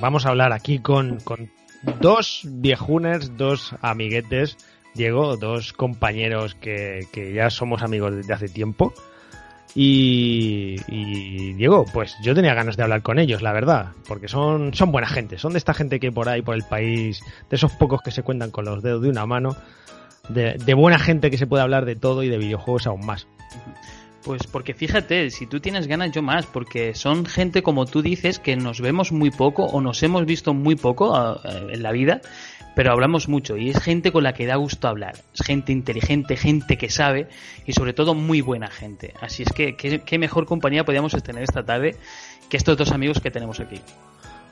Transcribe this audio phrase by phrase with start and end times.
[0.00, 1.50] Vamos a hablar aquí con, con
[2.00, 4.58] dos viejuners, dos amiguetes,
[4.94, 8.92] Diego, dos compañeros que, que ya somos amigos desde hace tiempo.
[9.74, 14.72] Y, y, Diego, pues yo tenía ganas de hablar con ellos, la verdad, porque son,
[14.72, 17.20] son buena gente, son de esta gente que por ahí, por el país,
[17.50, 19.54] de esos pocos que se cuentan con los dedos de una mano,
[20.30, 23.26] de, de buena gente que se puede hablar de todo y de videojuegos aún más.
[24.26, 28.40] Pues porque fíjate, si tú tienes ganas, yo más, porque son gente como tú dices
[28.40, 32.20] que nos vemos muy poco o nos hemos visto muy poco en la vida,
[32.74, 35.14] pero hablamos mucho y es gente con la que da gusto hablar.
[35.32, 37.28] Es gente inteligente, gente que sabe
[37.66, 39.14] y sobre todo muy buena gente.
[39.20, 41.94] Así es que qué, mejor compañía podíamos tener esta tarde
[42.50, 43.80] que estos dos amigos que tenemos aquí.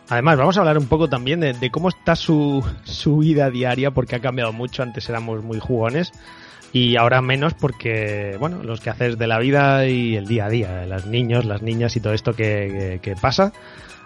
[0.08, 3.90] Además, vamos a hablar un poco también de, de cómo está su, su vida diaria,
[3.90, 4.84] porque ha cambiado mucho.
[4.84, 6.12] Antes éramos muy jugones
[6.74, 10.48] y ahora menos porque, bueno, los que haces de la vida y el día a
[10.48, 13.52] día, los niños, las niñas y todo esto que, que, pasa.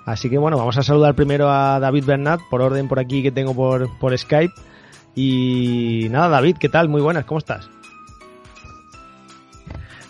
[0.05, 3.33] Así que bueno, vamos a saludar primero a David Bernat, por orden por aquí que
[3.33, 4.52] tengo por, por Skype.
[5.14, 6.91] Y nada, David, ¿qué tal?
[6.91, 7.70] Muy buenas, ¿cómo estás?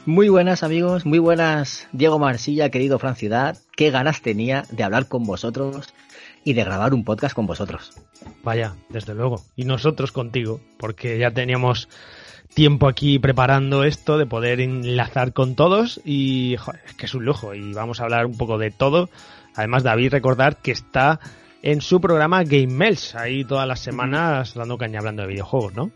[0.04, 3.56] Muy buenas amigos, muy buenas Diego Marsilla, querido Fran Ciudad.
[3.76, 5.94] Qué ganas tenía de hablar con vosotros
[6.42, 7.92] y de grabar un podcast con vosotros.
[8.42, 9.44] Vaya, desde luego.
[9.54, 11.88] Y nosotros contigo, porque ya teníamos
[12.58, 17.54] tiempo aquí preparando esto, de poder enlazar con todos y es que es un lujo
[17.54, 19.10] y vamos a hablar un poco de todo.
[19.54, 21.20] Además, David, recordar que está
[21.62, 25.92] en su programa Game Melts, ahí todas las semanas dando caña hablando de videojuegos, ¿no?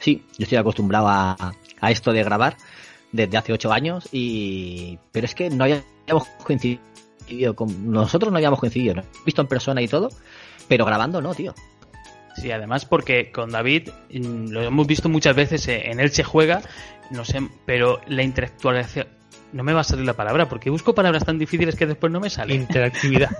[0.00, 1.36] Sí, yo estoy acostumbrado a,
[1.78, 2.56] a esto de grabar
[3.12, 8.60] desde hace ocho años y pero es que no habíamos coincidido con nosotros no habíamos
[8.60, 9.02] coincidido, ¿no?
[9.26, 10.08] visto en persona y todo,
[10.68, 11.54] pero grabando no, tío.
[12.36, 16.24] Sí, además porque con David mm, lo hemos visto muchas veces eh, en él se
[16.24, 16.62] juega,
[17.10, 19.06] no sé, pero la interactuación
[19.54, 22.18] no me va a salir la palabra porque busco palabras tan difíciles que después no
[22.18, 22.54] me sale.
[22.54, 23.30] Interactividad.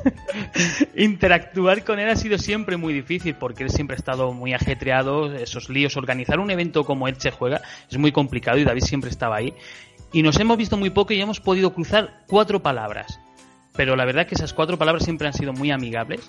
[0.97, 5.34] Interactuar con él ha sido siempre muy difícil porque él siempre ha estado muy ajetreado,
[5.34, 9.10] esos líos, organizar un evento como él se juega es muy complicado y David siempre
[9.10, 9.54] estaba ahí.
[10.12, 13.19] Y nos hemos visto muy poco y hemos podido cruzar cuatro palabras.
[13.75, 16.21] Pero la verdad es que esas cuatro palabras siempre han sido muy amigables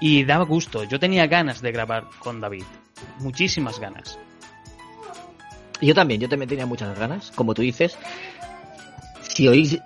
[0.00, 0.84] y daba gusto.
[0.84, 2.64] Yo tenía ganas de grabar con David.
[3.20, 4.18] Muchísimas ganas.
[5.80, 7.96] Yo también, yo también tenía muchas ganas, como tú dices.
[9.22, 9.78] Si oís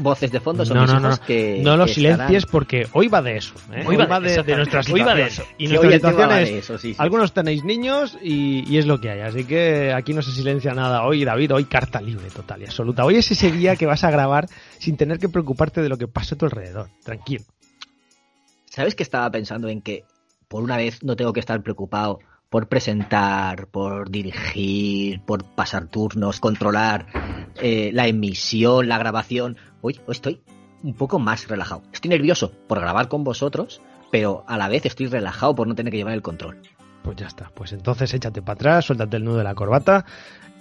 [0.00, 1.26] voces de fondo, son no, mis no, hijos no.
[1.26, 1.60] que.
[1.64, 3.54] No lo que silencies porque hoy va de eso.
[3.72, 3.82] ¿eh?
[3.86, 5.44] Hoy va de- de, nuestras hoy va de eso.
[5.56, 6.96] Y Sí, nuestras situaciones, de eso, sí, sí.
[6.98, 9.20] algunos tenéis niños y, y es lo que hay.
[9.20, 11.54] Así que aquí no se silencia nada hoy, David.
[11.54, 13.06] Hoy carta libre total y absoluta.
[13.06, 14.46] Hoy es ese día que vas a grabar
[14.78, 16.90] sin tener que preocuparte de lo que pasa a tu alrededor.
[17.02, 17.44] Tranquilo.
[18.78, 20.04] ¿Sabes que estaba pensando en que
[20.46, 26.38] por una vez no tengo que estar preocupado por presentar, por dirigir, por pasar turnos,
[26.38, 27.06] controlar
[27.56, 29.56] eh, la emisión, la grabación?
[29.80, 30.42] Hoy, estoy
[30.84, 31.82] un poco más relajado.
[31.92, 35.90] Estoy nervioso por grabar con vosotros, pero a la vez estoy relajado por no tener
[35.90, 36.62] que llevar el control.
[37.02, 37.50] Pues ya está.
[37.52, 40.04] Pues entonces échate para atrás, suéltate el nudo de la corbata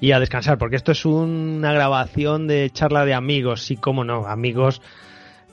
[0.01, 4.25] y a descansar, porque esto es una grabación de charla de amigos, sí, cómo no,
[4.25, 4.81] amigos.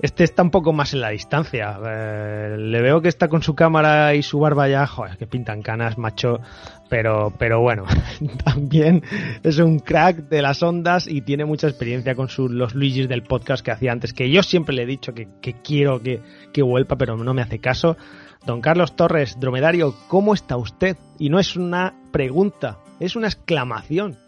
[0.00, 1.78] Este está un poco más en la distancia.
[1.87, 5.62] Eh, le veo que está con su cámara y su barba ya, joder, que pintan
[5.62, 6.41] canas, macho.
[6.88, 7.84] Pero, pero bueno,
[8.44, 9.03] también
[9.43, 13.22] es un crack de las ondas y tiene mucha experiencia con sus, los Luigis del
[13.22, 16.21] podcast que hacía antes, que yo siempre le he dicho que, que quiero que,
[16.53, 17.97] que vuelva, pero no me hace caso.
[18.44, 20.99] Don Carlos Torres, dromedario, ¿cómo está usted?
[21.19, 24.19] Y no es una pregunta, es una exclamación.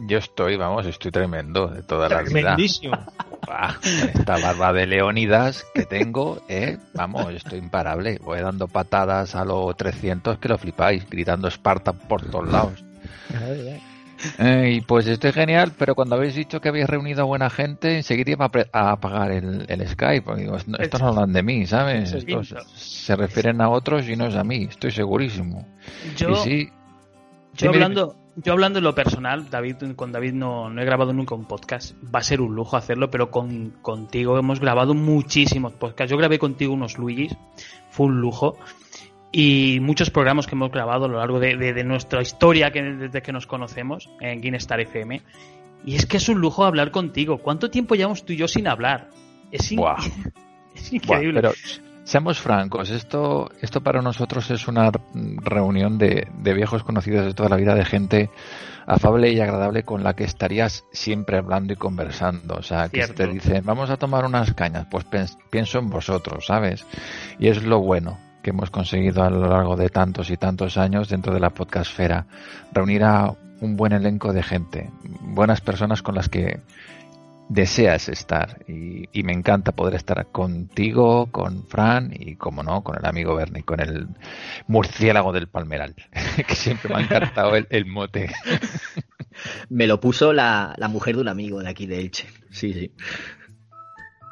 [0.00, 2.30] Yo estoy, vamos, estoy tremendo de toda la vida.
[2.30, 2.98] Tremendísimo.
[4.14, 8.18] Esta barba de Leónidas que tengo, eh, vamos, estoy imparable.
[8.22, 12.84] Voy dando patadas a los 300 que lo flipáis, gritando Esparta por todos lados.
[14.38, 17.96] Eh, y pues estoy genial, pero cuando habéis dicho que habéis reunido a buena gente,
[17.96, 20.22] enseguida iba a, apagar el, el Skype.
[20.22, 22.12] porque digo, "No, estos no hablan de mí, ¿sabes?
[22.12, 25.66] Estos se refieren a otros y no es a mí, estoy segurísimo.
[26.16, 26.72] Yo, Y sí,
[27.54, 31.34] yo hablando, yo hablando en lo personal, David, con David no, no he grabado nunca
[31.34, 31.94] un podcast.
[32.14, 36.10] Va a ser un lujo hacerlo, pero con, contigo hemos grabado muchísimos podcasts.
[36.10, 37.36] Yo grabé contigo unos Luigis,
[37.90, 38.56] fue un lujo.
[39.30, 42.82] Y muchos programas que hemos grabado a lo largo de, de- de nuestra historia que,
[42.82, 45.22] desde que nos conocemos en Guinestar FM.
[45.84, 47.38] Y es que es un lujo hablar contigo.
[47.38, 49.10] ¿Cuánto tiempo llevamos tú y yo sin hablar?
[49.50, 49.96] Es, in- Buah.
[50.74, 51.40] es Buah, increíble.
[51.40, 51.52] pero
[52.04, 57.48] seamos francos, esto, esto para nosotros es una reunión de, de viejos conocidos de toda
[57.48, 58.30] la vida, de gente
[58.86, 62.56] afable y agradable con la que estarías siempre hablando y conversando.
[62.56, 63.24] O sea, que si Cierto.
[63.24, 65.06] te dicen, vamos a tomar unas cañas, pues
[65.50, 66.86] pienso en vosotros, ¿sabes?
[67.38, 71.08] Y es lo bueno que hemos conseguido a lo largo de tantos y tantos años
[71.08, 72.26] dentro de la podcastfera.
[72.72, 74.90] Reunir a un buen elenco de gente,
[75.22, 76.60] buenas personas con las que
[77.48, 78.64] deseas estar.
[78.68, 83.34] Y, y, me encanta poder estar contigo, con Fran y, como no, con el amigo
[83.34, 84.08] Bernie, con el
[84.66, 85.94] murciélago del Palmeral,
[86.46, 88.30] que siempre me ha encantado el, el mote.
[89.68, 92.28] Me lo puso la, la, mujer de un amigo de aquí de Elche.
[92.50, 92.92] Sí, sí.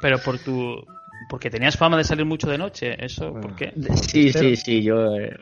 [0.00, 0.86] Pero por tu.
[1.28, 3.32] Porque tenías fama de salir mucho de noche, ¿eso?
[3.32, 3.72] ¿Por qué?
[4.00, 4.82] Sí, sí, sí.
[4.82, 5.16] Yo.
[5.16, 5.36] Eh,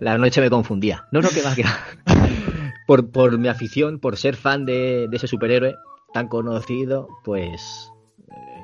[0.00, 1.06] la noche me confundía.
[1.12, 1.78] No, no, que va, que va.
[2.86, 5.76] por, por mi afición, por ser fan de, de ese superhéroe
[6.12, 7.90] tan conocido, pues.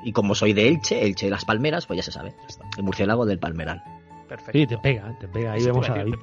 [0.03, 2.35] Y como soy de Elche, Elche de las Palmeras, pues ya se sabe.
[2.77, 3.83] El murciélago del Palmeral.
[4.27, 4.53] Perfecto.
[4.53, 5.53] Sí, te pega, te pega.
[5.53, 6.15] Ahí sí, vemos a David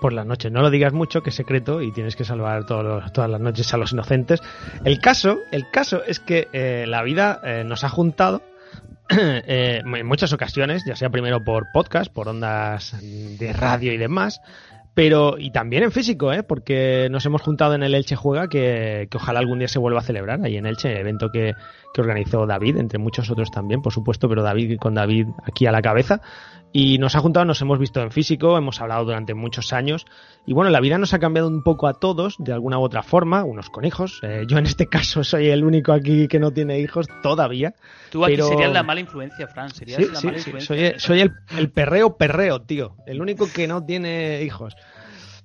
[0.00, 0.50] por las noches.
[0.50, 3.40] No lo digas mucho, que es secreto y tienes que salvar todos los, todas las
[3.40, 4.40] noches a los inocentes.
[4.84, 8.42] El caso, el caso es que eh, la vida eh, nos ha juntado
[9.10, 14.40] eh, en muchas ocasiones, ya sea primero por podcast, por ondas de radio y demás,
[14.94, 16.42] pero y también en físico, ¿eh?
[16.42, 20.00] porque nos hemos juntado en el Elche Juega, que, que, ojalá algún día se vuelva
[20.00, 21.54] a celebrar ahí en Elche, evento que,
[21.94, 25.72] que, organizó David, entre muchos otros también, por supuesto, pero David con David aquí a
[25.72, 26.20] la cabeza.
[26.72, 30.06] Y nos ha juntado, nos hemos visto en físico, hemos hablado durante muchos años.
[30.46, 33.02] Y bueno, la vida nos ha cambiado un poco a todos, de alguna u otra
[33.02, 34.20] forma, unos con hijos.
[34.22, 37.74] Eh, yo en este caso soy el único aquí que no tiene hijos todavía.
[38.10, 38.48] Tú aquí pero...
[38.48, 39.70] serías la mala influencia, Fran.
[39.70, 40.50] Serías sí, la sí, mala sí.
[40.50, 40.90] influencia.
[40.90, 42.94] Soy, soy el, el perreo perreo, tío.
[43.06, 44.76] El único que no tiene hijos.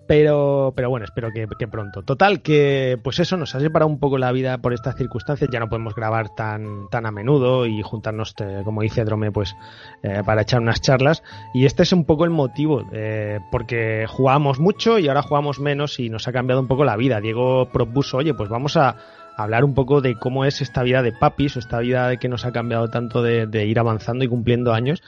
[0.07, 2.03] Pero, pero bueno, espero que, pronto.
[2.03, 5.49] Total, que pues eso, nos ha separado un poco la vida por estas circunstancias.
[5.51, 9.55] Ya no podemos grabar tan, tan a menudo y juntarnos, eh, como dice Drome, pues
[10.03, 11.23] eh, para echar unas charlas.
[11.53, 15.99] Y este es un poco el motivo, eh, porque jugamos mucho y ahora jugamos menos
[15.99, 17.19] y nos ha cambiado un poco la vida.
[17.19, 18.97] Diego propuso, oye, pues vamos a
[19.37, 22.45] hablar un poco de cómo es esta vida de papis o esta vida que nos
[22.45, 25.01] ha cambiado tanto de, de ir avanzando y cumpliendo años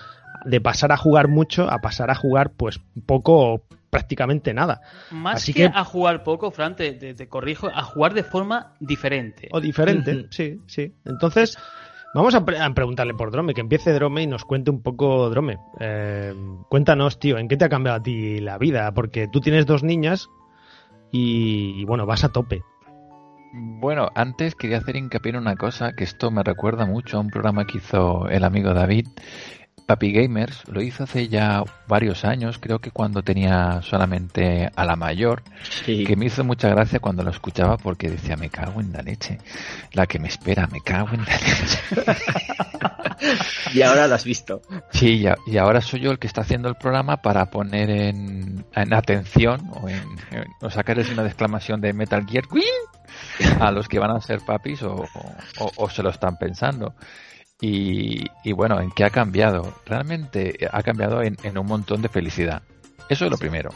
[0.45, 4.81] de pasar a jugar mucho a pasar a jugar pues poco prácticamente nada.
[5.11, 8.23] Más Así que, que, a jugar poco, Fran, te, te, te, corrijo, a jugar de
[8.23, 9.49] forma diferente.
[9.51, 10.27] O diferente, uh -huh.
[10.29, 10.93] sí, sí.
[11.05, 11.57] Entonces,
[12.13, 15.29] vamos a, pre a, preguntarle por Drome, que empiece Drome y nos cuente un poco
[15.29, 15.57] Drome.
[15.79, 16.33] Eh,
[16.69, 18.91] cuéntanos, tío, ¿en qué te ha cambiado a ti la vida?
[18.93, 20.29] Porque tú tienes dos niñas
[21.11, 22.61] y, y bueno, vas a tope.
[23.53, 27.29] Bueno, antes quería hacer hincapié en una cosa, que esto me recuerda mucho a un
[27.29, 29.07] programa que hizo el amigo David,
[29.87, 34.97] Papi Gamers lo hizo hace ya varios años, creo que cuando tenía solamente a la
[34.97, 35.43] mayor,
[35.85, 36.03] sí.
[36.03, 39.39] que me hizo mucha gracia cuando lo escuchaba porque decía, me cago en la leche,
[39.93, 41.79] la que me espera, me cago en la leche.
[43.73, 44.61] y ahora lo has visto.
[44.91, 48.65] Sí, y, y, ahora soy yo el que está haciendo el programa para poner en,
[48.75, 52.43] en atención o, en, en, o sacarles una exclamación de Metal Gear
[53.61, 55.05] a los que van a ser papis o,
[55.59, 56.93] o, o se lo están pensando.
[57.59, 59.73] Y, y, bueno, ¿en qué ha cambiado?
[59.85, 62.61] Realmente ha cambiado en, en, un montón de felicidad.
[63.09, 63.71] Eso es lo primero,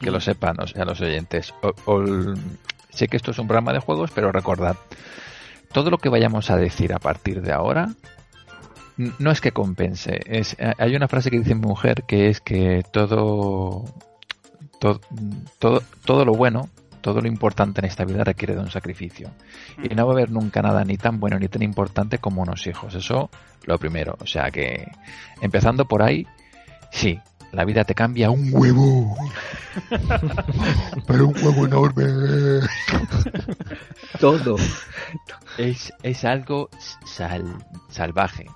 [0.00, 1.54] que lo sepan o sea, los oyentes.
[1.62, 2.04] O, o,
[2.88, 4.76] sé que esto es un programa de juegos, pero recordad,
[5.72, 7.90] todo lo que vayamos a decir a partir de ahora
[9.18, 10.20] no es que compense.
[10.26, 13.84] Es, hay una frase que dice mi mujer que es que todo,
[14.78, 15.00] todo,
[15.58, 16.68] todo, todo lo bueno
[17.00, 19.30] todo lo importante en esta vida requiere de un sacrificio.
[19.82, 22.66] Y no va a haber nunca nada ni tan bueno ni tan importante como unos
[22.66, 22.94] hijos.
[22.94, 23.30] Eso
[23.64, 24.16] lo primero.
[24.20, 24.90] O sea que,
[25.40, 26.26] empezando por ahí,
[26.90, 27.20] sí,
[27.52, 29.16] la vida te cambia un huevo.
[31.06, 32.04] Pero un huevo enorme.
[34.20, 34.56] Todo.
[35.58, 36.70] Es, es algo
[37.04, 37.44] sal,
[37.88, 38.46] salvaje.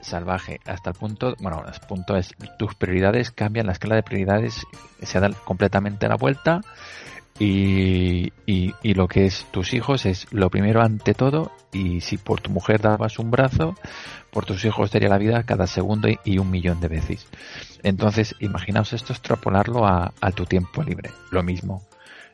[0.00, 0.60] Salvaje.
[0.66, 4.62] Hasta el punto, bueno, el punto es, tus prioridades cambian, la escala de prioridades
[5.00, 6.60] se da completamente la vuelta
[7.42, 12.16] y, y, y, lo que es tus hijos es lo primero ante todo y si
[12.16, 13.74] por tu mujer dabas un brazo,
[14.30, 17.26] por tus hijos sería la vida cada segundo y, y un millón de veces.
[17.82, 21.10] Entonces, imaginaos esto extrapolarlo a, a, tu tiempo libre.
[21.32, 21.82] Lo mismo.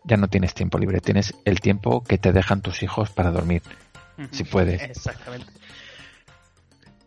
[0.05, 3.63] Ya no tienes tiempo libre, tienes el tiempo que te dejan tus hijos para dormir,
[4.31, 4.83] si puedes.
[4.83, 5.51] Exactamente.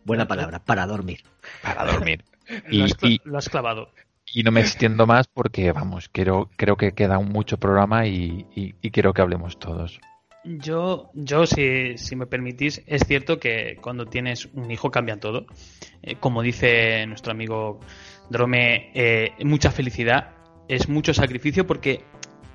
[0.06, 1.24] Buena palabra, para dormir.
[1.62, 2.26] Para dormir.
[2.72, 3.92] y, lo, has, lo has clavado
[4.34, 8.92] y no me extiendo más porque, vamos, quiero, creo que queda mucho programa y, y,
[8.92, 10.00] quiero que hablemos todos.
[10.44, 15.46] Yo, yo si, si, me permitís, es cierto que cuando tienes un hijo cambia todo.
[16.02, 17.80] Eh, como dice nuestro amigo
[18.30, 20.32] Drome, eh, mucha felicidad,
[20.68, 22.04] es mucho sacrificio porque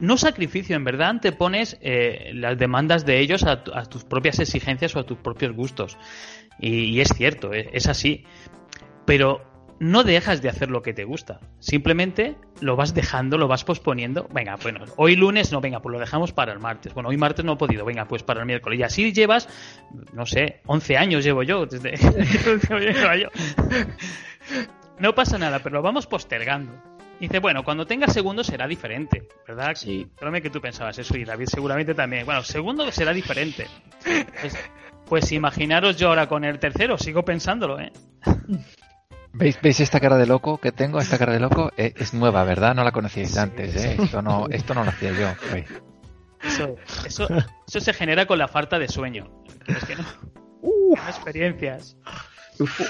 [0.01, 4.97] no sacrificio, en verdad antepones eh, las demandas de ellos a, a, tus propias exigencias
[4.97, 5.97] o a tus propios gustos.
[6.59, 8.25] Y, es cierto, es, es así.
[9.05, 11.41] Pero no dejas de hacer lo que te gusta.
[11.59, 14.29] Simplemente lo vas dejando, lo vas posponiendo.
[14.33, 16.95] Venga, bueno, hoy lunes no, venga, pues lo dejamos para el martes.
[16.95, 18.81] Bueno, hoy martes no he podido, venga, pues para el miércoles.
[18.81, 19.49] Y así llevas,
[20.13, 21.95] no sé, 11 años llevo yo, desde.
[24.99, 26.73] No pasa nada, pero lo vamos postergando.
[27.21, 29.75] Dice, bueno, cuando tenga segundo será diferente, ¿verdad?
[29.75, 30.07] Sí.
[30.17, 32.25] Créeme que tú pensabas eso y David seguramente también.
[32.25, 33.67] Bueno, segundo será diferente.
[34.43, 34.57] Es,
[35.07, 37.93] Pues imaginaros yo ahora con el tercero, sigo pensándolo, ¿eh?
[39.37, 40.99] ¿Veis, ¿Veis esta cara de loco que tengo?
[40.99, 42.75] Esta cara de loco eh, es nueva, ¿verdad?
[42.75, 43.97] No la conocíais antes, ¿eh?
[43.99, 45.29] Esto no, esto no lo hacía yo.
[46.43, 47.29] Eso, eso,
[47.67, 49.31] eso se genera con la falta de sueño.
[49.67, 50.05] Es que no.
[50.63, 51.97] Uh, experiencias.
[52.59, 52.81] Uf,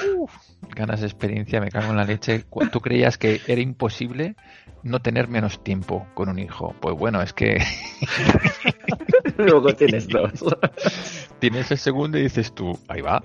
[0.74, 2.44] ganas de experiencia, me cago en la leche.
[2.70, 4.36] ¿Tú creías que era imposible
[4.84, 6.74] no tener menos tiempo con un hijo?
[6.80, 7.58] Pues bueno, es que
[9.36, 10.32] Luego tienes dos.
[11.40, 13.22] tienes el segundo y dices tú, ahí va.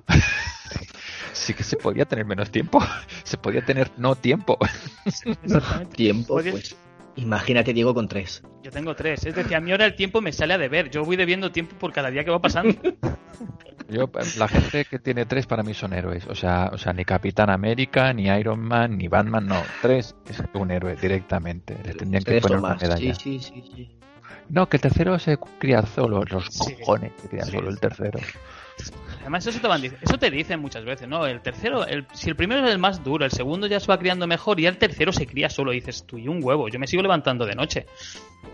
[1.33, 2.79] Sí que se podía tener menos tiempo.
[3.23, 4.57] Se podía tener no tiempo.
[5.05, 5.95] Exactamente.
[5.95, 6.51] Tiempo, Oye.
[6.51, 6.75] pues.
[7.17, 8.41] Imagínate, Diego, con tres.
[8.63, 9.25] Yo tengo tres.
[9.25, 10.89] Es decir, a mí ahora el tiempo me sale a deber.
[10.89, 12.73] Yo voy debiendo tiempo por cada día que va pasando.
[13.89, 16.25] Yo, la gente que tiene tres para mí son héroes.
[16.27, 19.61] O sea, o sea, ni Capitán América, ni Iron Man, ni Batman, no.
[19.81, 21.75] Tres es un héroe directamente.
[21.83, 23.13] Le tendrían que poner una medalla.
[23.13, 23.91] Sí, sí, sí, sí.
[24.47, 26.23] No, que el tercero se cría solo.
[26.23, 26.75] Los Sí.
[26.79, 27.51] cojones se cría Sí.
[27.51, 28.19] solo el tercero.
[29.22, 31.28] Además, eso te, eso te dicen muchas veces, ¿no?
[31.28, 34.00] El tercero, el, si el primero es el más duro, el segundo ya se va
[34.00, 35.72] criando mejor y el tercero se cría solo.
[35.74, 37.86] Y dices, tú y un huevo, yo me sigo levantando de noche.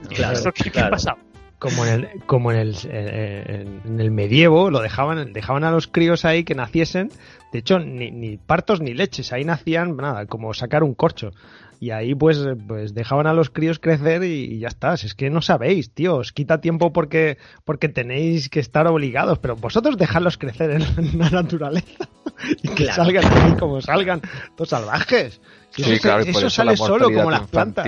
[0.09, 0.87] Claro, ¿Esto qué, qué claro.
[0.87, 1.17] ha pasado?
[1.59, 5.87] Como en el, como en el, en- en el medievo, lo dejaban, dejaban a los
[5.87, 7.09] críos ahí que naciesen.
[7.53, 11.31] De hecho, ni, ni partos ni leches, ahí nacían, nada, como sacar un corcho.
[11.79, 14.95] Y ahí pues, pues dejaban a los críos crecer y, y ya está.
[14.95, 19.55] Es que no sabéis, tío, os quita tiempo porque, porque tenéis que estar obligados, pero
[19.55, 22.09] vosotros dejadlos crecer en, la naturaleza
[22.63, 23.03] y que Claro.
[23.03, 24.21] salgan ahí como salgan,
[24.57, 25.39] los salvajes.
[25.69, 27.87] Sí, eso, claro, eso eso sale solo como las plantas.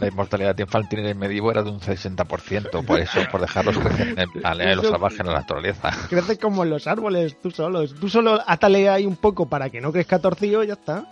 [0.00, 4.08] La inmortalidad infantil en el medievo era de un 60%, por eso, por dejarlos crecer
[4.08, 5.90] en, el- a- en lo salvaje en la naturaleza.
[6.08, 7.86] crece como en los árboles, tú solo.
[7.88, 11.06] Tú solo atale ahí un poco para que no crezca torcido y ya está.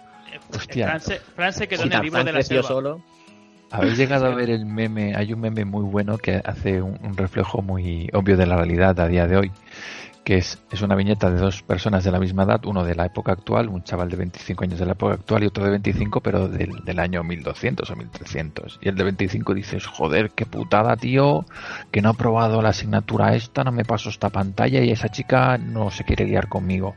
[0.54, 0.98] Hostia.
[1.34, 2.62] Fran se, quedó en el libro de la selva.
[2.62, 3.02] solo.
[3.70, 7.16] Habéis llegado a ver el meme, hay un meme muy bueno que hace un, un
[7.16, 9.52] reflejo muy obvio de la realidad a día de hoy,
[10.24, 13.06] que es, es una viñeta de dos personas de la misma edad, uno de la
[13.06, 16.20] época actual, un chaval de 25 años de la época actual y otro de 25
[16.20, 18.78] pero del, del año 1200 o 1300.
[18.80, 21.44] Y el de 25 dices, joder, qué putada tío,
[21.90, 25.58] que no ha probado la asignatura esta, no me paso esta pantalla y esa chica
[25.58, 26.94] no se quiere liar conmigo.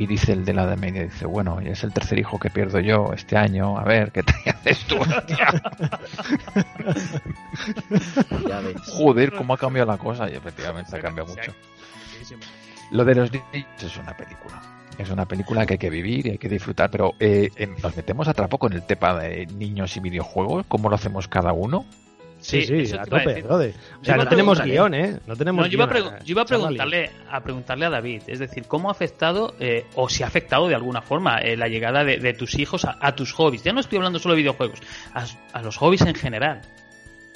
[0.00, 2.48] Y dice el de la de media, dice, bueno, ya es el tercer hijo que
[2.48, 4.96] pierdo yo este año, a ver, ¿qué te haces tú?
[8.48, 8.76] Ya ves.
[8.86, 10.30] Joder, cómo ha cambiado la cosa.
[10.30, 11.52] Y efectivamente ha cambiado mucho.
[12.92, 14.62] Lo de los niños es una película.
[14.96, 16.90] Es una película que hay que vivir y hay que disfrutar.
[16.90, 17.50] Pero eh,
[17.82, 20.64] nos metemos a trapo con el tema de niños y videojuegos.
[20.66, 21.84] ¿Cómo lo hacemos cada uno?
[22.40, 23.80] Sí, sí, eso a te iba a tope, decir.
[24.00, 25.20] O sea, no tenemos guion, ¿eh?
[25.26, 28.38] No tenemos No, yo iba, a yo iba a preguntarle a preguntarle a David, es
[28.38, 32.02] decir, ¿cómo ha afectado eh, o si ha afectado de alguna forma eh, la llegada
[32.04, 33.62] de, de tus hijos a, a tus hobbies?
[33.62, 34.80] Ya no estoy hablando solo de videojuegos,
[35.14, 36.62] a, a los hobbies en general.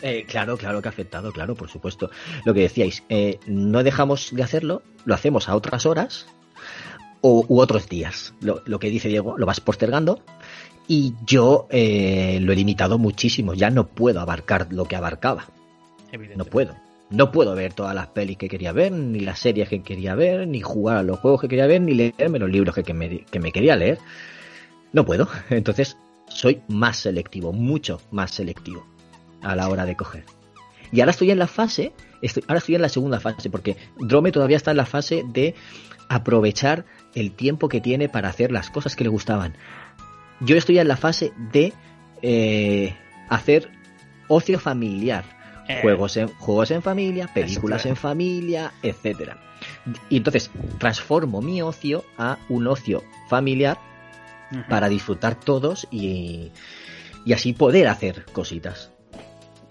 [0.02, 2.10] Eh, claro, claro que ha afectado, claro, por supuesto.
[2.44, 6.26] Lo que decíais, eh, no dejamos de hacerlo, lo hacemos a otras horas
[7.20, 8.34] o, u otros días.
[8.40, 10.22] Lo, lo que dice Diego, lo vas postergando
[10.86, 13.54] y yo eh, lo he limitado muchísimo.
[13.54, 15.46] Ya no puedo abarcar lo que abarcaba.
[16.36, 16.74] No puedo.
[17.10, 20.48] No puedo ver todas las pelis que quería ver, ni las series que quería ver,
[20.48, 23.24] ni jugar a los juegos que quería ver, ni leerme los libros que, que me,
[23.24, 23.98] que me quería leer.
[24.92, 25.28] No puedo.
[25.50, 25.96] Entonces,
[26.28, 28.86] soy más selectivo, mucho más selectivo
[29.42, 30.24] a la hora de coger.
[30.92, 34.32] Y ahora estoy en la fase, estoy, ahora estoy en la segunda fase, porque Drome
[34.32, 35.54] todavía está en la fase de
[36.08, 39.56] aprovechar el tiempo que tiene para hacer las cosas que le gustaban.
[40.44, 41.72] Yo estoy en la fase de
[42.22, 42.94] eh,
[43.28, 43.70] hacer
[44.28, 45.24] ocio familiar.
[45.68, 49.38] Eh, Juegos en, juegos en familia, películas en familia, etcétera.
[50.10, 53.78] Y entonces transformo mi ocio a un ocio familiar
[54.68, 56.52] para disfrutar todos y,
[57.24, 58.93] y así poder hacer cositas.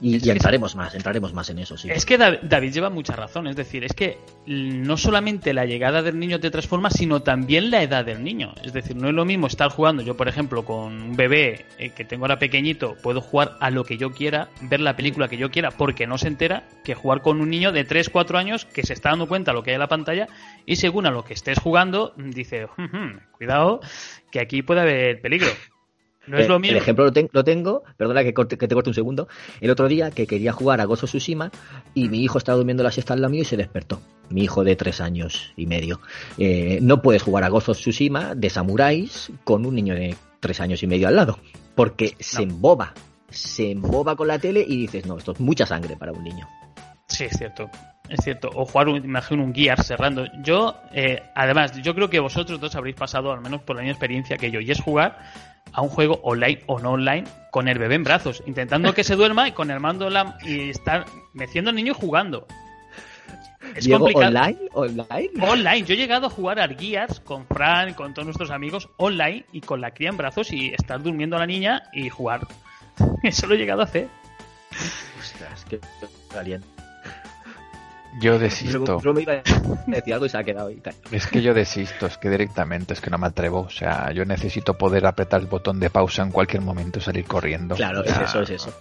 [0.05, 1.89] Y, que entraremos más, entraremos más en eso, sí.
[1.89, 6.01] Es que Da- David lleva mucha razón, es decir, es que no solamente la llegada
[6.01, 8.53] del niño te transforma, sino también la edad del niño.
[8.63, 11.91] Es decir, no es lo mismo estar jugando, yo por ejemplo, con un bebé eh,
[11.91, 15.37] que tengo ahora pequeñito, puedo jugar a lo que yo quiera, ver la película que
[15.37, 18.65] yo quiera, porque no se entera, que jugar con un niño de 3, 4 años
[18.65, 20.27] que se está dando cuenta de lo que hay en la pantalla
[20.65, 23.79] y según a lo que estés jugando, dice, "Jum, jum, cuidado,
[24.31, 25.47] que aquí puede haber peligro.
[26.27, 26.77] No es Eh, lo mismo.
[26.77, 29.27] El ejemplo lo, ten- lo tengo, perdona que, corte- que te corte un segundo.
[29.59, 31.51] El otro día que quería jugar a Gozo Tsushima
[31.93, 34.01] y mi hijo estaba durmiendo la siesta al lado mío y se despertó.
[34.29, 35.99] Mi hijo de tres años y medio.
[36.37, 40.81] Eh, no puedes jugar a Gozo Tsushima de samuráis con un niño de tres años
[40.83, 41.39] y medio al lado,
[41.75, 42.93] porque se emboba.
[43.29, 46.47] Se emboba con la tele y dices, no, esto es mucha sangre para un niño.
[47.07, 47.69] Sí, es cierto.
[48.09, 48.49] Es cierto.
[48.53, 50.25] O jugar, un, imagino, un Gears cerrando.
[50.41, 53.93] Yo, eh, además, yo creo que vosotros dos habréis pasado, al menos por la misma
[53.93, 55.17] experiencia que yo, y es jugar
[55.71, 59.15] a un juego online o no online con el bebé en brazos, intentando que se
[59.15, 62.45] duerma y con el mando la, y estar meciendo al niño y jugando.
[63.75, 64.37] Es Diego, complicado.
[64.37, 64.69] ¿Online?
[64.73, 65.31] ¿Online?
[65.41, 65.83] Online.
[65.83, 69.61] Yo he llegado a jugar a Gears con Fran, con todos nuestros amigos, online y
[69.61, 72.45] con la cría en brazos y estar durmiendo a la niña y jugar.
[73.23, 74.07] Eso lo he llegado a hacer.
[75.19, 75.79] Ostras, qué
[76.33, 76.72] valiente.
[78.21, 78.99] Yo desisto.
[78.99, 79.41] Solo me iba a
[79.87, 80.81] decir algo y se ha quedado ahí.
[81.11, 83.61] Es que yo desisto, es que directamente es que no me atrevo.
[83.61, 87.25] O sea, yo necesito poder apretar el botón de pausa en cualquier momento y salir
[87.25, 87.75] corriendo.
[87.75, 88.73] Claro, O es eso, es eso.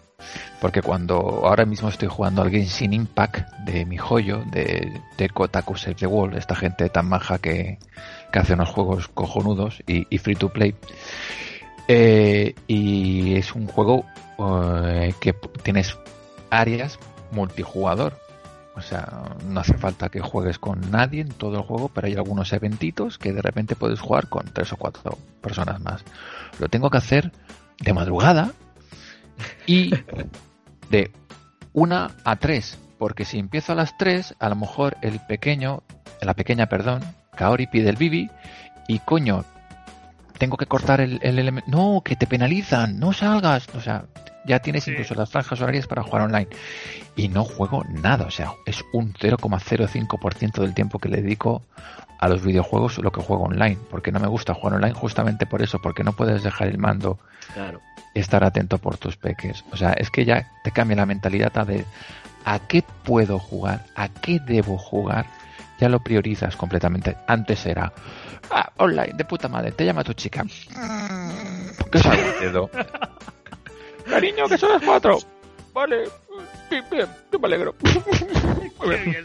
[0.60, 5.76] Porque cuando ahora mismo estoy jugando al Genshin Impact de mi joyo, de, de Kotaku
[5.76, 7.78] Save the World, esta gente tan maja que,
[8.32, 10.74] que hace unos juegos cojonudos y, y free to play.
[11.88, 14.04] Eh, y es un juego
[14.38, 15.98] eh, que tienes
[16.50, 16.98] áreas
[17.32, 18.21] multijugador.
[18.74, 22.14] O sea, no hace falta que juegues con nadie en todo el juego, pero hay
[22.14, 26.04] algunos eventitos que de repente puedes jugar con tres o cuatro personas más.
[26.58, 27.32] Lo tengo que hacer
[27.80, 28.52] de madrugada
[29.66, 29.92] y
[30.90, 31.10] de
[31.74, 35.82] una a tres, porque si empiezo a las tres, a lo mejor el pequeño,
[36.22, 37.02] la pequeña, perdón,
[37.36, 38.30] Kaori pide el bibi
[38.88, 39.44] y coño,
[40.38, 41.70] tengo que cortar el, el elemento.
[41.70, 43.68] No, que te penalizan, no salgas.
[43.74, 44.06] O sea,
[44.46, 44.90] ya tienes Sí.
[44.92, 46.48] incluso las franjas horarias para jugar online.
[47.16, 51.62] Y no juego nada, o sea, es un 0,05% del tiempo que le dedico
[52.18, 55.60] a los videojuegos lo que juego online, porque no me gusta jugar online justamente por
[55.62, 57.18] eso, porque no puedes dejar el mando
[57.52, 57.80] Claro.
[58.14, 59.64] estar atento por tus peques.
[59.72, 61.84] O sea, es que ya te cambia la mentalidad a de
[62.44, 65.26] a qué puedo jugar, a qué debo jugar,
[65.80, 67.16] ya lo priorizas completamente.
[67.26, 67.92] Antes era,
[68.50, 70.44] ah, online, de puta madre, te llama tu chica.
[71.90, 72.70] ¿Qué es algo, dedo?
[74.12, 75.18] Cariño, que son las cuatro.
[75.72, 76.04] Vale,
[76.70, 77.74] bien, bien, yo me alegro.
[78.84, 79.24] Muy bien.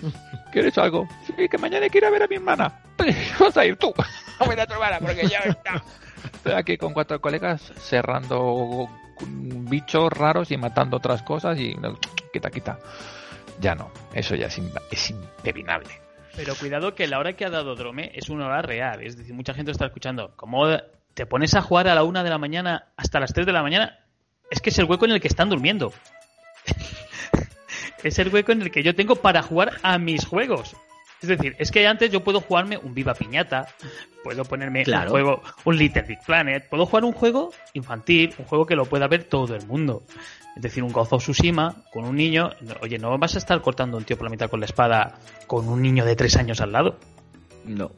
[0.53, 1.05] ¿Quieres algo?
[1.25, 2.73] Sí, que mañana quiero ver a mi hermana.
[3.39, 3.93] Vas a ir tú.
[4.39, 5.83] A ver a tu hermana, porque ya está.
[6.23, 11.75] Estoy aquí con cuatro colegas cerrando bichos raros y matando otras cosas y
[12.31, 12.79] quita, quita.
[13.59, 15.89] Ya no, eso ya es, es impepinable.
[16.33, 19.03] Pero cuidado que la hora que ha dado Drome es una hora real.
[19.03, 20.31] Es decir, mucha gente está escuchando.
[20.37, 20.65] Como
[21.13, 23.63] te pones a jugar a la una de la mañana hasta las 3 de la
[23.63, 24.06] mañana,
[24.51, 25.91] es que es el hueco en el que están durmiendo.
[28.03, 30.75] es el hueco en el que yo tengo para jugar a mis juegos.
[31.21, 33.67] Es decir, es que antes yo puedo jugarme un Viva Piñata,
[34.23, 35.05] puedo ponerme Claro.
[35.05, 38.85] un juego, un Little Big Planet, puedo jugar un juego infantil, un juego que lo
[38.85, 40.03] pueda ver todo el mundo.
[40.55, 42.51] Es decir, un Gozo Tsushima con un niño.
[42.81, 45.67] Oye, no vas a estar cortando un tío por la mitad con la espada con
[45.67, 46.99] un niño de tres años al lado.
[47.65, 47.91] No.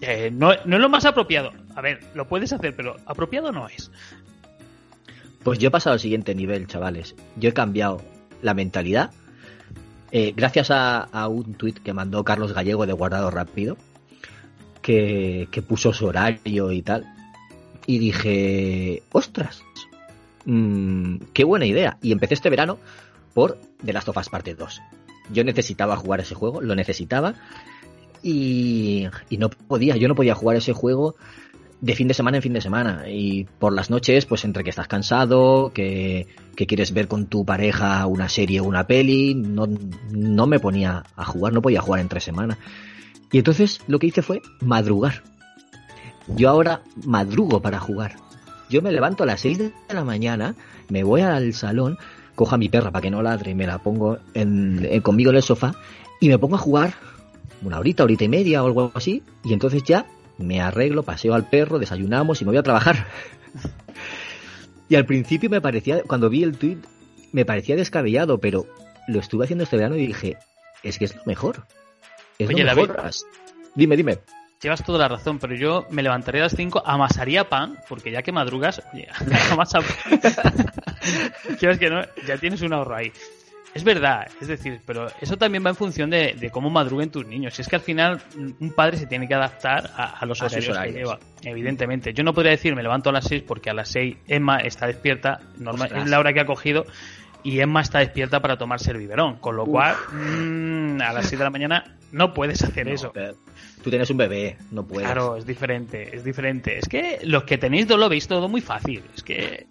[0.00, 1.52] Eh, no, no es lo más apropiado.
[1.74, 3.90] A ver, lo puedes hacer, pero apropiado no es.
[5.46, 7.14] Pues yo he pasado al siguiente nivel, chavales.
[7.36, 8.02] Yo he cambiado
[8.42, 9.12] la mentalidad
[10.10, 13.76] eh, gracias a, un tuit que mandó Carlos Gallego de Guardado Rápido,
[14.82, 17.06] que, que puso su horario y tal.
[17.86, 19.62] Y dije, ostras,
[20.46, 21.96] mm, qué buena idea.
[22.02, 22.80] Y empecé este verano
[23.32, 24.82] por The Last of Us Parte 2.
[25.30, 27.34] Yo necesitaba jugar ese juego, lo necesitaba.
[28.20, 29.06] Y
[29.38, 31.14] no podía, yo no podía jugar ese juego
[31.80, 33.04] de fin de semana en fin de semana.
[33.08, 37.44] Y por las noches, pues entre que estás cansado, que, que quieres ver con tu
[37.44, 39.66] pareja una serie o una peli, no,
[40.10, 42.58] no me ponía a jugar, no podía jugar entre semana.
[43.32, 45.22] Y entonces lo que hice fue madrugar.
[46.28, 48.16] Yo ahora madrugo para jugar.
[48.68, 50.54] Yo me levanto a las 6 de la mañana,
[50.88, 51.98] me voy al salón,
[52.34, 55.36] cojo a mi perra para que no ladre, me la pongo en, en- conmigo en
[55.36, 55.74] el sofá
[56.20, 56.94] y me pongo a jugar
[57.62, 59.22] una horita, horita y media o algo así.
[59.44, 60.06] Y entonces ya
[60.38, 63.06] me arreglo, paseo al perro, desayunamos y me voy a trabajar.
[64.88, 66.78] y al principio me parecía, cuando vi el tweet,
[67.32, 68.66] me parecía descabellado, pero
[69.08, 70.38] lo estuve haciendo este verano y dije,
[70.82, 71.66] es que es lo mejor.
[72.38, 72.88] Es Oye, lo David.
[72.88, 73.10] mejor.
[73.74, 74.18] Dime, dime.
[74.62, 78.22] Llevas toda la razón, pero yo me levantaría a las 5, amasaría pan, porque ya
[78.22, 79.06] que madrugas, oye,
[79.52, 79.80] amasa
[81.58, 83.12] Quieres que no, ya tienes un ahorro ahí.
[83.76, 87.26] Es verdad, es decir, pero eso también va en función de, de cómo madruguen tus
[87.26, 87.54] niños.
[87.54, 88.20] Si es que al final
[88.60, 90.94] un padre se tiene que adaptar a, a los A horarios, horarios.
[90.94, 91.18] que lleva.
[91.42, 92.12] Evidentemente.
[92.14, 94.86] Yo no podría decir me levanto a las 6 porque a las 6 Emma está
[94.86, 96.04] despierta, normal, Ostras.
[96.04, 96.84] es la hora que ha cogido,
[97.44, 99.36] y Emma está despierta para tomarse el biberón.
[99.36, 99.68] Con lo Uf.
[99.70, 103.12] cual, mm, a las 6 de la mañana no puedes hacer No, eso.
[103.84, 105.04] Tú tienes un bebé, no puedes.
[105.06, 106.78] Claro, es diferente, es diferente.
[106.78, 109.04] Es que los que tenéis dos lo veis todo muy fácil.
[109.14, 109.66] Es que,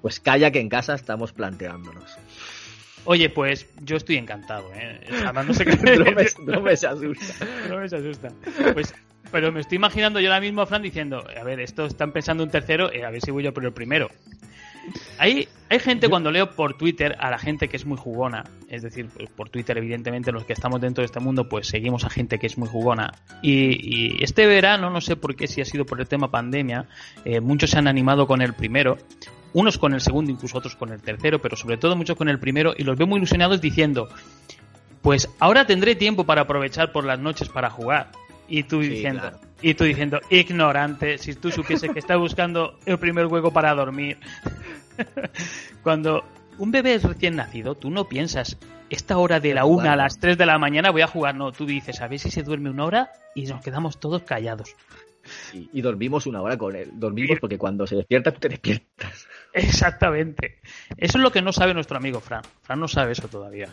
[0.00, 2.16] Pues calla que en casa estamos planteándonos.
[3.04, 5.00] Oye, pues yo estoy encantado, ¿eh?
[5.24, 7.46] Además, no sé qué no, me, no me se asusta.
[7.68, 8.28] No me se asusta.
[8.72, 8.94] Pues,
[9.30, 12.44] pero me estoy imaginando yo ahora mismo a Fran diciendo, a ver, estos están pensando
[12.44, 14.08] un tercero, eh, a ver si voy yo por el primero.
[15.18, 18.82] Hay, hay gente cuando leo por Twitter a la gente que es muy jugona, es
[18.82, 22.10] decir, pues, por Twitter evidentemente los que estamos dentro de este mundo pues seguimos a
[22.10, 25.64] gente que es muy jugona y, y este verano, no sé por qué, si ha
[25.64, 26.86] sido por el tema pandemia,
[27.24, 28.98] eh, muchos se han animado con el primero,
[29.54, 32.38] unos con el segundo, incluso otros con el tercero, pero sobre todo muchos con el
[32.38, 34.08] primero y los veo muy ilusionados diciendo,
[35.00, 38.10] pues ahora tendré tiempo para aprovechar por las noches para jugar.
[38.46, 39.38] Y tú Sí, diciendo, claro.
[39.62, 44.18] y tú diciendo, ignorante, si tú supiese que está buscando el primer hueco para dormir.
[45.82, 46.24] Cuando
[46.58, 48.58] un bebé es recién nacido, tú no piensas,
[48.90, 51.34] esta hora de la una a las 3 de la mañana voy a jugar.
[51.34, 54.74] No, tú dices, a ver si se duerme una hora y nos quedamos todos callados.
[55.52, 56.90] Y, y dormimos una hora con él.
[56.94, 59.26] Dormimos porque cuando se despierta, tú te despiertas.
[59.52, 60.58] Exactamente.
[60.96, 62.42] Eso es lo que no sabe nuestro amigo Fran.
[62.62, 63.68] Fran no sabe eso todavía.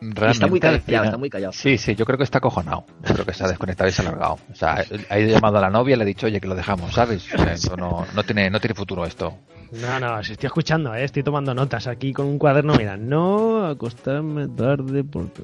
[0.00, 1.52] Está muy callado, final- está muy callado.
[1.52, 2.84] Sí, sí, yo creo que está acojonado.
[3.04, 4.38] Yo creo que se ha desconectado y se ha largado.
[4.52, 6.54] O sea, ha ido llamado a la novia y le ha dicho, oye, que lo
[6.54, 7.26] dejamos, ¿sabes?
[7.34, 9.36] O sea, esto no, no, tiene, no tiene futuro esto.
[9.72, 11.02] No, no, si estoy escuchando, ¿eh?
[11.02, 12.74] estoy tomando notas aquí con un cuaderno.
[12.76, 15.42] Mira, no acostarme tarde porque.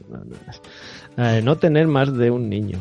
[1.17, 2.79] Eh, no tener más de un niño.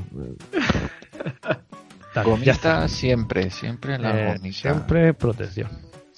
[2.14, 2.88] Tal, ya está.
[2.88, 4.56] Siempre, siempre la Eh, gomita.
[4.58, 5.70] siempre protección.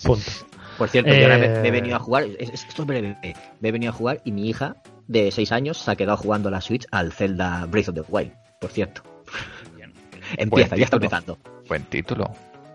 [0.04, 0.32] Punto.
[0.78, 2.24] Por cierto, yo ahora me, Eh, me he venido a jugar.
[2.38, 3.18] es- es- esto es breve.
[3.62, 4.76] Me he venido a jugar y mi hija
[5.08, 8.34] de 6 años se ha quedado jugando la Switch al Zelda Breath of the Wild.
[8.60, 9.04] Por cierto.
[10.38, 11.38] Empieza, ya está empezando.
[11.68, 12.26] Buen título.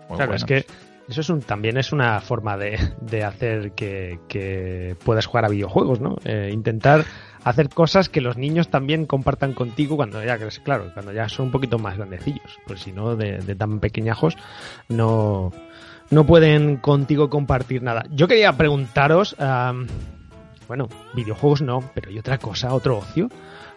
[0.09, 0.35] Muy Claro, bueno.
[0.35, 0.65] es que
[1.09, 5.49] eso es un, también es una forma de, de hacer que, que puedas jugar a
[5.49, 6.17] videojuegos, ¿no?
[6.23, 7.03] Eh, intentar
[7.43, 11.47] hacer cosas que los niños también compartan contigo cuando ya, cres- claro, cuando ya son
[11.47, 12.59] un poquito más grandecillos.
[12.67, 14.37] Pues si no, de, tan pequeñajos,
[14.89, 15.51] no,
[16.09, 18.03] no pueden contigo compartir nada.
[18.11, 19.87] Yo quería preguntaros, am,
[20.67, 23.29] bueno, videojuegos no, pero ¿y otra cosa, otro ocio?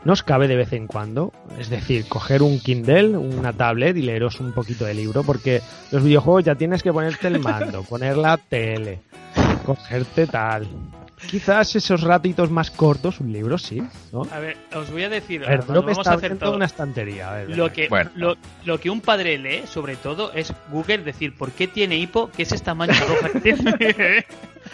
[0.04, 1.32] ¿No os cabe de vez en cuando?
[1.58, 6.02] Es decir, coger un Kindle, una tablet y leeros un poquito de libro, porque los
[6.04, 9.00] videojuegos ya tienes que ponerte el mando, poner la tele,
[9.64, 10.66] cogerte tal.
[11.28, 13.82] Quizás esos ratitos más cortos, un libro sí,
[14.12, 14.22] ¿no?
[14.30, 16.54] A ver, os voy a decir, A ver, vamos Drop vamos está a hacer todo.
[16.56, 17.30] una estantería.
[17.30, 18.10] a ver, Lo que, Bueno.
[18.14, 22.30] lo, lo que un padre lee, sobre todo, es Google decir por qué tiene hipo,
[22.36, 23.76] qué es esta mancha roja que tiene.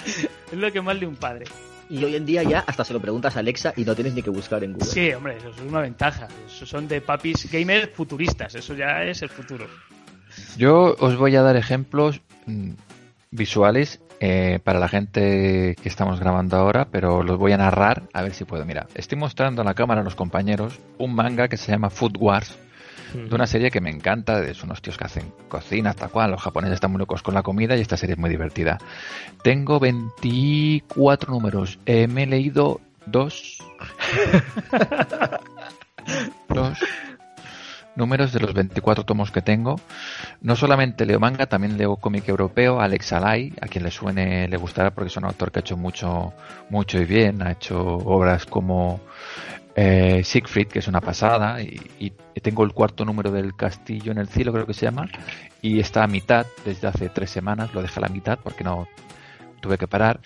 [0.06, 1.44] es lo que más lee un padre.
[1.88, 4.22] Y hoy en día ya hasta se lo preguntas a Alexa y no tienes ni
[4.22, 4.86] que buscar en Google.
[4.88, 6.28] Sí, hombre, eso es una ventaja.
[6.46, 9.66] Eso son de papis gamers futuristas, eso ya es el futuro.
[10.56, 12.74] Yo os voy a dar ejemplos mm,
[13.32, 18.22] visuales eh, para la gente que estamos grabando ahora, pero los voy a narrar a
[18.22, 18.64] ver si puedo.
[18.66, 22.16] Mira, estoy mostrando en la cámara a los compañeros un manga que se llama Food
[22.18, 22.59] Wars,
[23.14, 26.42] de una serie que me encanta, es unos tíos que hacen cocina, tal cual, los
[26.42, 28.78] japoneses están muy locos con la comida y esta serie es muy divertida.
[29.42, 33.59] Tengo 24 números, Eh, me he leído dos,
[36.48, 36.78] dos
[37.96, 39.81] números de los 24 tomos que tengo.
[40.40, 44.57] No solamente leo manga, también leo cómic europeo, Alex Alay, a quien le suene le
[44.57, 46.33] gustará porque es un autor que ha hecho mucho,
[46.68, 49.00] mucho y bien, ha hecho obras como
[49.74, 54.26] eh, Siegfried, que es una pasada, y, tengo el cuarto número del Castillo en el
[54.29, 55.09] Cielo, creo que se llama,
[55.61, 58.88] y está a mitad desde hace tres semanas, lo dejé a la mitad porque no
[59.61, 60.20] tuve que parar.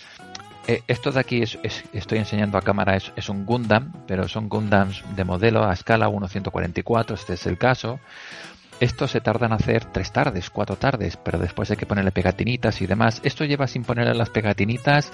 [0.67, 4.29] Eh, esto de aquí es, es- estoy enseñando a cámara es, es un Gundam, pero
[4.29, 8.01] son Gundams de modelo a escala 1.144, este es el caso.
[8.81, 12.81] Esto se tarda en hacer tres tardes, cuatro tardes, pero después hay que ponerle pegatinitas
[12.83, 13.21] y demás.
[13.23, 15.13] Esto lleva sin ponerle las pegatinitas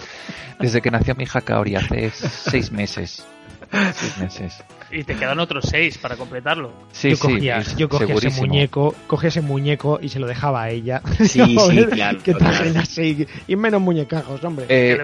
[0.58, 3.26] desde que nació mi hija Kaori hace seis meses.
[3.94, 4.64] Seis meses.
[4.90, 6.72] Y te quedan otros seis para completarlo.
[6.90, 8.46] Sí, yo cogía, yo cogía ese segurísimo.
[8.48, 11.00] muñeco, cogía ese muñeco y se lo dejaba a ella.
[11.24, 12.52] Sí, Joder, sí, claro, Que claro.
[12.56, 13.26] trajen así.
[13.46, 14.66] Y menos muñecajos, hombre.
[14.68, 14.98] Eh,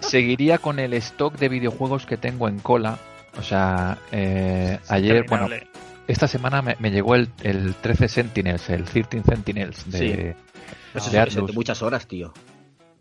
[0.00, 2.98] seguiría con el stock de videojuegos que tengo en cola.
[3.38, 5.48] O sea, eh, ayer, bueno,
[6.06, 10.58] esta semana me, me llegó el, el 13 Sentinels, el 13 Sentinels de, Sí.
[10.94, 12.32] Eso, de es- de muchas horas, tío.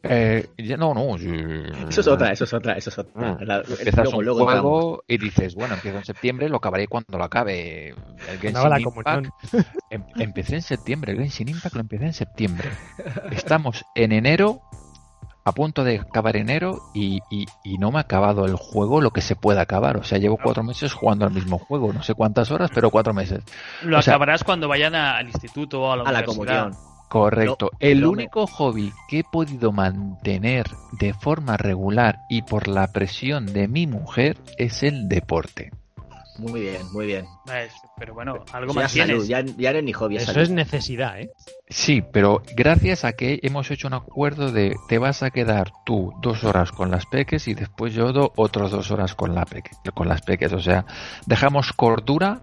[0.10, 1.18] Eh, ya- no, no.
[1.18, 1.30] sí.
[1.90, 3.34] Eso es otra, eso es otra, eso es otra.
[3.36, 3.44] Mm.
[3.44, 7.18] La- Empiezas luego- un luego juego y dices, bueno, empiezo en septiembre, lo acabaré cuando
[7.18, 7.90] lo acabe.
[7.90, 9.28] El Genshin la Impact,
[9.90, 12.70] em- empecé en septiembre, el Genshin Impact lo empecé en septiembre.
[13.32, 14.62] Estamos en enero,
[15.46, 19.12] a punto de acabar enero y, y- y no me ha acabado el juego lo
[19.12, 19.96] que se puede acabar.
[19.98, 23.14] O sea, llevo cuatro meses jugando al mismo juego, no sé cuántas horas, pero cuatro
[23.14, 23.44] meses.
[23.84, 26.64] Lo o sea- acabarás cuando vayan a- al instituto o a la, A la universidad.
[26.64, 26.97] comunión.
[27.10, 27.70] Correcto.
[27.74, 30.66] No, el no me- único hobby que he podido mantener
[31.00, 35.72] de forma regular y por la presión de mi mujer es el deporte.
[36.40, 37.26] Muy bien, muy bien.
[37.98, 39.28] Pero bueno, algo Ya más salud, tienes.
[39.28, 40.44] ya, ya no es ni hobby, es Eso salud.
[40.44, 41.32] es necesidad, ¿eh?
[41.68, 46.14] Sí, pero gracias a que hemos hecho un acuerdo de te vas a quedar tú
[46.22, 49.72] dos horas con las peques y después yo do otros dos horas con, la peque-
[49.96, 50.54] con las peques.
[50.54, 50.86] O sea,
[51.26, 52.42] dejamos cordura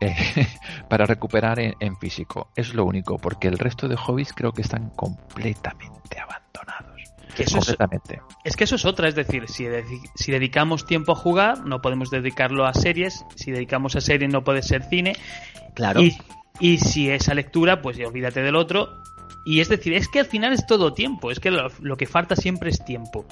[0.00, 0.14] eh,
[0.88, 2.48] para recuperar en, en físico.
[2.56, 7.00] Es lo único, porque el resto de hobbies creo que están completamente abandonados.
[7.36, 8.20] Que eso es, completamente.
[8.44, 9.66] es que eso es otra, es decir, si,
[10.16, 14.42] si dedicamos tiempo a jugar, no podemos dedicarlo a series, si dedicamos a series no
[14.42, 15.14] puede ser cine,
[15.74, 16.00] Claro.
[16.02, 16.18] y,
[16.58, 19.00] y si es a lectura, pues olvídate del otro,
[19.44, 22.06] Y es decir, es que al final es todo tiempo, es que lo, lo que
[22.06, 23.26] falta siempre es tiempo.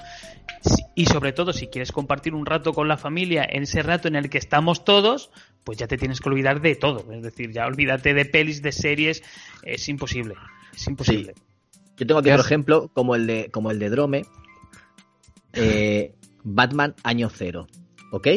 [0.62, 4.08] Si- Y sobre todo, si quieres compartir un rato con la familia, en ese rato
[4.08, 5.30] en el que estamos todos,
[5.64, 7.10] pues ya te tienes que olvidar de todo.
[7.12, 9.22] Es decir, ya olvídate de pelis, de series,
[9.62, 10.34] es imposible.
[10.74, 11.34] Es imposible.
[11.96, 14.22] Yo tengo aquí ¿Qué otro ejemplo, como el de, como el de Drome.
[15.52, 17.66] Eh, Batman año cero.
[18.12, 18.28] ¿Ok?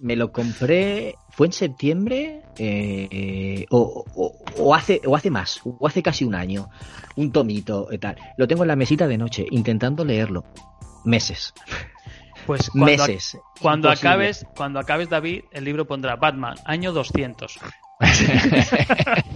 [0.00, 1.14] Me lo compré.
[1.30, 2.42] ¿Fue en septiembre?
[2.58, 6.68] Eh, o, o- o hace, o hace más, o hace casi un año.
[7.16, 8.16] Un tomito y tal.
[8.36, 10.44] Lo tengo en la mesita de noche, intentando leerlo.
[11.04, 11.52] Meses.
[12.46, 13.38] Pues cuando, meses.
[13.60, 14.08] cuando Imposible.
[14.10, 17.58] acabes, cuando acabes, David, el libro pondrá Batman, año 200.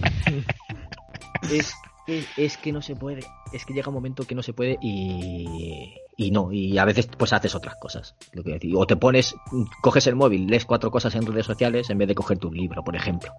[1.51, 1.73] Es,
[2.07, 3.21] es, que no se puede.
[3.51, 6.51] Es que llega un momento que no se puede y, y no.
[6.51, 8.15] Y a veces pues haces otras cosas.
[8.33, 8.59] Lo que.
[8.75, 9.35] O te pones,
[9.81, 12.83] coges el móvil, lees cuatro cosas en redes sociales en vez de coger tu libro,
[12.83, 13.31] por ejemplo.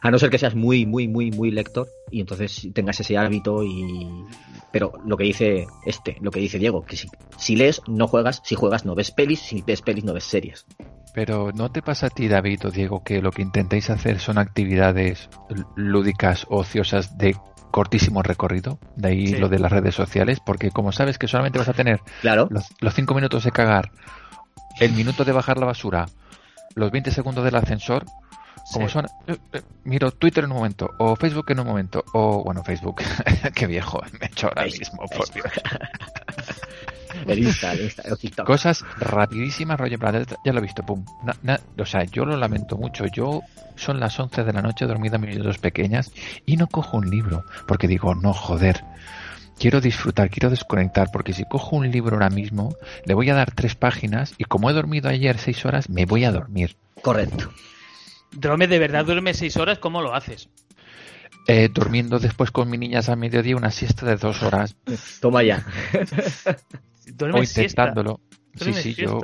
[0.00, 3.62] A no ser que seas muy, muy, muy, muy lector y entonces tengas ese hábito
[3.62, 4.08] y...
[4.70, 8.40] Pero lo que dice este, lo que dice Diego, que si, si lees, no juegas,
[8.42, 10.64] si juegas, no ves pelis, si ves pelis, no ves series.
[11.14, 14.38] Pero ¿no te pasa a ti, David o Diego, que lo que intentáis hacer son
[14.38, 15.28] actividades
[15.76, 17.36] lúdicas, ociosas de
[17.72, 18.78] cortísimo recorrido?
[18.94, 19.36] De ahí Sí.
[19.38, 22.46] lo de las redes sociales, porque como sabes que solamente vas a tener Claro.
[22.50, 23.90] los, los cinco minutos de cagar,
[24.78, 26.06] el minuto de bajar la basura,
[26.76, 28.04] los 20 segundos del ascensor,
[28.72, 28.92] como Sí.
[28.92, 32.62] son, eh, eh, miro Twitter en un momento, o Facebook en un momento, o bueno,
[32.62, 32.96] Facebook,
[33.54, 35.46] qué viejo me he hecho ahora mismo, por Dios.
[37.26, 38.46] El Insta, el Insta, el TikTok.
[38.46, 41.04] Cosas rapidísimas, rollo, en plan, ya lo he visto, pum.
[41.24, 43.06] Na- na- o sea, yo lo lamento mucho.
[43.06, 43.42] Yo
[43.76, 46.12] son las 11 de la noche, dormida mis dos pequeñas,
[46.46, 48.84] y no cojo un libro, porque digo, no, joder.
[49.58, 53.52] Quiero disfrutar, quiero desconectar, porque si cojo un libro ahora mismo, le voy a dar
[53.52, 56.76] tres páginas, y como he dormido ayer seis horas, me voy a dormir.
[57.02, 57.50] Correcto.
[58.32, 59.78] Drome, ¿de verdad duermes seis horas?
[59.78, 60.48] ¿Cómo lo haces?
[61.48, 64.76] Eh, durmiendo después con mis niñas a mediodía una siesta de dos horas,
[65.20, 65.64] Toma ya.
[67.06, 67.62] o siesta.
[67.62, 68.20] intentándolo.
[68.56, 69.20] Sí, sí, yo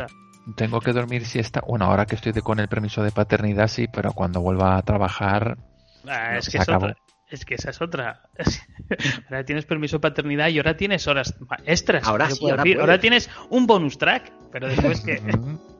[0.56, 1.60] tengo que dormir siesta.
[1.66, 4.82] Bueno, ahora que estoy de- con el permiso de paternidad, sí, pero cuando vuelva a
[4.82, 5.58] trabajar,
[6.06, 6.96] Ah, No, es que es otra.
[7.28, 8.22] Es que esa es otra.
[9.28, 11.34] ahora tienes permiso de paternidad y ahora tienes horas
[11.66, 12.06] extras.
[12.06, 15.20] Ahora sí, ahora tienes un bonus track, pero después que.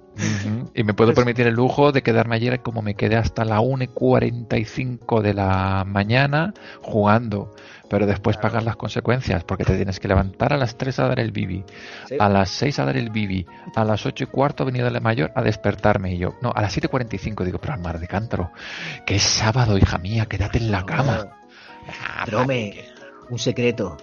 [0.75, 3.61] Y me puedo Pues- permitir el lujo de quedarme ayer como me quedé hasta la
[3.61, 7.55] 1 y 45 de la mañana jugando.
[7.91, 8.49] Pero después Claro.
[8.51, 11.65] pagar las consecuencias, porque te tienes que levantar a las 3 a dar el bibi,
[12.07, 12.17] Sí.
[12.21, 14.91] a las 6 a dar el bibi, a las 8 y cuarto a venir a
[14.91, 16.13] la mayor a despertarme.
[16.15, 18.53] Y yo, no, a las 7.45 digo, pero al mar de cántaro,
[19.07, 21.29] que es sábado, hija mía, quédate en la cama.
[21.89, 22.89] Ah, Drome, vale.
[23.31, 23.97] un secreto.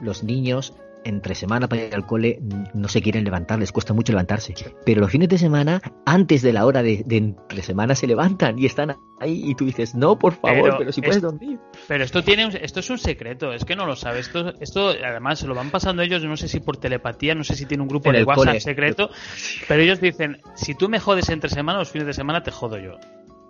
[0.00, 2.38] Los niños entre semana para ir al cole
[2.74, 4.54] no se quieren levantar, les cuesta mucho levantarse.
[4.84, 8.58] Pero los fines de semana, antes de la hora de, de entre semana, se levantan
[8.58, 11.58] y están ahí y tú dices, no, por favor, Pero pero, si es- puedes dormir.
[11.88, 14.26] Pero esto tiene esto es un secreto, es que no lo sabes.
[14.26, 17.54] Esto, esto además se lo van pasando ellos, no sé si por telepatía, no sé
[17.56, 18.60] si tiene un grupo En de WhatsApp cole.
[18.60, 19.10] secreto,
[19.68, 22.78] pero ellos dicen, si tú me jodes entre semana, los fines de semana te jodo
[22.78, 22.98] yo.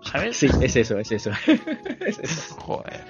[0.03, 0.37] ¿Sabes?
[0.37, 1.31] Sí, es eso, es eso.
[2.07, 2.55] Es eso.
[2.57, 3.01] Joder.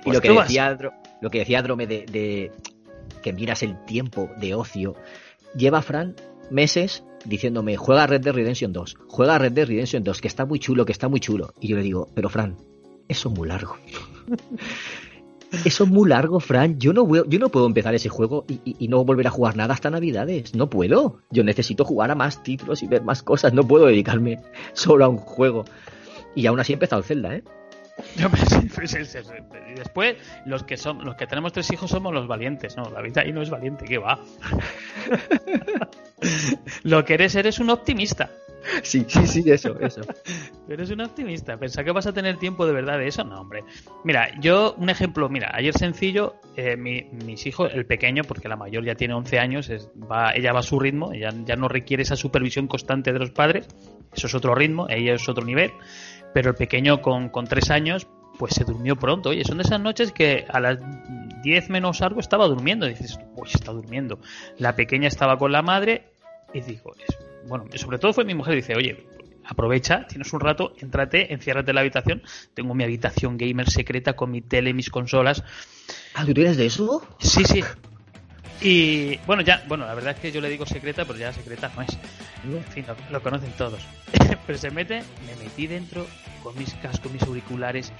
[0.00, 0.76] Y Pues lo que, decía,
[1.20, 2.50] lo que decía Drome de, de
[3.22, 4.94] que miras el tiempo de ocio,
[5.56, 6.14] lleva Fran
[6.50, 10.58] meses diciéndome, juega Red Dead Redemption 2, juega Red Dead Redemption 2, que está muy
[10.58, 11.54] chulo, que está muy chulo.
[11.60, 12.56] Y yo le digo, pero Fran,
[13.08, 13.76] eso es muy largo.
[15.66, 16.78] Eso es muy largo, Fran.
[16.78, 19.54] Yo no, voy- yo no puedo empezar ese juego y, y- no volver a jugar
[19.54, 20.54] nada hasta Navidades.
[20.54, 21.18] No puedo.
[21.30, 23.52] Yo necesito jugar a más títulos y ver más cosas.
[23.52, 24.40] No puedo dedicarme
[24.72, 25.66] solo a un juego.
[26.34, 27.44] Y aún así he empezado el Zelda, ¿eh?
[28.30, 28.42] Pues
[28.74, 29.32] pues es- es-
[29.70, 33.18] y después, los que son, los que tenemos tres hijos somos los valientes, no, David
[33.18, 34.18] ahí no es valiente, ¿qué va?
[36.84, 38.30] Lo que eres, eres un optimista.
[38.84, 40.02] Sí, sí, sí, eso, eso.
[40.68, 41.56] Eres un optimista.
[41.56, 43.64] Pensar que vas a tener tiempo de verdad de eso, no, hombre.
[44.04, 48.54] Mira, yo, un ejemplo, mira, ayer sencillo, eh, mi- mis hijos, el pequeño, porque la
[48.54, 51.66] mayor ya tiene 11 años, es- va, ella va a su ritmo, ella ya no
[51.66, 53.66] requiere esa supervisión constante de los padres,
[54.14, 55.72] eso es otro ritmo, ella es otro nivel,
[56.32, 58.06] pero el pequeño con, con 3 años,
[58.38, 59.30] pues se durmió pronto.
[59.30, 60.78] Oye, son de esas noches que a las
[61.42, 62.86] 10 menos algo estaba durmiendo.
[62.86, 64.18] Y dices, uy, está durmiendo.
[64.58, 66.12] La pequeña estaba con la madre
[66.54, 66.92] y digo,
[67.46, 69.06] bueno, sobre todo fue mi mujer, dice, oye,
[69.44, 72.22] aprovecha, tienes un rato, entrate, enciérrate en la habitación.
[72.54, 75.44] Tengo mi habitación gamer secreta con mi tele, mis consolas.
[76.14, 77.06] Ah, ¿tú de eso?
[77.18, 77.62] Sí, sí.
[78.60, 81.70] Y bueno, ya, bueno, la verdad es que yo le digo secreta, pero ya secreta
[81.74, 81.98] no es.
[82.44, 83.80] En fin, lo, lo conocen todos.
[84.46, 86.06] Pero se mete, me metí dentro
[86.42, 87.92] con mis cascos, mis auriculares,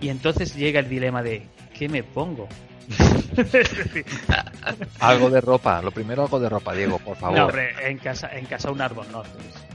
[0.00, 2.48] y entonces llega el dilema de ¿qué me pongo?
[5.00, 7.36] Algo de ropa, lo primero algo de ropa, Diego, por favor.
[7.36, 9.22] no, hombre, en casa, en casa un árbol, no.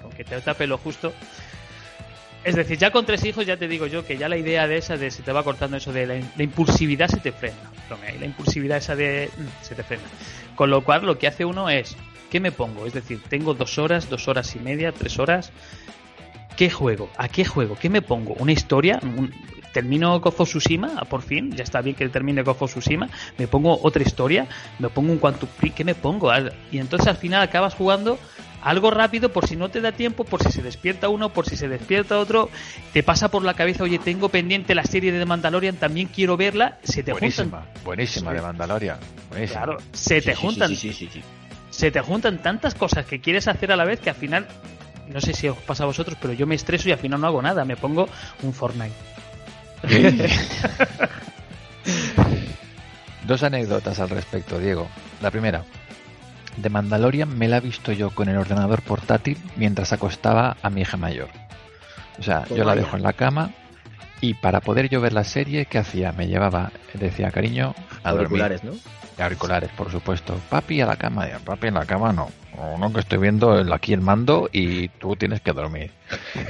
[0.04, 1.14] Aunque te tape lo justo.
[2.44, 4.78] Es decir, ya con tres hijos ya te digo yo que ya la idea de
[4.78, 7.72] esa de se te va cortando eso de la, impulsividad se te frena.
[8.20, 10.04] La impulsividad esa de mm, se te frena.
[10.56, 11.96] Con lo cual lo que hace uno es,
[12.30, 12.86] ¿qué me pongo?
[12.86, 15.52] Es decir, tengo dos horas, dos horas y media, tres horas.
[16.56, 17.10] ¿Qué juego?
[17.18, 17.76] ¿A qué juego?
[17.80, 18.34] ¿Qué me pongo?
[18.40, 19.00] ¿Una historia?
[19.74, 24.04] termino Gozo Tsushima, por fin, ya está bien que termine Gozo Tsushima, me pongo otra
[24.04, 24.48] historia,
[24.80, 26.32] me pongo un Quantum ¿qué me pongo?
[26.72, 28.20] Y entonces al final acabas jugando
[28.62, 31.58] algo rápido por si no te da tiempo, por si se despierta uno, por si
[31.58, 32.50] se despierta otro,
[32.94, 36.78] te pasa por la cabeza, oye, tengo pendiente la serie de Mandalorian, también quiero verla,
[36.84, 37.84] se te buenísima, juntan.
[37.84, 39.00] Buenísima de Mandalorian.
[39.30, 39.64] Buenísima.
[39.64, 40.72] Claro, se te juntan.
[41.70, 44.48] se te juntan tantas cosas que quieres hacer a la vez que al final,
[45.14, 47.28] no sé si os pasa a vosotros, pero yo me estreso y al final no
[47.28, 48.10] hago nada, me pongo
[48.42, 48.94] un Fortnite.
[53.28, 54.88] Dos anécdotas al respecto, Diego.
[55.22, 55.64] La primera,
[56.58, 60.82] de Mandalorian me la he visto yo con el ordenador portátil mientras acostaba a mi
[60.82, 61.30] hija mayor.
[62.20, 63.52] O sea, yo la dejo en la cama
[64.22, 66.12] y para poder yo ver la serie, ¿qué hacía?
[66.12, 68.74] Me llevaba, decía cariño, a auriculares, ¿no?
[69.18, 70.40] Auriculares, por supuesto.
[70.50, 72.30] Papi a la cama, papi en la cama no.
[72.80, 75.92] No que estoy viendo aquí el mando y tú tienes que dormir.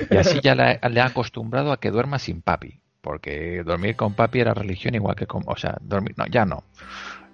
[0.10, 2.82] Y así ya le, ha acostumbrado a que duerma sin papi.
[3.02, 5.44] Porque dormir con papi era religión igual que con...
[5.46, 6.14] O sea, dormir...
[6.18, 6.64] No, ya no.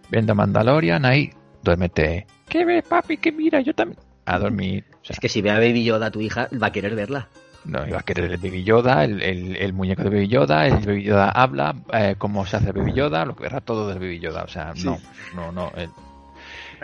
[0.10, 1.32] Viendo Mandalorian, ahí,
[1.64, 3.18] duérmete ¿Qué ve, papi?
[3.18, 3.62] ¿Qué mira?
[3.62, 4.00] Yo también.
[4.26, 4.86] A dormir.
[5.08, 7.30] es que si ve a Baby Yoda tu hija, va a querer verla.
[7.66, 11.04] No, iba a querer el Baby Yoda, el, el, muñeco de Baby Yoda, el Baby
[11.04, 14.44] Yoda habla, eh, cómo se hace Baby Yoda, lo que verá todo del Baby Yoda.
[14.44, 14.98] O sea, no,
[15.36, 15.72] no, no,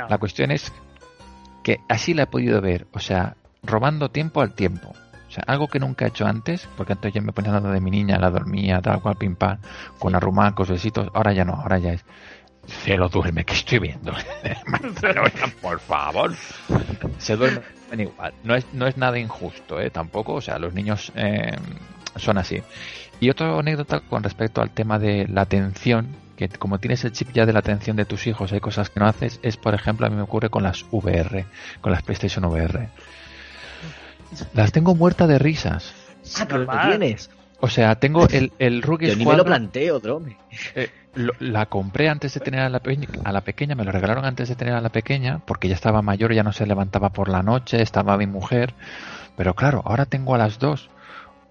[0.09, 0.71] La cuestión es
[1.63, 4.93] que así la he podido ver, o sea, robando tiempo al tiempo.
[5.27, 7.81] O sea, algo que nunca he hecho antes, porque antes yo me ponía hablando de
[7.81, 9.59] mi niña, la dormía, tal cual, pim pam,
[9.97, 12.05] con arrumacos, besitos, ahora ya no, ahora ya es
[12.97, 14.13] lo duerme, que estoy viendo.
[15.61, 16.33] por favor.
[17.17, 17.35] Se
[17.99, 18.33] igual.
[18.43, 19.89] No es, no es nada injusto, ¿eh?
[19.89, 20.33] Tampoco.
[20.33, 21.55] O sea, los niños eh,
[22.15, 22.61] son así.
[23.19, 27.29] Y otra anécdota con respecto al tema de la atención, que como tienes el chip
[27.33, 30.05] ya de la atención de tus hijos, hay cosas que no haces, es por ejemplo,
[30.05, 31.45] a mí me ocurre con las VR,
[31.81, 32.89] con las PlayStation VR.
[34.53, 35.93] Las tengo muertas de risas.
[36.37, 37.29] Ah, pero tienes.
[37.61, 40.37] O sea, tengo el, el Rookie Yo ni me lo planteo, Drome.
[40.75, 42.81] Eh, la compré antes de tener a la,
[43.23, 46.01] a la pequeña, me lo regalaron antes de tener a la pequeña, porque ya estaba
[46.01, 48.73] mayor, ya no se levantaba por la noche, estaba mi mujer.
[49.37, 50.89] Pero claro, ahora tengo a las dos.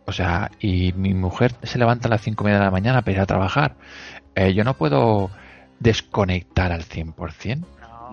[0.07, 3.03] O sea, y mi mujer se levanta a las cinco y media de la mañana
[3.03, 3.75] para ir a trabajar.
[4.35, 5.31] Eh, yo no puedo
[5.81, 7.65] desconectar al 100%.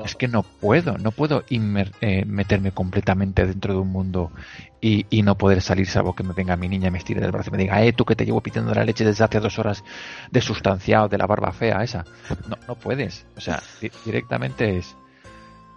[0.05, 4.31] Es que no puedo, no puedo eh, meterme completamente dentro de un mundo
[4.79, 7.49] y, no poder salir salvo que me venga mi niña y me estire del brazo
[7.49, 9.83] y me diga, eh, tú que te llevo pitando la leche desde hace dos horas
[10.31, 12.05] de sustanciado, de la barba fea esa.
[12.47, 13.25] No, no puedes.
[13.37, 13.61] O sea,
[14.05, 14.95] directamente es,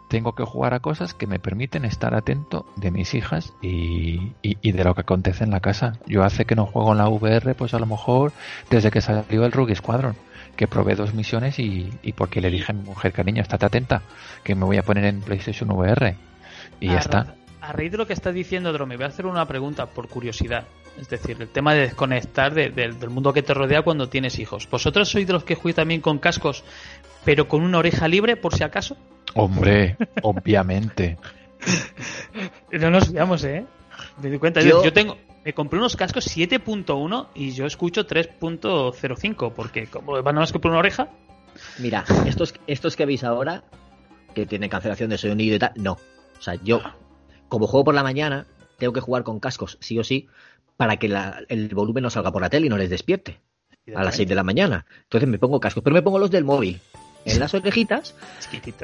[0.09, 4.73] tengo que jugar a cosas que me permiten estar atento de mis hijas y, y,
[4.73, 5.99] de lo que acontece en la casa.
[6.07, 8.33] Yo hace que no juego en la VR, pues a lo mejor
[8.71, 10.17] desde que salió el Rookie Squadron
[10.57, 14.03] que probé dos misiones y, y porque le dije a mi mujer, cariño, estate atenta,
[14.43, 16.17] que me voy a poner en PlayStation VR.
[16.81, 17.35] Y ya está.
[17.61, 20.65] A raíz de lo que estás diciendo, Drome, voy a hacer una pregunta por curiosidad.
[21.01, 24.69] Es decir, el tema de desconectar del mundo que te rodea cuando tienes hijos.
[24.71, 26.63] ¿Vosotros sois de los que jugáis también con cascos,
[27.25, 28.97] pero con una oreja libre, por si acaso?
[29.35, 31.19] Hombre, obviamente.
[32.73, 33.65] No nos veamos, ¿eh?
[34.21, 34.61] Me di cuenta.
[34.61, 40.53] yo tengo, me compré unos cascos 7.1 y yo escucho 3.05 porque como van más
[40.53, 41.09] que por una oreja.
[41.79, 43.65] Mira, estos, estos que veis ahora,
[44.35, 45.93] que tienen cancelación de sonido y tal, no.
[46.39, 46.81] O sea, yo,
[47.49, 48.47] como juego por la mañana,
[48.79, 50.29] tengo que jugar con cascos, sí o sí,
[50.77, 51.15] para que
[51.49, 53.41] el volumen no salga por la tele y no les despierte
[53.95, 54.87] a las 6 de la mañana.
[55.03, 56.81] Entonces me pongo cascos, pero me pongo los del móvil
[57.25, 58.15] en las orejitas,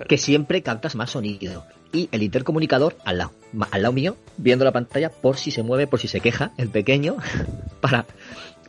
[0.08, 1.64] que siempre captas más sonido.
[1.92, 3.32] Y el intercomunicador al lado,
[3.70, 6.68] al lado mío, viendo la pantalla por si se mueve, por si se queja el
[6.68, 7.16] pequeño,
[7.80, 8.06] para,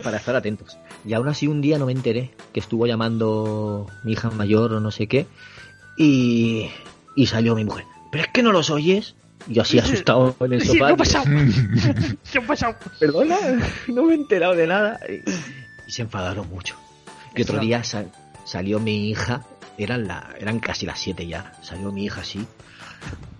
[0.03, 0.77] para estar atentos.
[1.05, 4.79] Y aún así un día no me enteré que estuvo llamando mi hija mayor o
[4.79, 5.27] no sé qué,
[5.97, 6.69] y,
[7.15, 7.85] y salió mi mujer.
[8.11, 9.15] ¿Pero es que no los oyes?
[9.47, 10.87] Y yo así asustado en el sofá.
[10.87, 11.25] ¿Qué ha pasado?
[12.31, 12.75] ¿Qué ha pasado?
[12.99, 13.37] Perdona,
[13.87, 14.99] no me he enterado de nada.
[15.07, 16.75] Y, se enfadaron mucho.
[17.35, 17.81] Y otro día
[18.45, 19.45] salió mi hija
[19.83, 21.53] eran, la, eran casi las 7 ya.
[21.61, 22.45] Salió mi hija así.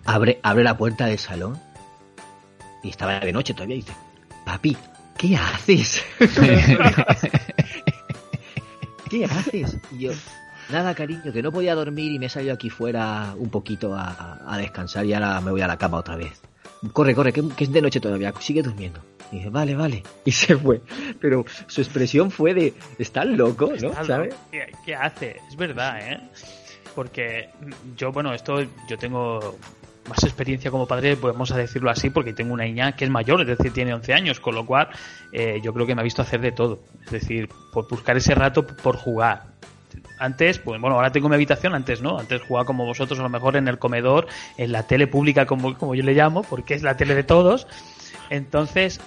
[0.05, 1.59] Abre, abre la puerta del salón.
[2.83, 3.75] Y estaba de noche todavía.
[3.75, 3.93] Y dice,
[4.45, 4.77] papi,
[5.17, 6.03] ¿qué haces?
[9.09, 9.77] ¿Qué haces?
[9.91, 10.11] Y yo,
[10.69, 14.57] nada, cariño, que no podía dormir y me he salido aquí fuera un poquito a,
[14.57, 16.41] descansar y ahora me voy a la cama otra vez.
[16.93, 19.01] Corre, corre, que, que es de noche todavía, sigue durmiendo.
[19.31, 20.03] Y dije, vale, vale.
[20.25, 20.81] Y se fue.
[21.19, 23.71] Pero su expresión fue de, ¿estás loco?
[23.81, 24.05] ¿no?
[24.05, 24.35] ¿Sabes?
[24.85, 25.37] ¿Qué, hace?
[25.47, 26.19] Es verdad, ¿eh?
[26.95, 27.49] Porque
[27.95, 29.57] yo, bueno, esto, yo tengo
[30.09, 33.47] más experiencia como padre, podemos decirlo así, porque tengo una niña que es mayor, es
[33.47, 34.89] decir, tiene 11 años, con lo cual
[35.31, 36.79] eh, yo creo que me ha visto hacer de todo.
[37.05, 39.50] Es decir, por buscar ese rato por jugar.
[40.21, 43.29] Antes, pues bueno, ahora tengo mi habitación, antes no, antes jugaba como vosotros a lo
[43.29, 46.83] mejor en el comedor, en la tele pública como, como yo le llamo, porque es
[46.83, 47.65] la tele de todos.
[48.29, 49.01] Entonces,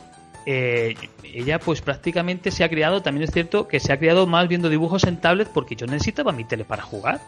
[0.44, 4.48] eh, ella pues prácticamente se ha criado, también es cierto que se ha criado más
[4.48, 7.20] viendo dibujos en tablet porque yo necesitaba mi tele para jugar.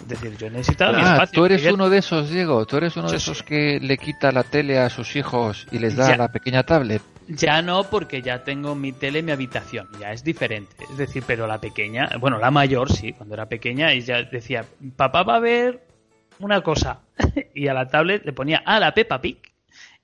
[0.00, 1.32] Es decir, yo necesitaba mi Ah, espacio.
[1.40, 2.66] tú eres Ella- uno de esos, Diego.
[2.66, 5.96] Tú eres uno de esos que le quita la tele a sus hijos y les
[5.96, 6.16] da Ya.
[6.18, 7.02] la pequeña tablet.
[7.28, 10.84] Ya no, porque ya tengo mi tele en mi habitación, ya es diferente.
[10.90, 14.64] Es decir, pero la pequeña, bueno, la mayor sí, cuando era pequeña, ella decía,
[14.96, 15.86] papá va a ver
[16.38, 17.00] una cosa.
[17.54, 19.38] y a la tablet le ponía a la Peppa Pig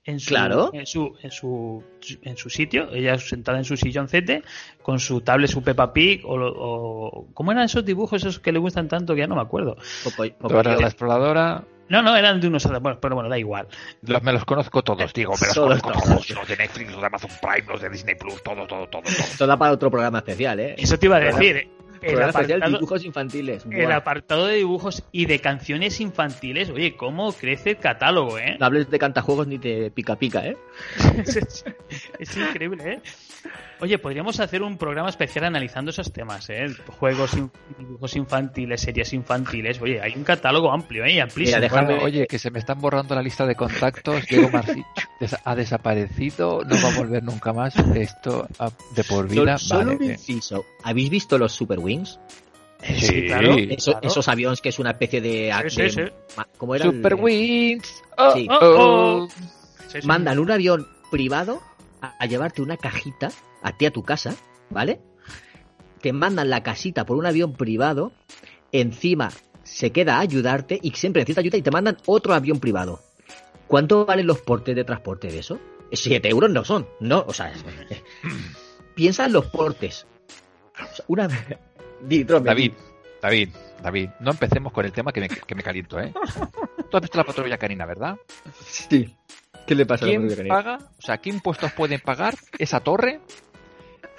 [0.05, 0.71] en su, Claro.
[0.73, 1.83] en su, en su,
[2.23, 4.43] en su sitio, ella sentada en su silloncete,
[4.81, 8.59] con su tablet, su Peppa Pig, o, o ¿cómo eran esos dibujos esos que le
[8.59, 9.77] gustan tanto que ya no me acuerdo?
[10.41, 11.63] Dora la exploradora.
[11.93, 13.67] No, no, eran de unos, bueno, pero bueno, da igual.
[14.01, 15.33] Los, me los conozco todos, Diego.
[15.39, 16.27] Me los Todos, conozco todos.
[16.27, 16.39] todos.
[16.39, 19.03] Los de Netflix, los de Amazon Prime, los de Disney Plus, todo, todo, todo.
[19.03, 19.13] todo.
[19.13, 20.73] Esto da para otro programa especial, ¿eh?
[20.77, 21.69] Eso te iba a decir.
[22.03, 22.13] Eh.
[22.13, 23.65] El apartado- dibujos infantiles.
[23.71, 28.57] El apartado de dibujos y de canciones infantiles, oye, cómo crece el catálogo, ¿eh?
[28.59, 30.57] No hables de cantajuegos ni de pica pica, ¿eh?
[31.25, 31.65] es, es-
[32.19, 33.01] es increíble, ¿eh?
[33.79, 36.67] Oye, podríamos hacer un programa especial analizando esos temas, ¿eh?
[36.99, 39.81] Juegos, in- dibujos infantiles, series infantiles.
[39.81, 41.19] Oye, hay un catálogo amplio, ¿eh?
[41.21, 41.57] Amplísimo.
[41.57, 44.25] Mira, déjame- Bueno, oye, que se me están borrando la lista de contactos.
[44.27, 44.83] Diego Marci
[45.43, 47.75] ha desaparecido, no va a volver nunca más.
[47.95, 49.57] Esto ah, de por vida.
[49.57, 50.13] Solo, solo vale, un eh.
[50.13, 50.65] inciso.
[50.83, 51.92] ¿Habéis visto los Super Wings?
[52.01, 53.55] Eh, Sí, Sí, claro.
[53.57, 54.07] Eso- claro.
[54.07, 55.51] Esos aviones que es una especie de...
[55.63, 56.01] Sí, sí, de- sí.
[56.35, 56.85] ma- ¿Cómo era?
[56.85, 58.03] el- Super Wings.
[58.17, 58.47] Oh, Sí.
[58.49, 58.77] Oh, oh.
[59.23, 59.27] oh.
[59.87, 60.07] Sí, sí.
[60.07, 61.61] Mandan un avión privado
[62.01, 63.29] a, a llevarte una cajita
[63.61, 64.35] a ti a tu casa,
[64.69, 64.99] ¿vale?
[66.01, 68.11] Te mandan la casita por un avión privado,
[68.73, 69.29] encima
[69.63, 72.99] se queda a ayudarte y siempre necesita ayuda y te mandan otro avión privado.
[73.67, 75.57] ¿Cuánto valen los portes de transporte de eso?
[75.93, 77.53] 7 euros no son, no, o sea,
[78.95, 80.05] piensa en los portes.
[80.73, 81.29] O sea, una...
[82.43, 82.71] David.
[83.21, 83.49] David,
[83.81, 86.11] David, no empecemos con el tema que me, que me caliento, ¿eh?
[86.91, 88.17] Tú has visto la patrulla canina, ¿verdad?
[88.65, 89.15] Sí.
[89.65, 90.55] ¿Qué le pasa a la ¿Quién patrulla canina?
[90.55, 90.77] paga?
[90.97, 93.21] O sea, ¿qué impuestos pueden pagar esa torre?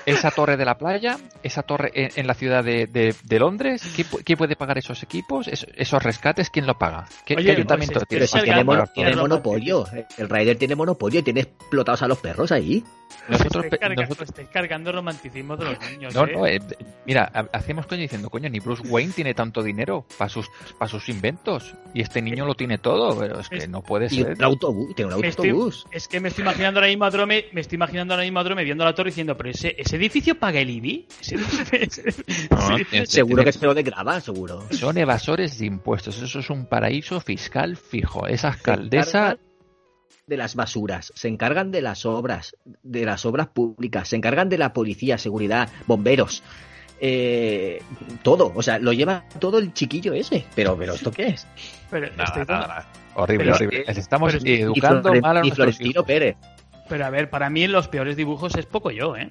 [0.06, 3.82] Esa torre de la playa, esa torre en, en la ciudad de, de- de Londres,
[3.96, 6.50] ¿Quién, pu- quién puede pagar esos equipos, esos, esos rescates?
[6.50, 7.06] ¿Quién lo paga?
[7.24, 9.86] ¿Qué, Oye, qué ayuntamiento pues, tiene Pero si Estoy tiene, mono- tiene monopolio.
[10.18, 12.84] El Raider tiene monopolio y tiene explotados a los perros ahí.
[13.28, 16.32] Nosotros, Estáis, carga- nosotros- estáis cargando romanticismo de los niños, no, ¿eh?
[16.34, 16.60] no, eh,
[17.06, 20.46] mira, ha- hacemos coño diciendo, coño, ni Bruce Wayne tiene tanto dinero para sus,
[20.78, 24.06] para sus inventos y este niño lo tiene todo, pero es que Es- no puede
[24.06, 24.34] Y ser.
[24.36, 25.86] un autobús, tiene un estoy- autobús.
[25.90, 28.44] Es que me estoy imaginando ahora mismo a Drome, me estoy imaginando ahora mismo a
[28.44, 31.06] Drome viendo la torre diciendo, pero ese, ese edificio paga el IBI.
[31.22, 34.64] Ese- No, tiene- Seguro tiene- que se lo desgraba, seguro.
[34.70, 38.26] Son evasores de impuestos, eso es un paraíso fiscal fijo.
[38.26, 39.38] Esa alcaldesa
[40.26, 44.58] de las basuras, se encargan de las obras, de las obras públicas, se encargan de
[44.58, 46.42] la policía, seguridad, bomberos,
[47.00, 47.82] eh,
[48.22, 50.44] todo, o sea, lo lleva todo el chiquillo ese.
[50.54, 51.46] Pero, pero ¿esto qué es?
[51.90, 52.88] pero, Nada, estoy nada, dando- nada.
[53.16, 53.84] Horrible, Pero- horrible.
[53.86, 56.04] Les estamos pero- educando mal a y Florentino hijos.
[56.06, 56.36] Pérez.
[56.88, 59.28] pero a ver, para mí en los peores dibujos es poco yo, ¿eh?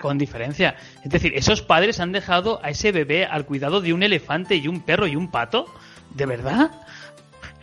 [0.00, 0.74] Con diferencia.
[1.04, 4.66] Es decir, esos padres han dejado a ese bebé al cuidado de un elefante y
[4.68, 5.66] un perro y un pato.
[6.14, 6.70] ¿De verdad?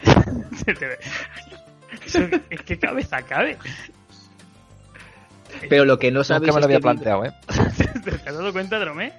[2.16, 3.57] ¿En qué cabeza cabe?
[5.68, 7.32] Pero lo que no sabéis Nunca me lo es había que planteado, ¿eh?
[8.03, 9.14] ¿Te has dado cuenta, Drome?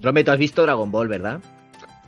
[0.00, 1.40] Rome, tú has visto Dragon Ball, ¿verdad?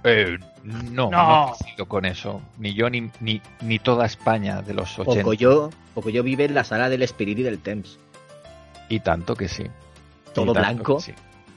[0.05, 1.53] Eh, no, no, No.
[1.55, 2.43] he crecido con eso.
[2.59, 5.23] Ni yo ni, ni, ni toda España de los 80.
[5.23, 7.99] Pocoyo, Pocoyo vive en la sala del Spirit y del Thames.
[8.89, 9.65] Y tanto que sí.
[10.35, 10.99] Todo blanco.
[10.99, 11.13] que sí.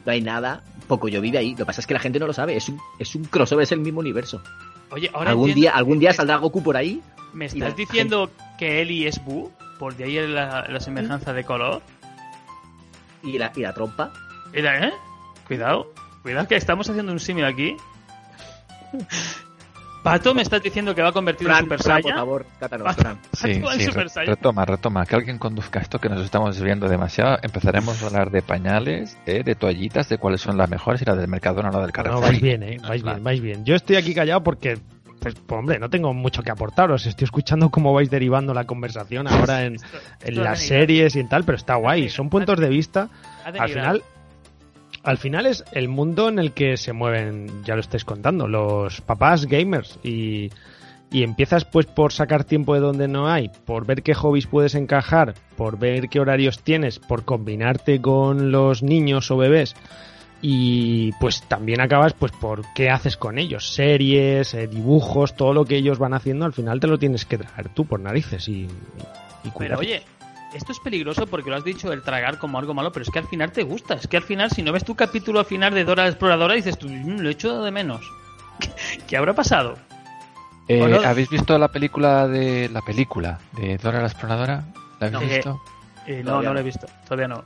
[0.06, 0.64] No hay nada.
[0.88, 1.52] Pocoyo vive ahí.
[1.52, 2.56] Lo que pasa es que la gente no lo sabe.
[2.56, 4.42] Es un, es un crossover, es el mismo universo.
[4.90, 7.02] Oye, ahora Algún entiendo- día, algún día saldrá Goku por ahí.
[7.34, 9.52] ¿Me estás diciendo que Eli es Boo?
[9.80, 11.82] Por de ahí la, la semejanza de color.
[13.24, 14.12] Y la, y la trompa.
[14.54, 14.94] Mira, ¿eh?
[15.48, 15.92] Cuidado.
[16.22, 17.76] Cuidado que estamos haciendo un símil aquí.
[20.04, 22.18] Pato, ¿me estás diciendo que va a convertir en Super Fran, por Saiyan?
[22.18, 23.20] favor, cátanos, Fran.
[23.34, 24.36] Sí, sí, Super re- Saiyan.
[24.36, 25.06] retoma, retoma.
[25.06, 27.38] Que alguien conduzca esto, que nos estamos desviando demasiado.
[27.44, 31.18] Empezaremos a hablar de pañales, eh, de toallitas, de cuáles son las mejores y las
[31.18, 32.22] del Mercadona o la del No, Carrefour.
[32.24, 33.12] vais bien, eh, No, vais no.
[33.12, 33.64] bien, vais bien.
[33.66, 34.80] Yo estoy aquí callado porque,
[35.22, 37.06] pues, pues, hombre, no tengo mucho que aportaros.
[37.06, 39.78] Estoy escuchando cómo vais derivando la conversación ahora en,
[40.22, 42.10] en las series y en tal, pero está guay.
[42.10, 43.08] Son puntos de vista.
[43.46, 44.04] Al final,
[45.04, 49.02] al final es el mundo en el que se mueven, ya lo estáis contando, los
[49.02, 50.50] papás gamers y,
[51.12, 54.74] y empiezas pues por sacar tiempo de donde no hay, por ver qué hobbies puedes
[54.74, 59.76] encajar, por ver qué horarios tienes, por combinarte con los niños o bebés
[60.42, 65.66] y pues también acabas pues por qué haces con ellos, series, eh, dibujos, todo lo
[65.66, 68.68] que ellos van haciendo, al final te lo tienes que traer tú por narices y,
[69.44, 70.02] y Pero oye,
[70.54, 73.20] esto es peligroso porque lo has dicho el tragar como algo malo, pero es que
[73.20, 73.94] al final te gusta.
[73.94, 76.56] Es que al final, si no ves tu capítulo al final de Dora la Exploradora,
[76.56, 78.02] dices tú, "Mm, lo he hecho de menos.
[79.08, 79.78] ¿Qué habrá pasado?
[80.68, 81.02] Eh, ¿O no?
[81.02, 84.64] ¿Habéis visto la película de la película de Dora la exploradora?
[85.00, 85.20] ¿La habéis No.
[85.36, 85.62] visto?
[86.08, 86.66] Eh, no, Todavía no lo he no.
[86.66, 87.44] visto, todavía no.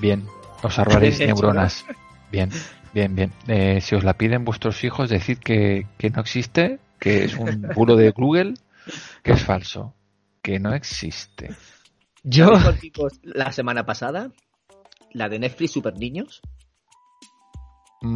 [0.00, 0.26] Bien,
[0.62, 1.84] os ahorraréis neuronas.
[2.30, 2.50] Bien,
[2.94, 3.32] bien, bien.
[3.48, 7.62] Eh, si os la piden vuestros hijos, decid que, que no existe, que es un
[7.74, 8.54] bulo de Google,
[9.22, 9.94] que es falso,
[10.42, 11.50] que no existe.
[12.22, 14.30] Yo, ¿Sabéis cuál vimos la semana pasada?
[15.12, 16.40] La de Netflix Super Niños.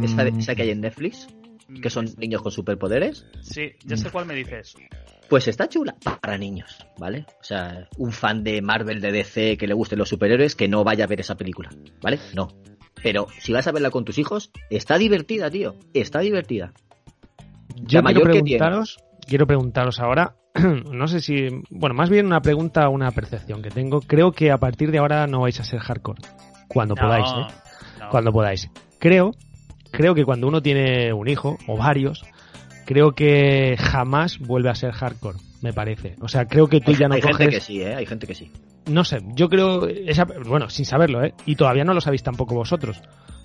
[0.03, 1.27] Esa, de- Mm, esa que hay en Netflix,
[1.81, 3.25] que son niños con superpoderes.
[3.41, 4.75] Sí, ya sé cuál me dices.
[5.29, 7.25] Pues está chula para niños, ¿vale?
[7.41, 10.83] O sea, un fan de Marvel, de DC, que le gusten los superhéroes, que no
[10.83, 11.69] vaya a ver esa película,
[12.01, 12.19] ¿vale?
[12.35, 12.47] No.
[13.03, 15.75] Pero si vas a verla con tus hijos, está divertida, tío.
[15.93, 16.71] Está divertida.
[17.75, 20.35] yo quiero mayor que preguntaros, quiero preguntaros ahora,
[20.91, 24.01] no sé si, bueno, más bien una pregunta, una percepción que tengo.
[24.01, 26.21] Creo que a partir de ahora no vais a ser hardcore.
[26.67, 27.53] Cuando No, podáis, ¿eh?
[27.99, 28.09] no.
[28.09, 28.69] Cuando podáis.
[28.99, 29.31] Creo,
[29.91, 32.23] creo que cuando uno tiene un hijo o varios,
[32.85, 36.15] creo que jamás vuelve a ser hardcore, me parece.
[36.21, 37.37] O sea, creo que tú Hay, ya no hay coges.
[37.37, 37.95] gente que sí, ¿eh?
[37.95, 38.51] Hay gente que sí.
[38.87, 41.33] No sé, yo creo, esa, bueno, sin saberlo, ¿eh?
[41.45, 43.01] Y todavía no lo sabéis tampoco vosotros,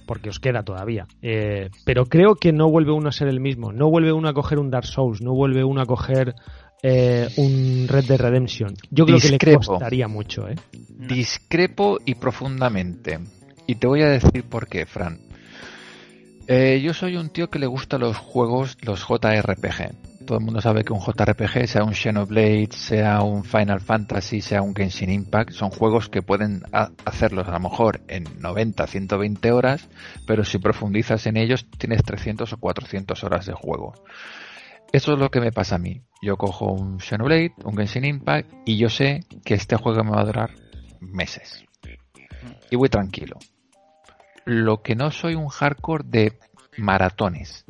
[0.06, 1.06] porque os queda todavía.
[1.22, 3.72] Eh, pero creo que no vuelve uno a ser el mismo.
[3.72, 6.34] No vuelve uno a coger un Dark Souls, no vuelve uno a coger
[6.82, 8.74] eh, un Red Dead Redemption.
[8.90, 10.56] Yo creo que le costaría mucho, ¿eh?
[10.72, 13.18] Discrepo y profundamente.
[13.66, 15.20] Y te voy a decir por qué, Fran.
[16.46, 20.09] Eh, yo soy un tío que le gusta los juegos, los JRPG.
[20.30, 24.62] Todo el mundo sabe que un JRPG, sea un Xenoblade, sea un Final Fantasy, sea
[24.62, 29.50] un Genshin Impact, son juegos que pueden ha- hacerlos a lo mejor en 90, 120
[29.50, 29.88] horas,
[30.28, 33.92] pero si profundizas en ellos tienes 300 o 400 horas de juego.
[34.92, 36.00] Eso es lo que me pasa a mí.
[36.22, 40.20] Yo cojo un Xenoblade, un Genshin Impact y yo sé que este juego me va
[40.20, 40.50] a durar
[41.00, 41.64] meses.
[42.70, 43.36] Y voy tranquilo.
[44.44, 46.38] Lo que no soy un hardcore de
[46.78, 47.64] maratones.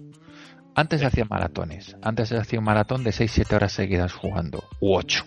[0.80, 1.94] Antes hacía maratones.
[2.00, 4.64] Antes hacía un maratón de 6-7 horas seguidas jugando.
[4.80, 5.26] U 8.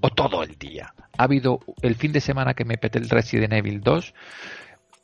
[0.00, 0.94] O todo el día.
[1.18, 4.14] Ha habido el fin de semana que me peté el Resident Evil 2.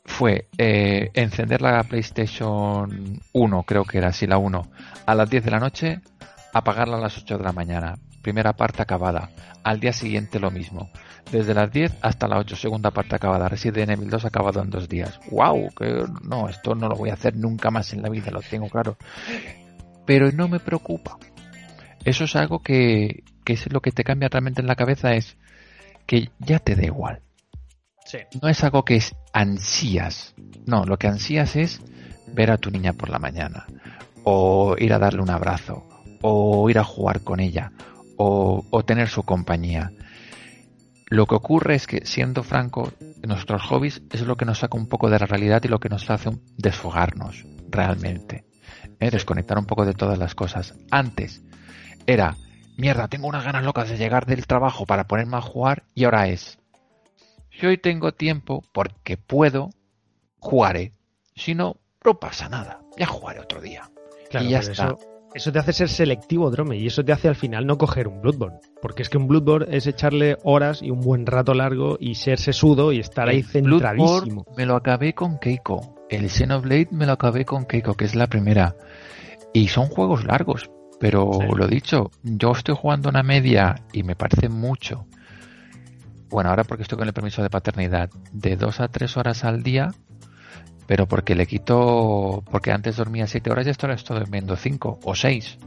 [0.05, 4.71] Fue eh, encender la PlayStation 1, creo que era así la 1,
[5.05, 5.99] a las 10 de la noche,
[6.53, 7.95] apagarla a las 8 de la mañana.
[8.21, 9.31] Primera parte acabada.
[9.65, 10.91] Al día siguiente lo mismo.
[11.29, 13.49] Desde las 10 hasta las 8, segunda parte acabada.
[13.49, 15.19] Resident Evil 2 acabado en dos días.
[15.29, 15.71] ¡Wow!
[15.77, 18.69] Que no, esto no lo voy a hacer nunca más en la vida, lo tengo
[18.69, 18.95] claro.
[20.05, 21.17] Pero no me preocupa.
[22.03, 25.37] Eso es algo que, que es lo que te cambia realmente en la cabeza, es
[26.05, 27.21] que ya te da igual.
[28.05, 28.19] Sí.
[28.41, 30.35] No es algo que es ansías.
[30.65, 31.81] No, lo que ansías es
[32.27, 33.65] ver a tu niña por la mañana.
[34.23, 35.87] O ir a darle un abrazo.
[36.21, 37.71] O ir a jugar con ella.
[38.17, 39.91] O, o tener su compañía.
[41.07, 42.91] Lo que ocurre es que, siendo franco,
[43.21, 45.89] nuestros hobbies es lo que nos saca un poco de la realidad y lo que
[45.89, 48.45] nos hace desfogarnos, realmente.
[49.03, 49.11] ¿Eh?
[49.11, 50.75] Desconectar un poco de todas las cosas.
[50.91, 51.41] Antes
[52.05, 52.35] era,
[52.77, 56.27] mierda, tengo unas ganas locas de llegar del trabajo para ponerme a jugar y ahora
[56.27, 56.59] es,
[57.59, 59.69] si hoy tengo tiempo, porque puedo,
[60.39, 60.93] jugaré.
[61.35, 62.81] Si no, no pasa nada.
[62.97, 63.89] Ya jugaré otro día.
[64.29, 64.71] Claro, y ya está.
[64.71, 64.97] Eso,
[65.33, 68.21] eso te hace ser selectivo, Drome, y eso te hace al final no coger un
[68.21, 68.59] Bloodborne.
[68.81, 72.39] Porque es que un Bloodborne es echarle horas y un buen rato largo y ser
[72.39, 74.43] sesudo y estar ahí El centradísimo.
[74.43, 75.95] Bloodborne me lo acabé con Keiko.
[76.15, 78.75] El Xenoblade me lo acabé con Keiko, que es la primera.
[79.53, 81.47] Y son juegos largos, pero Sí.
[81.55, 85.05] lo dicho, yo estoy jugando una media y me parece mucho.
[86.29, 89.63] Bueno, ahora porque estoy con el permiso de paternidad, de dos a tres horas al
[89.63, 89.89] día,
[90.87, 94.99] pero porque le quito, porque antes dormía siete horas y esto ahora estoy durmiendo cinco
[95.03, 95.57] o seis.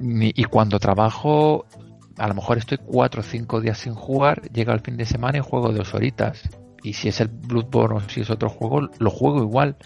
[0.00, 1.66] Y cuando trabajo,
[2.18, 5.38] a lo mejor estoy cuatro o cinco días sin jugar, llega el fin de semana
[5.38, 6.42] y juego dos horitas.
[6.84, 9.76] Y si es el Bloodborne o si es otro juego, lo juego igual.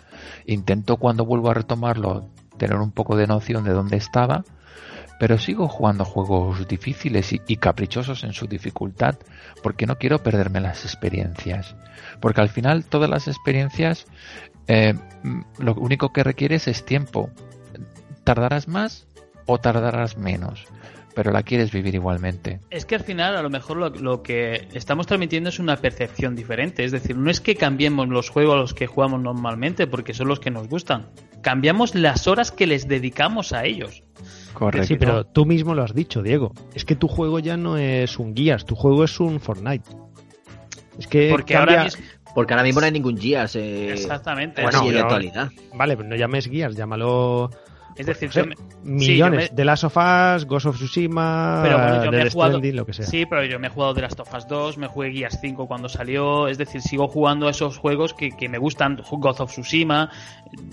[0.46, 2.28] Intento cuando vuelvo a retomarlo
[2.58, 4.44] tener un poco de noción de dónde estaba,
[5.18, 9.14] pero sigo jugando juegos difíciles y, caprichosos en su dificultad,
[9.62, 11.76] porque no quiero perderme las experiencias.
[12.20, 14.06] Porque al final todas las experiencias
[14.66, 17.30] eh, mm, lo único que requieres es tiempo.
[18.24, 19.06] Tardarás más
[19.46, 20.66] o tardarás menos,
[21.18, 22.60] pero la quieres vivir igualmente.
[22.70, 26.36] Es que al final a lo mejor lo, lo que estamos transmitiendo es una percepción
[26.36, 26.84] diferente.
[26.84, 30.28] Es decir, no es que cambiemos los juegos a los que jugamos normalmente porque son
[30.28, 31.08] los que nos gustan.
[31.42, 34.04] Cambiamos las horas que les dedicamos a ellos.
[34.54, 34.86] Correcto.
[34.86, 36.54] Sí, pero tú mismo lo has dicho, Diego.
[36.72, 39.90] Es que tu juego ya no es un Gears, tu juego es un Fortnite.
[41.00, 42.04] Es que Porque cambia- ahora mismo...
[42.32, 43.56] Porque ahora mismo no hay ningún Gears.
[43.56, 44.62] Eh, Exactamente.
[44.62, 45.50] Bueno, de actualidad.
[45.74, 47.50] Vale, pero no llames guías, llámalo.
[47.98, 49.50] Es decir, Joder, yo me- sí, yo millones.
[49.50, 52.60] me- de Last of Us, Ghost of Tsushima, Pero bueno, yo me he jugado.
[52.62, 53.04] Lo que sea.
[53.06, 55.66] Sí, pero yo me he jugado de Last of Us 2, me jugué Gears 5
[55.66, 56.46] cuando salió.
[56.48, 59.02] Es decir, sigo jugando a esos juegos que, que me gustan.
[59.10, 60.10] God of Tsushima.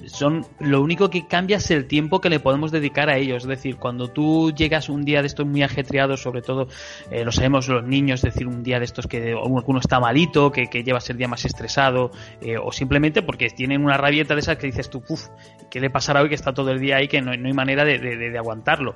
[0.08, 3.44] Son, lo único que cambia es el tiempo que le podemos dedicar a ellos.
[3.44, 6.68] Es decir, cuando tú llegas un día de estos muy ajetreados, sobre todo,
[7.12, 10.68] eh, lo sabemos los niños, decir, un día de estos que alguno está malito, que,
[10.68, 12.12] que llevas el día más estresado,
[12.42, 15.28] eh, o simplemente porque tienen una rabieta de esas que dices tú, puf,
[15.70, 17.84] ¿qué le pasará hoy que está todo el día ahí que no, no hay manera
[17.84, 18.96] de- de aguantarlo?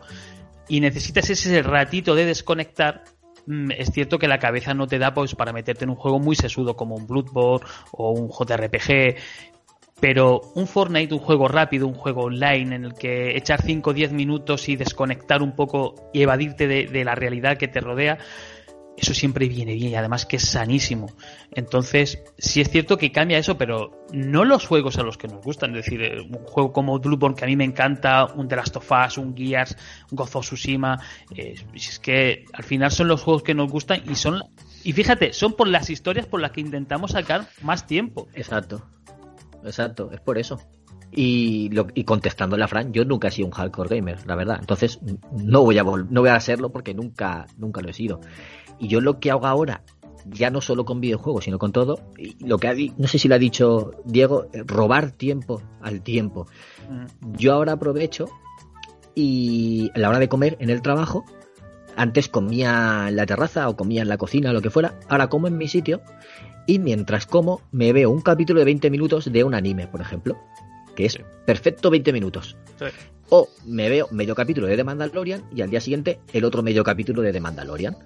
[0.68, 3.04] Y necesitas ese ratito de desconectar.
[3.48, 6.20] Mm, Es cierto que la cabeza no te da pues para meterte en un juego
[6.20, 9.16] muy sesudo como un Bloodborne o un JRPG,
[10.00, 13.94] pero un Fortnite, un juego rápido, un juego online en el que echar 5 o
[13.94, 18.18] 10 minutos y desconectar un poco y evadirte de, de la realidad que te rodea,
[19.00, 21.08] eso siempre viene bien y además que es sanísimo.
[21.52, 25.42] Entonces, sí es cierto que cambia eso, pero no los juegos a los que nos
[25.42, 25.76] gustan.
[25.76, 28.76] Es decir, eh, un juego como Bloodborne que a mí me encanta, un The Last
[28.76, 29.78] of Us, un Gears,
[30.12, 31.00] un of Tsushima,
[31.36, 34.42] eh, es que al final son los juegos que nos gustan y son...
[34.84, 38.28] Y fíjate, son por las historias por las que intentamos sacar más tiempo.
[38.34, 38.82] Exacto.
[39.64, 40.60] Exacto, es por eso.
[41.12, 44.58] Y, lo, y contestándole a Fran, yo nunca he sido un hardcore gamer, la verdad.
[44.60, 45.00] Entonces,
[45.32, 48.22] no voy a no voy a serlo porque nunca, nunca lo he sido.
[48.78, 49.84] Y yo lo que hago ahora,
[50.26, 53.28] ya no solo con videojuegos, sino con todo, y lo que ha no sé si
[53.28, 56.48] lo ha dicho Diego, eh, robar tiempo al tiempo.
[56.90, 57.34] Mm.
[57.38, 58.26] Yo ahora aprovecho
[59.16, 61.26] y a la hora de comer en el trabajo,
[61.96, 65.28] antes comía en la terraza o comía en la cocina o lo que fuera, ahora
[65.28, 66.02] como en mi sitio
[66.70, 70.38] y mientras como me veo un capítulo de 20 minutos de un anime, por ejemplo,
[70.96, 72.58] que es perfecto 20 minutos.
[72.78, 72.86] Sí.
[73.30, 76.84] O me veo medio capítulo de The Mandalorian y al día siguiente el otro medio
[76.84, 77.98] capítulo de The Mandalorian.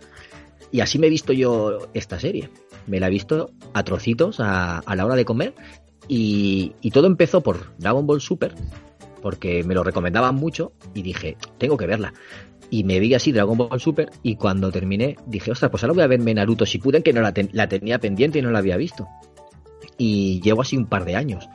[0.72, 2.52] Y así me he visto yo esta serie.
[2.88, 5.56] Me la he visto a trocitos a, a la hora de comer
[6.08, 8.56] y, y todo empezó por Dragon Ball Super,
[9.22, 12.14] porque me lo recomendaban mucho y dije, tengo que verla.
[12.74, 16.02] Y me vi así Dragon Ball Super y cuando terminé dije, ostras, pues ahora voy
[16.02, 18.78] a verme Naruto Shippuden que no la, ten- la tenía pendiente y no la había
[18.78, 19.08] visto.
[20.00, 21.48] Y llevo así un par de años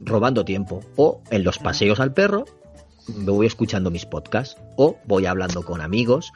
[0.00, 0.80] robando tiempo.
[0.96, 2.44] O en los paseos al perro
[3.14, 6.32] me voy escuchando mis podcasts o voy hablando con amigos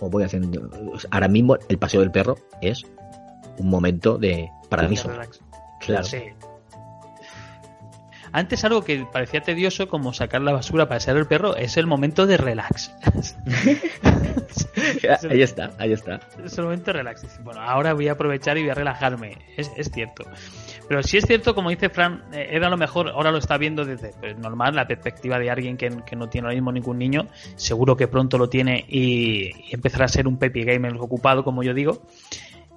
[0.00, 0.70] o voy haciendo...
[1.10, 2.86] Ahora mismo el paseo del perro es
[3.58, 4.50] un momento de...
[4.68, 5.14] para mí solo.
[5.80, 6.04] Claro.
[6.04, 6.18] Sí.
[8.34, 11.86] Antes algo que parecía tedioso como sacar la basura para pasear el perro es el
[11.86, 12.92] momento de relax.
[15.30, 16.18] ahí está, ahí está.
[16.44, 17.24] es el momento de relax.
[17.44, 19.38] Bueno, ahora voy a aprovechar y voy a relajarme.
[19.56, 20.24] Es, es cierto.
[20.88, 23.56] Pero sí es cierto, como dice Fran, eh, él a lo mejor ahora lo está
[23.56, 26.98] viendo desde pues, normal, la perspectiva de alguien que, que no tiene ahora mismo ningún
[26.98, 27.28] niño.
[27.54, 31.62] Seguro que pronto lo tiene y, y empezará a ser un Pepi Gamer ocupado, como
[31.62, 32.02] yo digo.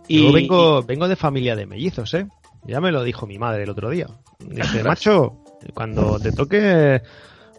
[0.08, 2.28] Y, Yo vengo, vengo de familia de mellizos, ¿eh?
[2.68, 4.06] Ya me lo dijo mi madre el otro día.
[4.40, 5.40] Dice, macho,
[5.74, 7.02] cuando te toque...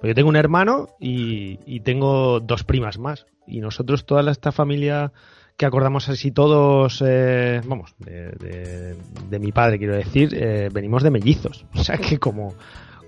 [0.00, 3.26] Pues yo tengo un hermano y, y tengo dos primas más.
[3.48, 5.10] Y nosotros, toda esta familia
[5.56, 8.96] que acordamos así todos, eh, vamos, de, de-
[9.28, 11.66] de mi padre quiero decir, eh, venimos de mellizos.
[11.74, 12.54] O sea que como,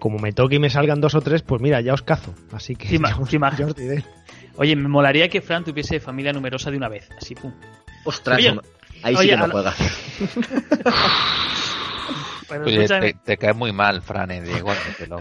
[0.00, 2.34] como me toque y me salgan dos o tres, pues mira, ya os cazo.
[2.50, 4.04] Así que ima- ya os- ima- ya os diré.
[4.56, 7.08] Oye, me molaría que Fran tuviese familia numerosa de una vez.
[7.16, 7.52] Así, pum.
[8.04, 8.58] Ostras, Oye,
[9.04, 9.72] ahí sí que no juega.
[12.50, 13.12] Bueno, Oye, escúchame.
[13.14, 15.18] te, te cae muy mal, Fran, eh, Diego, que yo-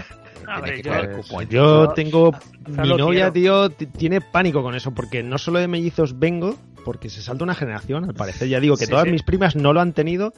[1.50, 2.32] yo Yo- tengo.
[2.68, 3.70] Mi lo novia, quiero.
[3.70, 6.56] tío, tiene pánico con eso, porque no solo de mellizos vengo,
[6.86, 8.48] porque se salta una generación, al parecer.
[8.48, 9.12] Ya digo que Sí, todas sí.
[9.12, 10.34] mis primas no lo han tenido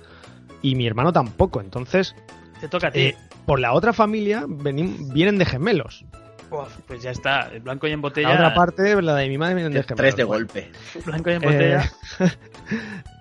[0.61, 1.61] y mi hermano tampoco.
[1.61, 2.15] Entonces,
[2.59, 2.99] Te toca a ti.
[2.99, 3.15] eh,
[3.45, 6.05] por la otra familia venim- vienen de gemelos.
[6.51, 7.47] Uf, pues ya está.
[7.47, 8.33] El blanco y en La botella.
[8.33, 9.83] otra parte, la de mi madre, de.
[9.83, 10.69] Tres de Bueno, golpe.
[11.05, 11.91] Blanco y en eh, botella.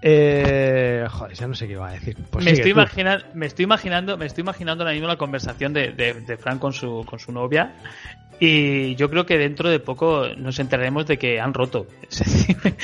[0.02, 2.16] eh, joder, ya no sé qué iba a decir.
[2.30, 5.72] Pues me, sigue estoy imaginando, me estoy imaginando, me estoy imaginando ahora mismo la conversación
[5.72, 7.72] de, de, de Fran con su, con su novia.
[8.42, 11.86] Y yo creo que dentro de poco nos enteraremos de que han roto.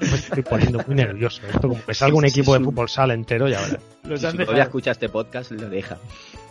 [0.00, 1.42] Me estoy poniendo muy nervioso.
[1.46, 3.78] Esto como que salga un equipo de fútbol sala entero y ahora.
[4.04, 5.98] los Si novia escucha este podcast, lo deja.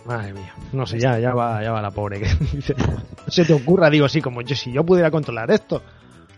[0.05, 3.45] Madre mía, no sé, ya, ya va, ya va la pobre que dice, no se
[3.45, 5.81] te ocurra, digo, sí, como yo, si yo pudiera controlar esto,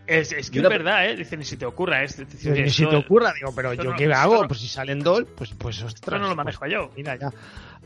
[0.06, 1.16] Es, es que es verdad, ¿eh?
[1.16, 2.04] Dice, ni si te ocurra.
[2.04, 4.60] Es, es decir, ni si te ocurra, digo, pero yo no- qué hago, no- pues
[4.60, 6.22] si salen dos, pues, pues Esto ostras.
[6.22, 6.92] no lo pues, manejo yo.
[6.96, 7.32] Mira, ya.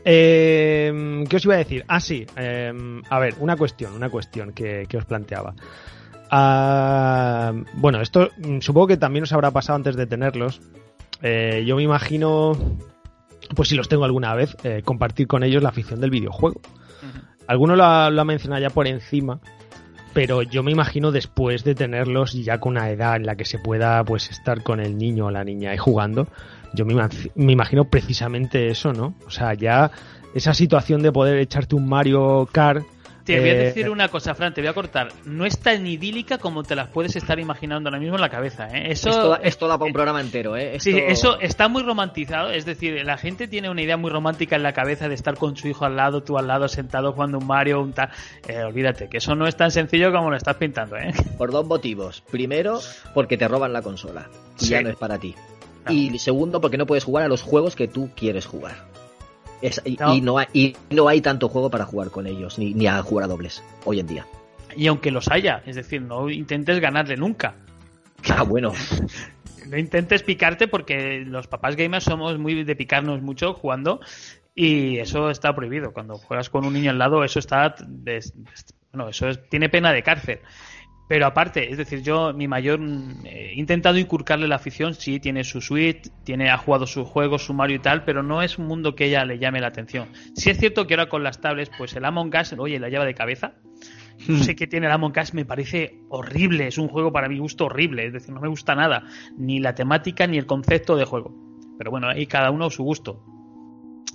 [0.04, 1.84] Eh, ¿Qué os iba a decir?
[1.88, 2.26] Ah, sí.
[2.36, 2.72] eh,
[3.08, 5.54] a ver, una cuestión, una cuestión que, que os planteaba.
[6.30, 10.60] Ah, bueno, esto mm, supongo que también os habrá pasado antes de tenerlos.
[11.22, 12.52] Eh, yo me imagino,
[13.54, 16.60] pues si los tengo alguna vez, eh, compartir con ellos la afición del videojuego.
[17.46, 19.40] Alguno lo ha, lo ha mencionado ya por encima,
[20.12, 23.58] pero yo me imagino después de tenerlos ya con una edad en la que se
[23.58, 26.28] pueda pues estar con el niño o la niña y jugando,
[26.74, 26.94] yo me,
[27.34, 29.14] me imagino precisamente eso, ¿no?
[29.26, 29.90] O sea, ya
[30.34, 32.84] esa situación de poder echarte un Mario Kart.
[33.24, 35.08] Te voy a eh, decir una cosa, Fran, te voy a cortar.
[35.26, 38.66] No es tan idílica como te las puedes estar imaginando ahora mismo en la cabeza.
[38.68, 38.90] ¿eh?
[38.90, 40.80] Eso, Esto, esto da para un programa entero, ¿eh?
[40.80, 42.50] Sí, eso está muy romantizado.
[42.50, 45.54] Es decir, la gente tiene una idea muy romántica en la cabeza de estar con
[45.56, 48.08] su hijo al lado, tú al lado, sentado jugando un Mario, un tal.
[48.48, 51.12] Eh, olvídate, que eso no es tan sencillo como lo estás pintando, ¿eh?
[51.38, 52.22] Por dos motivos.
[52.32, 52.80] Primero,
[53.14, 54.70] porque te roban la consola y Sí.
[54.70, 55.34] ya no es para ti.
[55.88, 58.86] Y segundo, porque no puedes jugar a los juegos que tú quieres jugar.
[59.62, 60.14] Es- y, No.
[60.14, 63.02] y no hay, y no hay tanto juego para jugar con ellos, ni, ni a
[63.02, 64.26] jugar a dobles hoy en día.
[64.76, 67.54] Y aunque los haya, es decir, no intentes ganarle nunca.
[68.28, 68.72] Ah, bueno.
[69.66, 74.00] No intentes picarte porque los papás gamers somos muy de picarnos mucho jugando
[74.52, 75.92] y eso está prohibido.
[75.92, 77.76] Cuando juegas con un niño al lado, eso está.
[78.92, 80.40] bueno, eso es- tiene pena de cárcel.
[81.10, 82.78] Pero aparte, es decir, yo, mi mayor.
[82.78, 87.44] mm, He intentado inculcarle la afición, sí, tiene su suite, tiene, ha jugado sus juegos,
[87.44, 90.06] su Mario y tal, pero no es un mundo que ella le llame la atención.
[90.36, 93.04] Sí es cierto que ahora con las tablets, pues el Among Us, oye, la lleva
[93.04, 93.54] de cabeza.
[94.28, 97.40] No sé qué tiene el Among Us, me parece horrible, es un juego para mi
[97.40, 99.02] gusto horrible, es decir, no me gusta nada,
[99.36, 101.34] ni la temática ni el concepto de juego.
[101.76, 103.24] Pero bueno, ahí cada uno a su gusto.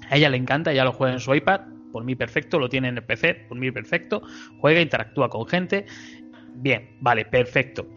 [0.09, 1.59] A ella le encanta, ella lo juega en su iPad,
[1.95, 4.21] por mí perfecto, lo tiene en el PC, por mí perfecto,
[4.59, 5.85] juega, interactúa con gente,
[6.55, 7.87] bien, vale, perfecto.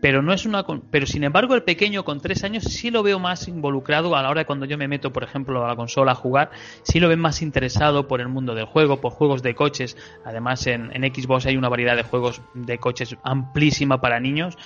[0.00, 3.18] Pero no es una pero sin embargo el pequeño con tres años sí lo veo
[3.18, 6.12] más involucrado a la hora de cuando yo me meto, por ejemplo, a la consola
[6.12, 6.50] a jugar,
[6.84, 9.96] sí lo ven más interesado por el mundo del juego, por juegos de coches.
[10.24, 14.56] Además en Xbox hay una variedad de juegos de coches amplísima para niños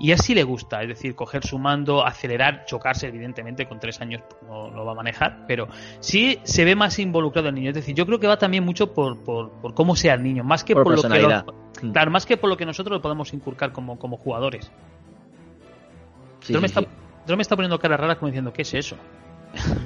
[0.00, 4.22] y así le gusta, es decir, coger su mando, acelerar, chocarse, evidentemente con tres años
[4.48, 5.68] no lo va a manejar, pero
[6.00, 7.68] sí se ve más involucrado el niño.
[7.68, 10.42] Es decir, yo creo que va también mucho por, por, por cómo sea el niño,
[10.42, 11.44] más que Por por, lo que lo-
[11.92, 14.70] claro, más que por lo que nosotros lo podemos inculcar como, como jugadores.
[16.40, 18.96] Sí, Yo me sí, está, me está poniendo cara rara como diciendo, ¿qué es eso?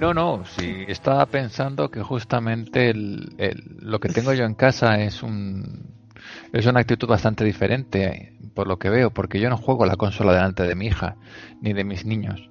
[0.01, 5.01] No, no, sí, estaba pensando que justamente el- el- lo que tengo yo en casa
[5.01, 5.93] es un
[6.53, 10.32] es una actitud bastante diferente por lo que veo, porque yo no juego la consola
[10.32, 11.16] delante de mi hija
[11.61, 12.48] ni de mis niños.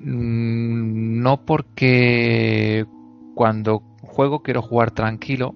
[0.00, 2.86] Mm, No porque
[3.34, 5.54] cuando juego quiero jugar tranquilo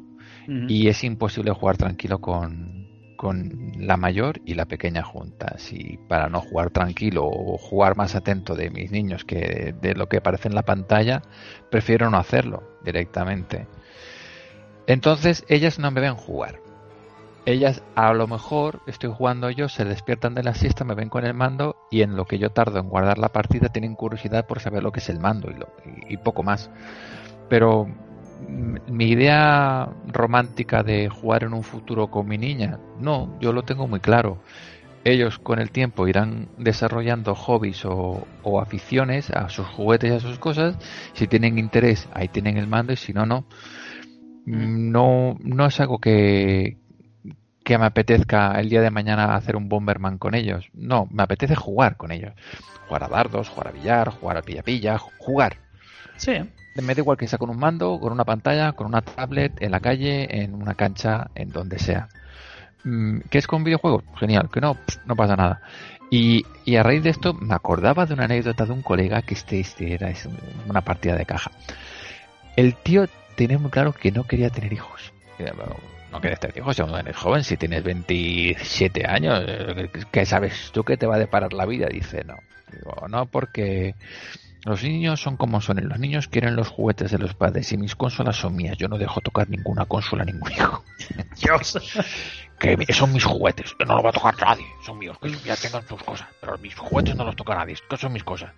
[0.68, 2.86] y es imposible jugar tranquilo con,
[3.16, 5.72] con la mayor y la pequeña juntas.
[5.72, 10.08] Y para no jugar tranquilo o jugar más atento de mis niños que de lo
[10.08, 11.22] que aparece en la pantalla,
[11.70, 13.66] prefiero no hacerlo directamente.
[14.86, 16.60] Entonces ellas no me ven jugar.
[17.46, 21.24] Ellas a lo mejor estoy jugando yo, se despiertan de la siesta, me ven con
[21.24, 24.58] el mando y en lo que yo tardo en guardar la partida tienen curiosidad por
[24.60, 25.68] saber lo que es el mando y, lo-
[26.08, 26.70] y- poco más.
[27.48, 27.86] Pero
[28.48, 33.64] mm, mi idea romántica de jugar en un futuro con mi niña, no, yo lo
[33.64, 34.42] tengo muy claro.
[35.04, 40.20] Ellos con el tiempo irán desarrollando hobbies o, o aficiones a sus juguetes y a
[40.20, 40.78] sus cosas.
[41.14, 43.46] Si tienen interés, ahí tienen el mando y si no, no.
[44.46, 46.78] Mm, No, no es algo que,
[47.66, 50.68] que me apetezca el día de mañana hacer un Bomberman con ellos.
[50.72, 52.32] No, me apetece jugar con ellos.
[52.86, 55.56] Jugar a dardos, jugar a billar, jugar a pilla-pilla, jugar.
[56.16, 56.30] Sí,
[56.76, 59.72] Me da igual que sea con un mando, con una pantalla, con una tablet, en
[59.72, 62.08] la calle, en una cancha, en donde sea.
[62.84, 64.04] Mm, ¿Qué es con videojuegos?
[64.16, 65.60] Genial, que no, no pasa nada.
[66.08, 69.34] Y, y a raíz de esto me acordaba de una anécdota de un colega que
[69.34, 70.28] este, este era es
[70.68, 71.50] una partida de caja.
[72.54, 75.12] El tío tenía muy claro que no quería tener hijos.
[76.16, 79.44] No quieres tener hijos, aún eres joven, si tienes 27 años,
[80.10, 81.88] ¿qué sabes tú que te va a deparar la vida?
[81.92, 82.36] Dice, no.
[82.72, 83.94] Digo, no, porque
[84.64, 85.86] los niños son como son.
[85.86, 88.78] Los niños quieren los juguetes de los padres y mis consolas son mías.
[88.78, 90.82] Yo no dejo tocar ninguna consola a ningún hijo.
[91.36, 91.78] Dios.
[92.58, 93.74] Que son mis juguetes.
[93.86, 94.66] No los va a tocar nadie.
[94.84, 95.18] Son míos.
[95.20, 96.26] Que ya tengan sus cosas.
[96.40, 97.76] Pero mis juguetes no los toca nadie.
[97.88, 98.52] Que son mis cosas.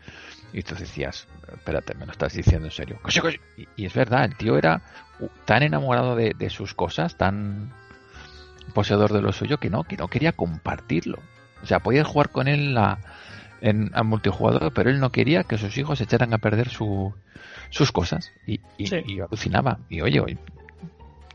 [0.53, 3.01] Y tú decías, espérate, me lo estás diciendo en serio.
[3.05, 3.41] Que sí, que sí.
[3.57, 4.83] Y, y es verdad, el tío era
[5.45, 7.73] tan enamorado de, de sus cosas, tan
[8.73, 11.19] poseedor de lo suyo, que no, que no quería compartirlo.
[11.63, 12.99] O sea, podías jugar con él la,
[13.61, 17.13] en a multijugador, pero él no quería que sus hijos echaran a perder su,
[17.71, 18.31] sus cosas.
[18.47, 19.03] Y, y, Sí.
[19.07, 19.81] y alucinaba.
[19.89, 20.39] Y oye,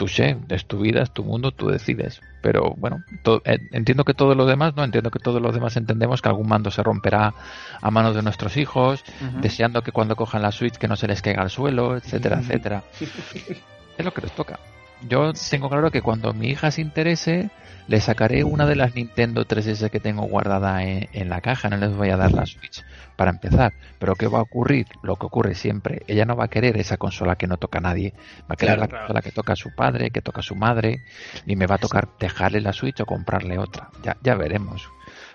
[0.08, 2.22] sé, es tu vida, es tu mundo, tú decides.
[2.42, 5.78] Pero bueno, to- eh, entiendo que todo lo demás, no entiendo que todos los demás
[5.78, 7.34] entendemos que algún mando se romperá
[7.82, 9.04] a manos de nuestros hijos,
[9.42, 12.84] deseando que cuando cojan la Switch que no se les caiga al suelo, etcétera, etcétera.
[13.98, 14.60] es lo que les toca.
[15.08, 17.50] Yo tengo claro que cuando mi hija se interese,
[17.88, 21.94] le sacaré una de las Nintendo 3DS que tengo guardada en, la caja, no les
[21.94, 22.84] voy a dar la Switch
[23.16, 23.74] para empezar.
[24.00, 24.88] Pero ¿qué va a ocurrir?
[25.02, 27.82] Lo que ocurre siempre, ella no va a querer esa consola que no toca a
[27.82, 30.56] nadie, va a querer la consola que toca a su padre, que toca a su
[30.56, 31.04] madre,
[31.46, 33.90] y me va a tocar dejarle la Switch o comprarle otra.
[34.04, 34.90] Ya, ya veremos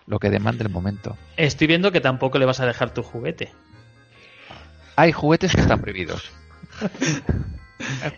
[0.07, 1.17] lo que demande el momento.
[1.37, 3.53] Estoy viendo que tampoco le vas a dejar tu juguete.
[4.97, 6.33] Hay juguetes que están prohibidos.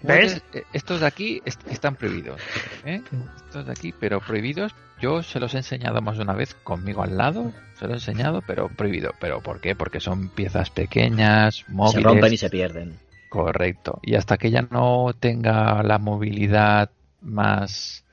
[0.02, 0.42] ¿Ves?
[0.52, 2.40] Eh, estos de aquí están prohibidos.
[2.84, 3.02] ¿eh?
[3.36, 4.74] Estos de aquí, pero prohibidos.
[5.00, 7.52] Yo se los he enseñado más de una vez conmigo al lado.
[7.78, 9.12] Se los he enseñado, pero prohibido.
[9.18, 9.74] ¿Pero por qué?
[9.74, 12.02] Porque son piezas pequeñas, móviles.
[12.02, 12.98] Se rompen y se pierden.
[13.30, 14.00] Correcto.
[14.02, 16.90] Y hasta que ella no tenga la movilidad
[17.22, 18.04] más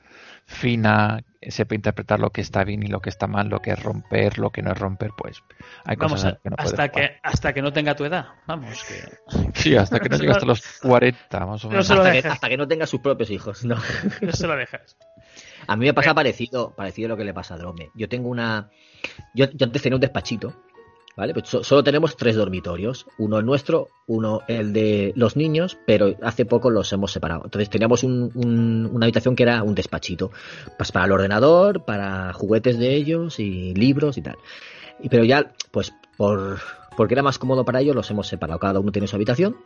[0.46, 3.82] fina, sepa interpretar lo que está bien y lo que está mal, lo que es
[3.82, 5.42] romper, lo que no es romper, pues
[5.84, 9.76] hay cosas que no hasta que hasta que no tenga tu edad, vamos que sí,
[9.76, 11.90] hasta que no llegue hasta los 40, más o menos.
[11.90, 13.76] hasta, que, no tenga sus propios hijos, no.
[14.20, 14.96] No se lo dejas.
[15.66, 17.90] A mí me pasa parecido, parecido a lo que le pasa a Drome.
[17.94, 18.70] Yo tengo una
[19.34, 20.54] yo, yo antes tenía un despachito
[21.18, 21.34] ¿vale?
[21.34, 26.46] Pues solo tenemos tres dormitorios, uno el nuestro, uno el de los niños, pero hace
[26.46, 27.42] poco los hemos separado.
[27.44, 30.30] Entonces teníamos una habitación que era un despachito,
[30.76, 34.36] pues para el ordenador, para juguetes de ellos y libros y tal.
[35.00, 36.60] Y, pero ya, pues por,
[36.96, 39.56] porque era más cómodo para ellos, los hemos separado, cada uno tiene su habitación.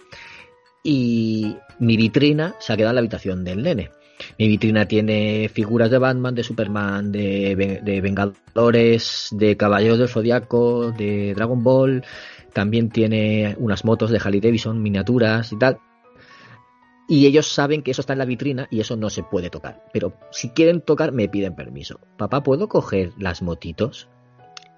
[0.82, 3.90] Y mi vitrina se ha quedado en la habitación del nene.
[4.38, 11.34] Mi vitrina tiene figuras de Batman, de Superman, de, Vengadores, de Caballeros del Zodiaco, de
[11.34, 12.04] Dragon Ball.
[12.52, 15.78] También tiene unas motos de Harley Davidson, miniaturas y tal.
[17.08, 19.84] Y ellos saben que eso está en la vitrina y eso no se puede tocar.
[19.92, 22.00] Pero si quieren tocar, me piden permiso.
[22.16, 24.08] Papá, ¿puedo coger las motitos?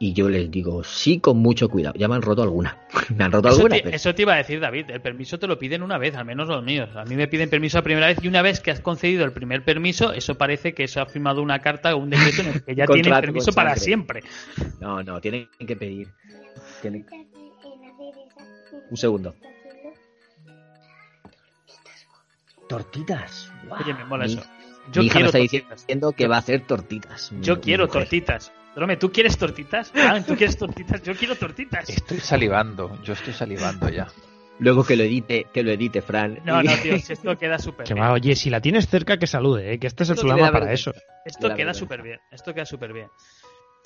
[0.05, 1.94] Y yo les digo, sí, con mucho cuidado.
[1.96, 2.76] Ya me han roto alguna.
[3.16, 3.80] me han roto eso alguna.
[3.80, 4.90] Te, Eso te iba a decir, David.
[4.90, 6.90] El permiso te lo piden una vez, al menos los míos.
[6.94, 9.32] A mí me piden permiso la primera vez y una vez que has concedido el
[9.32, 12.62] primer permiso, eso parece que se ha firmado una carta o un decreto en el
[12.62, 14.22] que ya tienen permiso para siempre.
[14.78, 16.09] No, no, tienen que pedir.
[18.90, 19.34] Un segundo.
[22.68, 23.50] Tortitas.
[23.70, 24.42] Oye, me mola eso.
[24.92, 27.32] Yo mi hija me está diciendo que va a hacer tortitas.
[27.40, 28.52] Yo quiero tortitas.
[28.75, 29.93] Drome, ¿tú quieres tortitas?
[29.95, 31.03] Ah, ¿tú quieres tortitas?
[31.03, 31.89] Yo quiero tortitas.
[31.89, 34.09] Estoy salivando, yo estoy salivando ya.
[34.59, 36.41] Luego que lo edite, que lo edite, Fran.
[36.45, 38.05] No, no, tío, esto queda súper bien.
[38.05, 39.79] oye, si la tienes cerca, que salude, ¿eh?
[39.79, 40.93] que este es el programa para eso.
[41.25, 43.09] Esto queda súper bien, esto queda súper bien.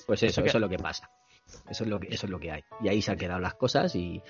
[0.07, 1.09] Pues eso, eso es lo que pasa.
[1.69, 2.63] Eso es lo que, eso es lo que hay.
[2.81, 4.21] Y ahí se han quedado las cosas y,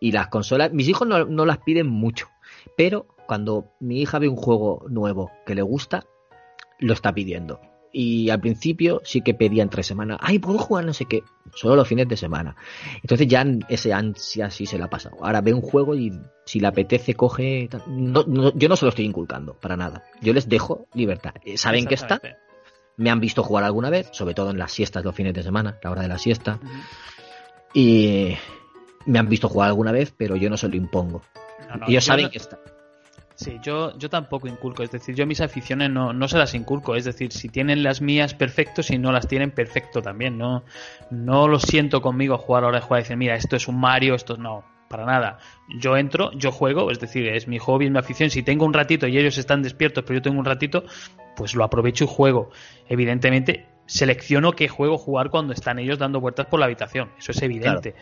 [0.00, 0.72] y las consolas.
[0.72, 2.28] Mis hijos no, no las piden mucho,
[2.76, 6.04] pero cuando mi hija ve un juego nuevo que le gusta,
[6.78, 7.60] lo está pidiendo
[7.96, 11.22] y al principio sí que pedía entre semana, ay, puedo jugar no sé qué,
[11.54, 12.56] solo los fines de semana.
[13.00, 15.16] Entonces ya ese ansia sí se la ha pasado.
[15.20, 16.12] Ahora ve un juego y
[16.44, 17.68] si le apetece coge...
[17.86, 20.02] No, yo no se lo estoy inculcando, para nada.
[20.20, 21.34] Yo les dejo libertad.
[21.44, 22.20] Eh, Saben que está,
[22.96, 25.78] me han visto jugar alguna vez, sobre todo en las siestas los fines de semana,
[25.80, 26.58] la hora de la siesta.
[27.72, 28.34] Y
[29.06, 31.22] me han visto jugar alguna vez, pero yo no se lo impongo.
[31.86, 32.58] Ellos saben que está.
[33.36, 36.94] Sí, yo, yo tampoco inculco, es decir, yo mis aficiones no, no se las inculco,
[36.94, 40.64] es decir, si tienen las mías perfecto, si no las tienen perfecto también, no,
[41.10, 44.14] no lo siento conmigo jugar ahora de jugar y decir, mira, esto es un Mario,
[44.14, 45.38] esto no, para nada.
[45.80, 48.72] Yo entro, yo juego, es decir, es mi hobby, es mi afición, si tengo un
[48.72, 50.84] ratito y ellos están despiertos, pero yo tengo un ratito,
[51.34, 52.50] pues lo aprovecho y juego.
[52.88, 57.42] Evidentemente, selecciono qué juego jugar cuando están ellos dando vueltas por la habitación, eso es
[57.42, 57.96] evidente.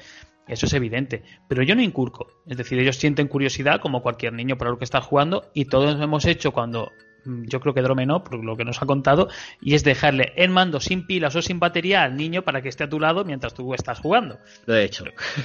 [0.49, 1.22] Eso es evidente.
[1.49, 2.28] Pero yo no incurco.
[2.47, 6.01] Es decir, ellos sienten curiosidad, como cualquier niño, por lo que está jugando, y todos
[6.01, 6.93] hemos hecho cuando.
[7.24, 9.28] Mm, yo creo que Drome no, por lo que nos ha contado,
[9.61, 12.84] y es dejarle el mando sin pilas o sin batería al niño para que esté
[12.84, 14.38] a tu lado mientras tú estás jugando.
[14.66, 15.05] Lo he hecho.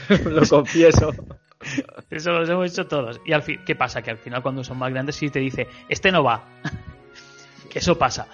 [0.25, 1.13] lo confieso.
[2.09, 3.21] Eso lo hemos hecho todos.
[3.25, 4.01] Y al fin, ¿qué pasa?
[4.01, 6.43] Que al final, cuando son más grandes, sí te dice, este no va.
[7.73, 8.27] Eso pasa.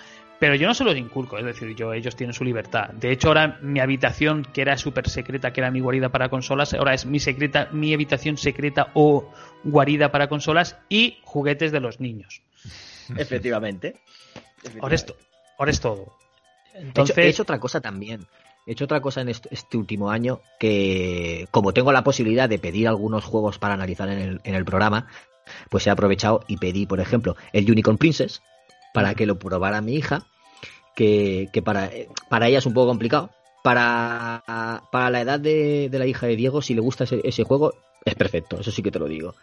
[0.43, 2.89] Pero yo no se los inculco, es decir, yo ellos tienen su libertad.
[2.89, 6.73] De hecho, ahora mi habitación, que era súper secreta, que era mi guarida para consolas,
[6.73, 9.31] ahora es mi secreta, mi habitación secreta o
[9.63, 12.41] guarida para consolas y juguetes de los niños.
[13.17, 14.01] Efectivamente.
[14.81, 15.15] Ahora, esto,
[15.57, 16.17] ahora es todo.
[16.73, 17.17] Entonces...
[17.17, 18.27] He, hecho, otra cosa también.
[18.67, 22.59] He hecho otra cosa en este, este, último año que, como tengo la posibilidad de
[22.59, 25.07] pedir algunos juegos para analizar en el, en el programa,
[25.69, 28.41] pues he aprovechado y pedí, por ejemplo, el Unicorn Princess
[28.93, 30.27] para que lo probara mi hija
[30.95, 31.89] que, para,
[32.29, 33.29] para ella es un poco complicado.
[33.63, 34.43] Para,
[34.91, 37.73] para la edad de, la hija de Diego, si le gusta ese, juego,
[38.03, 39.35] es perfecto, eso sí que te lo digo.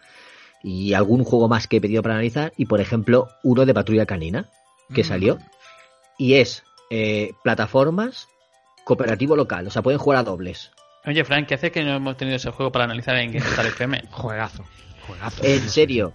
[0.61, 4.05] Y algún juego más que he pedido para analizar, y por ejemplo, uno de Patrulla
[4.05, 4.47] Canina,
[4.93, 5.05] que mm.
[5.05, 5.39] salió,
[6.19, 8.27] y es eh, plataformas
[8.83, 10.71] cooperativo local, o sea, pueden jugar a dobles.
[11.05, 14.03] Oye, Frank, ¿qué hace que no hemos tenido ese juego para analizar en Star FM?
[14.11, 14.63] juegazo,
[15.07, 15.43] juegazo.
[15.43, 16.13] En serio,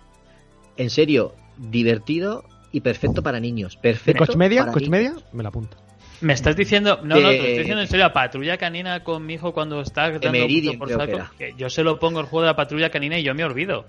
[0.76, 2.45] en serio, divertido
[2.77, 3.77] y perfecto para niños.
[3.77, 4.27] ¿De Perfecto.
[4.27, 4.61] coche media?
[4.61, 5.14] para ¿Coche niños.
[5.14, 5.27] media?
[5.33, 5.79] Me la apunto.
[6.20, 9.55] Me estás diciendo, no, no, te estoy diciendo en serio, patrulla canina con mi hijo
[9.55, 12.57] cuando está dando Meridian, por saco, que yo se lo pongo el juego de la
[12.57, 13.87] patrulla canina y yo me olvido.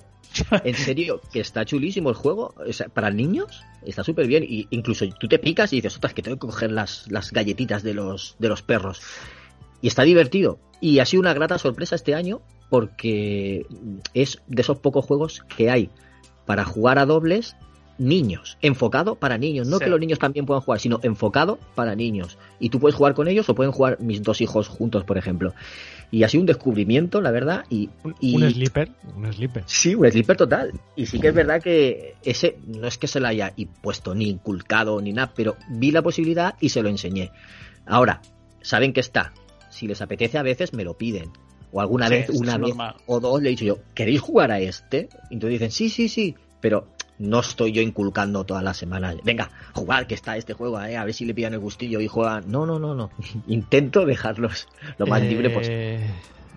[0.63, 2.53] En serio, que está chulísimo el juego.
[2.57, 4.45] O sea, para niños está súper bien.
[4.47, 7.83] Y incluso tú te picas y dices, ostras, que tengo que coger las, las galletitas
[7.83, 9.01] de los, de los perros.
[9.81, 10.59] Y está divertido.
[10.79, 13.65] Y ha sido una grata sorpresa este año porque
[14.13, 15.89] es de esos pocos juegos que hay
[16.45, 17.55] para jugar a dobles
[17.97, 19.85] niños, enfocado para niños, no Sí.
[19.85, 22.37] que los niños también puedan jugar, sino enfocado para niños.
[22.59, 25.53] Y tú puedes jugar con ellos o pueden jugar mis dos hijos juntos, por ejemplo.
[26.09, 28.91] Y ha sido un descubrimiento, la verdad, y, Un, y- un sleeper.
[29.65, 30.71] Sí, un slipper total.
[30.95, 34.29] Y sí que es verdad que ese no es que se lo haya puesto ni
[34.29, 37.31] inculcado ni nada, pero vi la posibilidad y se lo enseñé.
[37.85, 38.21] Ahora,
[38.61, 39.33] saben que está.
[39.69, 41.29] Si les apetece a veces me lo piden.
[41.73, 42.95] O alguna Sí, vez, una vez normal.
[43.07, 45.09] o dos le he dicho yo, ¿queréis jugar a este?
[45.29, 46.35] Y entonces dicen, sí, sí, sí.
[46.61, 46.87] Pero
[47.19, 49.15] no estoy yo inculcando todas las semanas.
[49.23, 52.07] Venga, jugar que está este juego, eh, a ver si le pillan el gustillo y
[52.07, 52.49] juegan.
[52.51, 53.09] No, no, no, no.
[53.47, 55.99] Intento dejarlos lo más Eh, libre posible.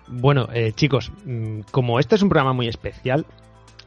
[0.07, 3.25] Bueno, eh, chicos, mm, como este es un programa muy especial,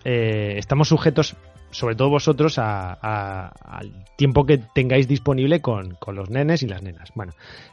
[0.04, 1.36] eh, estamos sujetos,
[1.74, 6.66] sobre todo vosotros, a- a- al tiempo que tengáis disponible con, con los nenes y
[6.68, 7.10] las nenas.
[7.14, 7.32] Bueno,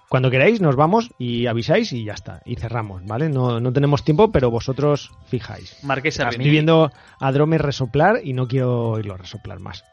[0.10, 3.30] cuando queráis nos vamos y avisáis y ya está, y cerramos, ¿vale?
[3.30, 5.78] No, no tenemos tiempo, pero vosotros fijáis.
[5.84, 9.84] Marqués A Estoy viendo a Drome resoplar y no quiero oírlo resoplar más.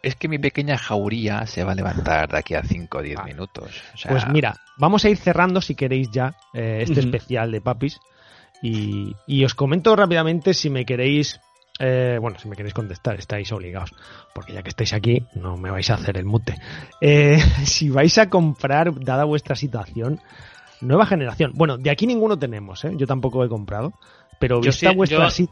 [0.00, 3.18] Es que mi pequeña jauría se va a levantar de aquí a 5 o 10
[3.18, 3.24] Ah.
[3.24, 3.82] minutos.
[3.94, 7.60] O sea, Pues mira, vamos a ir cerrando si queréis ya eh, este especial de
[7.60, 7.98] papis.
[8.62, 11.40] Y, y os comento rápidamente si me queréis.
[11.78, 13.92] Eh, bueno, si me queréis contestar, estáis obligados.
[14.34, 16.54] Porque ya que estáis aquí, no me vais a hacer el mute.
[17.00, 20.20] Eh, si vais a comprar, dada vuestra situación,
[20.80, 21.52] nueva generación.
[21.54, 22.92] Bueno, de aquí ninguno tenemos, ¿eh?
[22.96, 23.92] Yo tampoco he comprado.
[24.38, 25.46] Pero Yo vista sí, vuestra yo-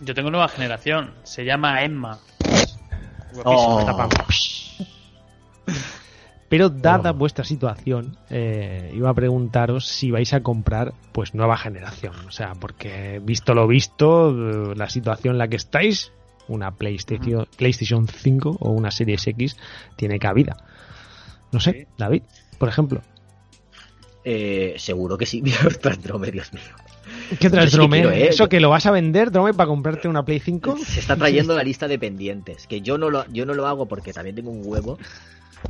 [0.00, 2.18] Yo tengo nueva generación, se llama Emma.
[3.44, 3.84] Oh.
[6.48, 7.14] Pero dada Oh.
[7.14, 12.14] vuestra situación, eh, iba a preguntaros si vais a comprar pues nueva generación.
[12.28, 16.12] O sea, porque visto lo visto, eh, la situación en la que estáis,
[16.48, 19.56] una PlayStation, PlayStation 5 o una Series X
[19.96, 20.56] tiene cabida.
[21.50, 21.86] No sé, Sí.
[21.98, 22.22] David,
[22.58, 23.00] por ejemplo.
[24.24, 25.40] Eh, seguro que sí.
[25.44, 26.62] Mira, ostras, Drome, Dios mío.
[27.40, 27.98] ¿Qué traes, que Drome?
[28.02, 28.28] quiero, ¿eh?
[28.28, 30.76] ¿Eso que lo vas a vender, Drome, para comprarte una Play 5?
[30.84, 32.66] Se está trayendo la lista de pendientes.
[32.66, 34.98] Que yo no lo, yo no lo hago porque también tengo un huevo.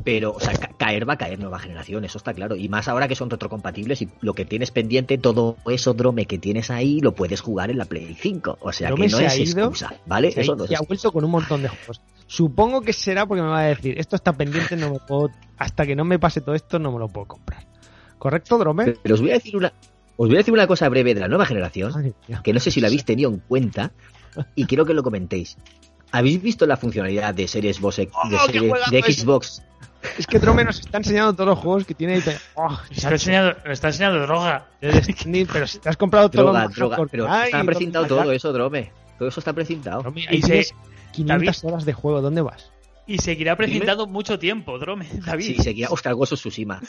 [0.04, 2.56] Pero, o sea, ca- caer va a caer nueva generación, eso está claro.
[2.56, 6.38] Y más ahora que son retrocompatibles y lo que tienes pendiente, todo eso drome que
[6.38, 8.58] tienes ahí, lo puedes jugar en la Play 5.
[8.60, 10.32] O sea, Drome que no se es ha ido, excusa, ¿vale?
[10.32, 12.00] Se ha- Eso no es y ha vuelto con un montón de juegos.
[12.26, 15.86] Supongo que será porque me va a decir, esto está pendiente, no me puedo, hasta
[15.86, 17.64] que no me pase todo esto, no me lo puedo comprar.
[18.18, 18.96] ¿Correcto, Drome?
[19.02, 19.72] Pero os voy a decir una,
[20.16, 21.92] os voy a decir una cosa breve de la nueva generación.
[22.42, 23.92] Que no sé si la habéis tenido en cuenta
[24.56, 25.56] y quiero que lo comentéis.
[26.16, 29.02] ¿Habéis visto la funcionalidad de series Box, de, ¡Oh, qué serie- juegazo de!
[29.02, 29.62] Xbox?
[30.18, 32.22] Es que Drome nos está enseñando todos los juegos que tiene.
[32.54, 34.66] Oh, Me está enseñando, está enseñando droga.
[34.80, 34.88] De
[35.52, 38.92] pero si te has comprado todos Droga, droga, pero está precintado todo eso, Drome.
[39.18, 40.02] Todo eso está precintado.
[40.02, 40.74] Drome, Y se- tienes
[41.12, 41.26] 500
[41.62, 42.70] David- horas de juego, ¿dónde vas?
[43.06, 45.44] Y seguirá precintado mucho tiempo, Drome, David.
[45.56, 46.80] Sí, seguía Oscar Gozo Tsushima.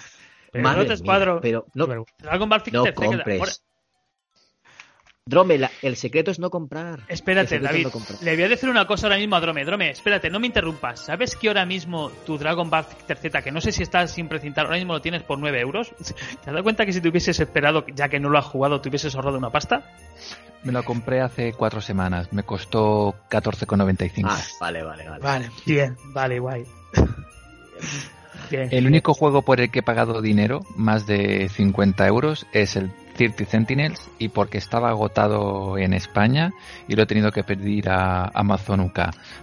[0.51, 2.39] Pero Madre no te mía, pero no, Pero- no
[2.93, 3.63] compres.
[5.28, 6.99] Drome, la- el secreto es no comprar.
[7.07, 7.84] El Espérate, David.
[7.86, 8.17] no comprar.
[8.23, 9.65] Le voy a decir una cosa ahora mismo a Drome.
[9.65, 11.01] Drome, espérate, no me interrumpas.
[11.01, 14.65] ¿Sabes que ahora mismo tu Dragon Ball Z, que no sé si está sin precintar,
[14.65, 15.91] ahora mismo lo tienes por 9 euros?
[15.99, 18.80] ¿Te has dado cuenta que si te hubieses esperado, ya que no lo has jugado,
[18.82, 19.84] te hubieses ahorrado una pasta?
[20.63, 22.34] me lo compré hace cuatro semanas.
[22.34, 24.28] Me costó 14,95.
[24.28, 25.23] Ah, vale, vale, vale.
[25.23, 26.63] Vale, bien, vale, guay.
[28.49, 28.67] Bien.
[28.71, 32.91] El único juego por el que he pagado dinero, más de 50 euros, es el
[33.18, 36.53] 30 Sentinels y porque estaba agotado en España
[36.88, 38.99] y lo he tenido que pedir a Amazon UK.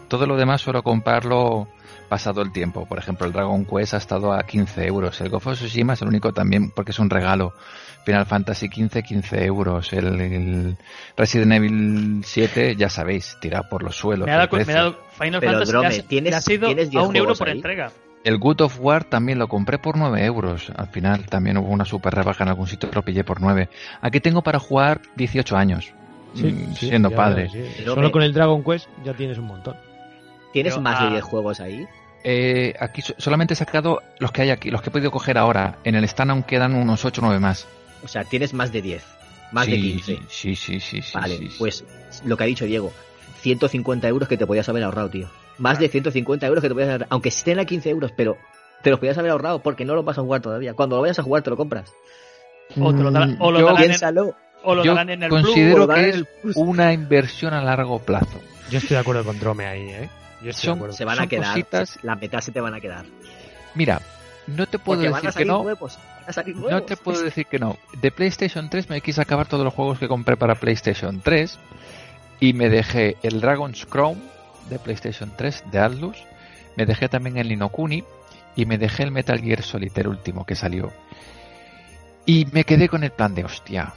[0.08, 1.68] Todo lo demás suelo comprarlo
[2.08, 2.86] pasado el tiempo.
[2.86, 5.20] Por ejemplo, el Dragon Quest ha estado a 15 euros.
[5.20, 7.52] El Ghost of Tsushima es el único también porque es un regalo.
[8.06, 9.92] Final Fantasy 15, 15 euros.
[9.92, 10.76] El, el
[11.16, 14.26] Resident Evil 7, ya sabéis, tirado por los suelos.
[14.26, 16.88] me ha dado, me ha Final Pero, Fantasy Drome, has- ¿tienes- le has ido tienes
[16.88, 17.56] a 10 un euro por ahí?
[17.56, 17.90] entrega.
[18.24, 20.72] El Good of War también lo compré por 9 euros.
[20.74, 23.68] Al final también hubo una super rebaja en algún sitio, lo pillé por 9.
[24.00, 25.92] Aquí tengo para jugar 18 años,
[26.34, 27.50] mm, siendo padre.
[27.50, 27.84] sí.
[27.84, 29.76] Solo me- con el Dragon Quest ya tienes un montón.
[30.52, 31.86] ¿Tienes Pero, más ah, de 10 juegos ahí?
[32.24, 35.36] Eh, aquí so- solamente he sacado los que hay aquí, los que he podido coger
[35.36, 35.76] ahora.
[35.84, 37.68] En el stand aún quedan unos 8 o 9 más.
[38.02, 39.04] O sea, tienes más de 10.
[39.52, 40.18] Más de Sí, 15.
[40.28, 41.12] Sí, sí, sí, sí.
[41.12, 41.56] Vale, sí, sí.
[41.58, 41.84] pues
[42.24, 42.90] lo que ha dicho Diego,
[43.40, 45.28] 150 euros que te podías haber ahorrado, tío.
[45.58, 48.36] Más de 150 euros que te podías haber aunque estén a 15 euros, pero
[48.82, 50.74] te los podías haber ahorrado porque no los vas a jugar todavía.
[50.74, 51.92] Cuando lo vayas a jugar te lo compras.
[52.80, 54.34] O, te lo darán- o lo Yo- darán en, Piénsalo.
[54.62, 56.08] o lo Yo darán en el considero Plus, lo que
[56.50, 58.40] es una inversión a largo plazo.
[58.70, 60.08] Yo estoy de acuerdo con Drome ahí, ¿eh?
[60.42, 60.96] Yo estoy Son- de acuerdo.
[60.96, 61.46] Se van Son a quedar.
[61.52, 63.04] cositas- Las metas se te van a quedar.
[63.74, 64.00] Mira,
[64.46, 65.62] no te puedo Porque decir que no.
[65.62, 65.98] nuevos.
[66.70, 67.76] No te puedo decir que no.
[68.00, 71.58] De PlayStation 3 me quise acabar todos los juegos que compré para PlayStation 3
[72.40, 74.20] y me dejé el Dragon's Crown
[74.68, 76.16] de PlayStation 3 de Atlus,
[76.76, 78.04] me dejé también el Ninokuni
[78.56, 79.60] y me dejé el Metal Gear
[79.96, 80.92] el último que salió.
[82.26, 83.94] Y me quedé con el plan de hostia.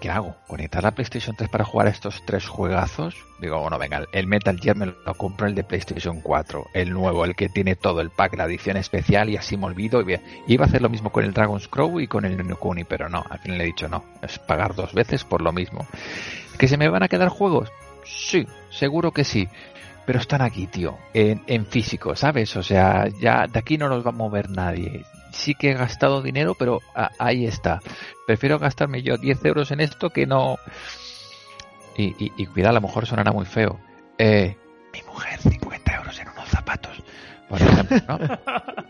[0.00, 0.34] ¿Qué hago?
[0.46, 3.14] ¿Conectar la PlayStation 3 para jugar a estos tres juegazos?
[3.38, 7.26] Digo, bueno, venga, el Metal Gear me lo compro el de PlayStation 4, el nuevo,
[7.26, 10.00] el que tiene todo el pack, la edición especial y así me olvido.
[10.00, 12.84] Y bien, Iba a hacer lo mismo con el Dragon's Crow y con el Ninokuni,
[12.84, 15.86] pero no, al final le he dicho no, es pagar dos veces por lo mismo.
[16.58, 17.70] ¿Que se me van a quedar juegos?
[18.06, 19.48] Sí, seguro que sí.
[20.06, 22.56] Pero están aquí, tío, en, en físico, ¿sabes?
[22.56, 25.04] O sea, ya de aquí no los va a mover nadie.
[25.32, 27.80] Sí que he gastado dinero, pero a- ahí está.
[28.26, 30.58] Prefiero gastarme yo 10 euros en esto que no...
[31.96, 33.78] Y, y, y cuidado, a lo mejor sonará muy feo.
[34.18, 34.56] Eh,
[34.92, 37.02] mi mujer, 50 euros en unos zapatos,
[37.48, 38.18] por ejemplo, ¿no?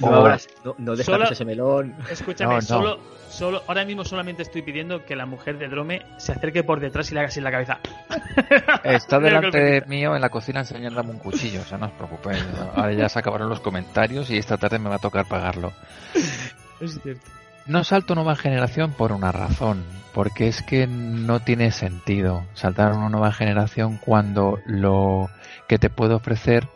[0.00, 0.28] No,
[0.64, 1.94] no, no destapes ese melón.
[2.10, 2.62] Escúchame, No, no.
[2.62, 2.98] solo,
[3.28, 7.10] solo, ahora mismo solamente estoy pidiendo que la mujer de Drome se acerque por detrás
[7.10, 7.78] y le haga así en la cabeza.
[8.84, 12.44] Está delante mío en la cocina enseñándome un cuchillo, o sea, no os preocupéis.
[12.74, 15.72] Ahora ya se acabaron los comentarios y esta tarde me va a tocar pagarlo.
[16.80, 17.20] Es cierto.
[17.66, 19.84] No salto nueva generación por una razón,
[20.14, 25.28] porque es que no tiene sentido saltar a una nueva generación cuando lo
[25.68, 26.68] que te puedo ofrecer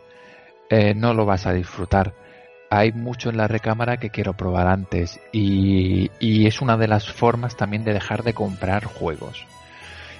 [0.69, 2.13] eh, no lo vas a disfrutar.
[2.77, 7.11] Hay mucho en la recámara que quiero probar antes y, y es una de las
[7.11, 9.45] formas también de dejar de comprar juegos.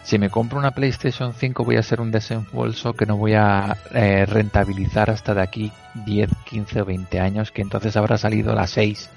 [0.04, 3.76] Si me compro una PlayStation 5 voy a hacer un desembolso que no voy a
[3.92, 5.72] eh, rentabilizar hasta de aquí
[6.06, 9.10] 10, 15 o 20 años, que entonces habrá salido la 6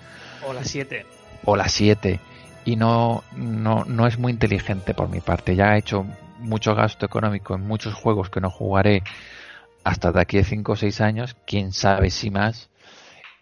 [0.46, 1.04] O las 7.
[1.44, 2.20] o la 7
[2.64, 5.54] y no, no, no es muy inteligente por mi parte.
[5.54, 6.06] Ya he hecho
[6.38, 9.02] mucho gasto económico en muchos juegos que no jugaré
[9.84, 12.70] hasta de aquí a 5 o 6 años, quién sabe si más,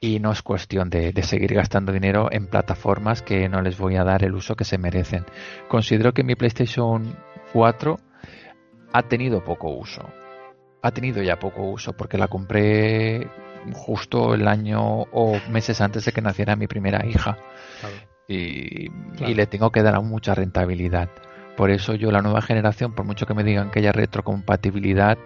[0.00, 3.96] y no es cuestión de, de seguir gastando dinero en plataformas que no les voy
[3.96, 5.24] a dar el uso que se merecen.
[5.68, 7.16] Considero que mi PlayStation
[7.52, 7.98] 4
[8.92, 10.02] ha tenido poco uso.
[10.82, 13.26] Ha tenido ya poco uso porque la compré
[13.72, 14.80] justo el año
[15.12, 17.36] o meses antes de que naciera mi primera hija
[17.80, 17.96] Claro.
[18.28, 19.32] y, Claro.
[19.32, 21.08] y le tengo que dar mucha rentabilidad.
[21.56, 25.18] Por eso yo la nueva generación, por mucho que me digan que haya retrocompatibilidad,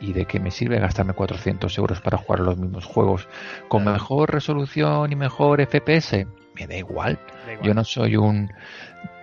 [0.00, 3.28] ¿y de qué me sirve gastarme 400 euros para jugar los mismos juegos
[3.68, 3.94] con Claro.
[3.98, 6.26] mejor resolución y mejor FPS?
[6.54, 7.18] Me da igual.
[7.46, 7.66] Da igual.
[7.66, 8.50] Yo no soy un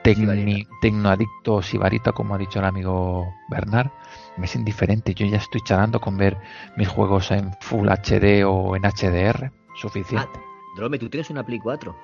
[0.03, 3.89] tecni, tecnoadicto sibarita, como ha dicho el amigo Bernard.
[4.37, 5.13] Me es indiferente.
[5.13, 6.37] Yo ya estoy charlando con ver
[6.77, 9.51] mis juegos en Full HD o en HDR.
[9.75, 10.29] Suficiente.
[10.35, 10.39] Ah,
[10.77, 11.95] Drome, tú tienes una Play 4.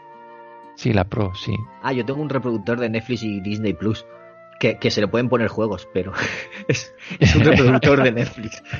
[0.75, 1.55] Sí, la Pro, sí.
[1.83, 4.05] Ah, yo tengo un reproductor de Netflix y Disney Plus.
[4.59, 6.13] Que, que se le pueden poner juegos, pero
[6.67, 8.63] es, es un reproductor de Netflix.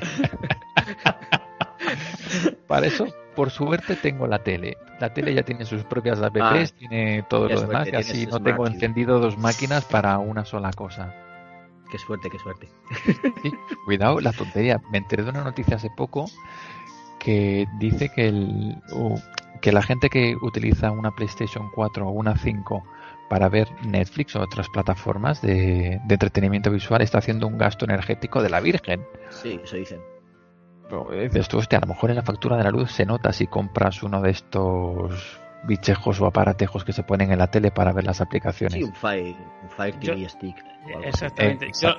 [2.67, 3.05] Para eso,
[3.35, 4.77] por suerte, tengo la tele.
[4.99, 8.39] La tele ya tiene sus propias apps, Ah, tiene todo lo demás, y así no
[8.41, 11.13] tengo encendido dos máquinas para una sola cosa.
[11.91, 12.69] Qué suerte, qué suerte.
[13.43, 13.51] Sí,
[13.85, 14.81] cuidado, la tontería.
[14.91, 16.25] Me enteré de una noticia hace poco
[17.19, 19.19] que dice que, el, u-
[19.61, 22.83] que la gente que utiliza una PlayStation 4 o una 5
[23.29, 28.41] para ver Netflix o otras plataformas de, de entretenimiento visual está haciendo un gasto energético
[28.43, 29.05] de la Virgen.
[29.29, 30.01] Sí, eso dicen.
[30.89, 33.05] Pero, eh, dices tú, hostia, a lo mejor en la factura de la luz se
[33.05, 37.71] nota si compras uno de estos bichejos o aparatejos que se ponen en la tele
[37.71, 38.73] para ver las aplicaciones.
[38.75, 40.57] Sí, un Fire, un Fire Yo- TV Stick.
[41.03, 41.67] Exactamente.
[41.67, 41.71] Eh.
[41.81, 41.95] Yo,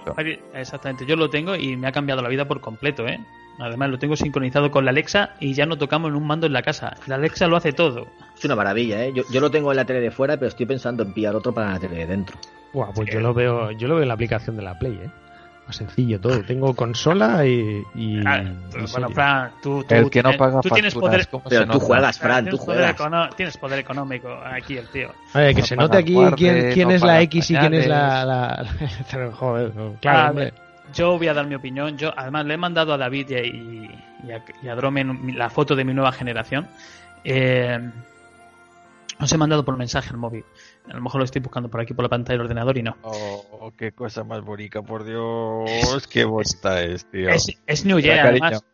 [0.55, 1.07] exactamente.
[1.07, 3.19] Yo lo tengo y me ha cambiado la vida por completo, ¿eh?
[3.59, 6.53] Además lo tengo sincronizado con la Alexa y ya no tocamos en un mando en
[6.53, 6.95] la casa.
[7.07, 8.09] La Alexa lo hace todo.
[8.37, 9.13] Es una maravilla, ¿eh?
[9.15, 11.55] Yo, yo lo tengo en la tele de fuera, pero estoy pensando en pillar otro
[11.55, 12.37] para la tele de dentro.
[12.73, 15.11] Buah, pues yo lo veo, yo lo veo en la aplicación de la Play, ¿eh?
[15.67, 16.43] Más sencillo todo.
[16.43, 17.83] Tengo consola y.
[17.95, 18.43] y- Ah,
[18.93, 19.09] bueno.
[19.09, 21.73] Fran, tú, tú El que no tienes- paga tú tienes poder, ¿cómo Pero se tú
[21.73, 21.85] nota?
[21.87, 23.37] juegas, Fran, tú tienes poder, juegas.
[23.37, 25.09] tienes poder económico aquí el tío.
[25.33, 27.57] A ver, que No se note aquí guarde, quién, quién no es la X y
[27.57, 28.25] quién es la.
[28.27, 28.67] la-
[29.33, 29.73] Joder,
[30.03, 30.53] claro, hombre.
[30.95, 31.97] Yo voy a dar mi opinión.
[31.99, 33.91] Yo, además, le he mandado a David y, y-
[34.27, 36.67] y a, y a Dromen la foto de mi nueva generación.
[37.25, 37.79] Eh,
[39.21, 40.45] os he mandado por mensaje al móvil.
[40.91, 42.97] A lo mejor lo estoy buscando por aquí por la pantalla del ordenador y no.
[43.03, 47.31] Oh, qué cosa más bonita, por Dios, qué bonita es, tío.
[47.31, 48.65] Es, es New Gen, además.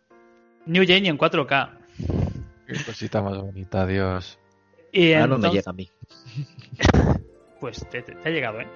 [0.67, 1.71] New Gen y en 4K.
[2.67, 4.39] Qué cosita más bonita, Dios.
[4.93, 5.89] Y Ahora no me llega a mí.
[7.61, 8.67] pues te, te- te ha llegado, ¿eh?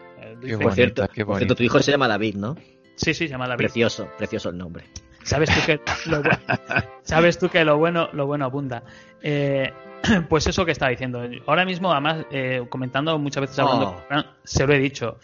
[0.43, 0.53] Qué.
[0.53, 2.57] Por bonita, cierto, qué por cierto, tu hijo se llama David, ¿no?
[2.97, 3.59] Sí, sí, se llama David.
[3.59, 4.85] Precioso, precioso el nombre.
[5.23, 5.81] Sabes tú que
[6.11, 6.23] lo,
[7.03, 8.83] sabes tú que lo bueno, lo bueno abunda.
[9.23, 9.73] Eh,
[10.29, 11.23] pues eso que estaba diciendo.
[11.47, 14.23] Ahora mismo, además, eh, comentando muchas veces hablando, Oh.
[14.45, 15.19] se lo he dicho.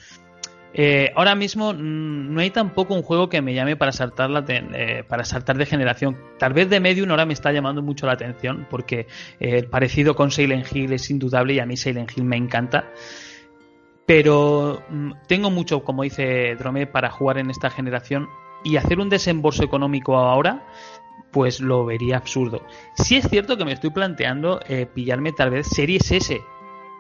[0.73, 4.45] Eh, ahora mismo mm, no hay tampoco un juego que me llame para saltar, la
[4.49, 6.17] eh, para saltar de generación.
[6.39, 9.01] Tal vez de Medium ahora me está llamando mucho la atención porque
[9.41, 12.85] eh, el parecido con Silent Hill es indudable y a mí Silent Hill me encanta.
[14.11, 18.29] Pero mm, tengo mucho, como dice Drome, para jugar en esta generación
[18.65, 20.67] y hacer un desembolso económico ahora
[21.31, 22.67] pues lo vería absurdo.
[22.97, 24.59] Sí es cierto que me estoy planteando
[24.95, 26.41] pillarme tal vez Series S,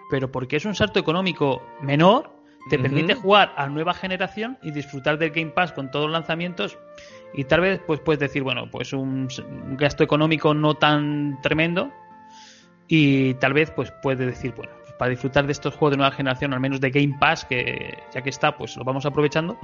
[0.08, 2.30] pero porque es un salto económico menor
[2.68, 6.78] te permite jugar a nueva generación y disfrutar del Game Pass con todos los lanzamientos
[7.34, 9.28] y tal vez pues puedes decir, bueno, pues un,
[9.78, 11.90] gasto económico no tan tremendo
[12.86, 16.52] y tal vez pues puedes decir, bueno, para disfrutar de estos juegos de nueva generación,
[16.52, 19.56] al menos de Game Pass, que ya que está, pues lo vamos aprovechando.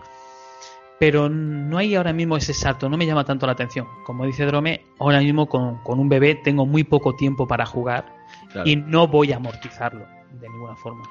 [0.99, 3.87] Pero no hay ahora mismo ese salto, no me llama tanto la atención.
[4.07, 8.17] Como dice Drome, ahora mismo con, un bebé tengo muy poco tiempo para jugar
[8.65, 10.07] y no voy a amortizarlo
[10.41, 11.05] de ninguna forma.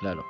[0.00, 0.24] Claro.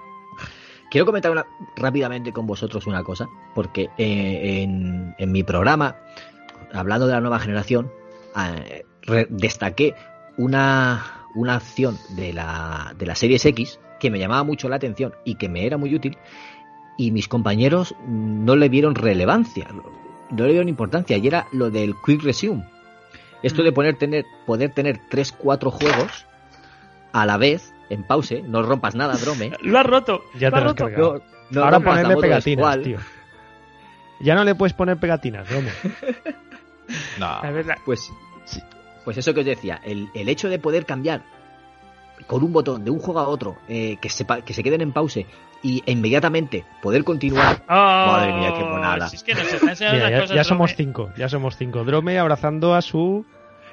[0.90, 1.46] Quiero comentar
[1.76, 5.94] rápidamente con vosotros una cosa, porque eh, en, mi programa,
[6.74, 7.88] hablando de la nueva generación,
[8.36, 8.84] eh,
[9.30, 9.94] destaqué
[10.38, 15.14] una, una acción de la, de la Series X que me llamaba mucho la atención
[15.24, 16.18] y que me era muy útil,
[16.96, 19.68] y mis compañeros no le dieron relevancia,
[20.30, 22.64] no le dieron importancia, y era lo del Quick Resume.
[23.42, 26.26] Esto de poner, tener, poder tener 3-4 juegos
[27.12, 29.52] a la vez en pause, no rompas nada, Drome.
[29.62, 30.24] lo has roto.
[30.38, 31.22] Ya te lo has roto.
[31.56, 32.98] Ahora ponerle pegatinas, tío.
[34.20, 35.70] Ya no le puedes poner pegatinas, Drome.
[37.18, 37.40] no.
[37.84, 38.10] Pues,
[39.04, 41.22] pues eso que os decía, el, hecho de poder cambiar
[42.26, 44.92] con un botón de un juego a otro, eh, que, se, que se queden en
[44.92, 45.26] pause
[45.62, 47.62] y e inmediatamente poder continuar.
[47.68, 49.10] Oh, Madre mía, qué monada.
[50.34, 51.84] ya, somos cinco, ya somos cinco.
[51.84, 53.24] Drome abrazando a su.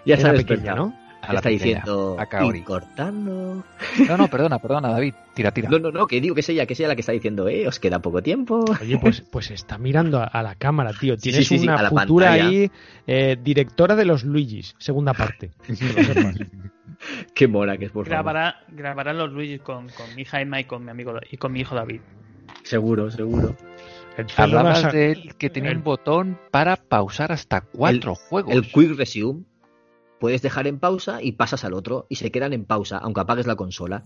[0.06, 0.93] Ya está pequeña, ¿no?
[1.35, 2.27] Está diciendo a
[2.64, 3.64] cortando.
[4.07, 5.14] No, no, perdona, perdona, David.
[5.34, 5.69] Tira, tira.
[5.69, 7.47] No, no, no, que digo que es ella, que es ella la que está diciendo,
[7.47, 8.65] eh, os queda poco tiempo.
[8.81, 11.18] Oye, pues, pues está mirando a, la cámara, tío.
[11.18, 12.72] Tienes una futura ahí,
[13.07, 15.51] eh, directora de los Luigis, segunda parte.
[17.34, 20.65] Qué mora que es, por Grabará, Grabarán los Luigis con, con mi hija Emma y
[20.65, 22.01] con mi amigo y con mi hijo David.
[22.64, 23.56] Seguro, seguro.
[24.35, 28.53] Hablabas de él que tenía un botón para pausar hasta cuatro juegos.
[28.53, 29.43] El Quick Resume
[30.20, 33.48] puedes dejar en pausa y pasas al otro y se quedan en pausa, aunque apagues
[33.48, 34.06] la consola.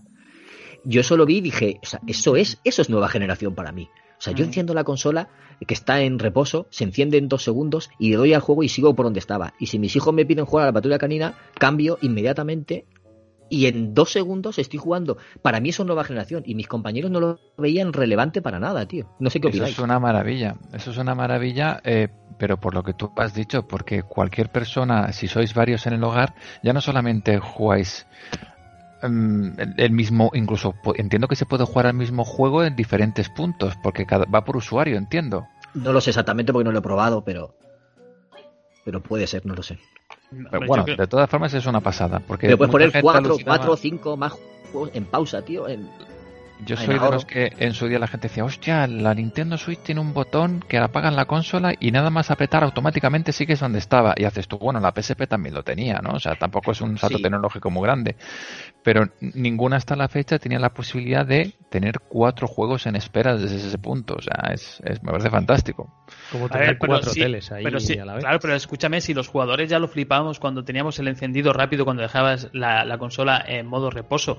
[0.84, 3.88] Yo solo vi y dije, o sea, eso es, eso es nueva generación para mí.
[4.18, 5.28] O sea, yo enciendo la consola
[5.66, 8.68] que está en reposo, se enciende en dos segundos y le doy al juego y
[8.68, 9.54] sigo por donde estaba.
[9.58, 12.86] Y si mis hijos me piden jugar a la patrulla canina, cambio inmediatamente
[13.54, 15.16] y en dos segundos estoy jugando.
[15.40, 18.86] Para mí eso es nueva generación y mis compañeros no lo veían relevante para nada,
[18.86, 19.06] tío.
[19.20, 19.70] No sé qué opináis.
[19.72, 23.32] Eso es una maravilla, eso es una maravilla, eh, pero por lo que tú has
[23.32, 28.08] dicho, porque cualquier persona, si sois varios en el hogar, ya no solamente jugáis
[29.04, 33.74] mm, el mismo, incluso entiendo que se puede jugar al mismo juego en diferentes puntos,
[33.84, 35.46] porque cada, va por usuario, entiendo.
[35.74, 37.54] No lo sé exactamente porque no lo he probado, pero
[38.84, 39.78] pero puede ser, no lo sé
[40.66, 42.20] bueno, de todas formas es una pasada.
[42.26, 44.32] Porque Pero puedes poner 4 o 5 más
[44.72, 45.68] juegos en pausa, tío.
[45.68, 45.88] En...
[46.60, 49.80] Yo soy de los que en su día la gente decía, hostia, la Nintendo Switch
[49.80, 54.14] tiene un botón que apagan la consola y nada más apretar automáticamente sigues donde estaba.
[54.16, 56.10] Y haces tú, bueno, la PSP también lo tenía, ¿no?
[56.10, 58.16] O sea, tampoco es un salto tecnológico muy grande.
[58.82, 63.56] Pero ninguna hasta la fecha tenía la posibilidad de tener cuatro juegos en espera desde
[63.56, 64.14] ese punto.
[64.16, 65.92] O sea, es, me parece fantástico.
[66.30, 68.22] Como tener cuatro teles ahí a la vez.
[68.22, 72.02] Claro, pero escúchame, si los jugadores ya lo flipábamos cuando teníamos el encendido rápido, cuando
[72.02, 74.38] dejabas la, la consola en modo reposo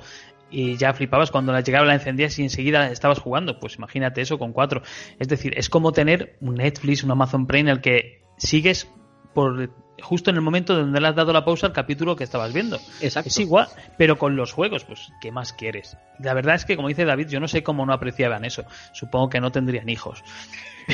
[0.50, 3.60] y ya flipabas cuando la llegaba la encendías y enseguida estabas jugando.
[3.60, 4.82] Pues imagínate eso con cuatro.
[5.20, 8.90] Es decir, es como tener un Netflix, un Amazon Prime en el que sigues
[9.34, 9.70] por
[10.02, 12.78] justo en el momento donde le has dado la pausa al capítulo que estabas viendo.
[13.02, 13.30] Exacto.
[13.30, 13.68] Es igual,
[13.98, 15.98] pero con los juegos, pues, ¿qué más quieres?
[16.20, 18.66] La verdad es que, como dice David, yo no sé cómo no apreciaban eso.
[18.94, 20.24] Supongo que no tendrían hijos.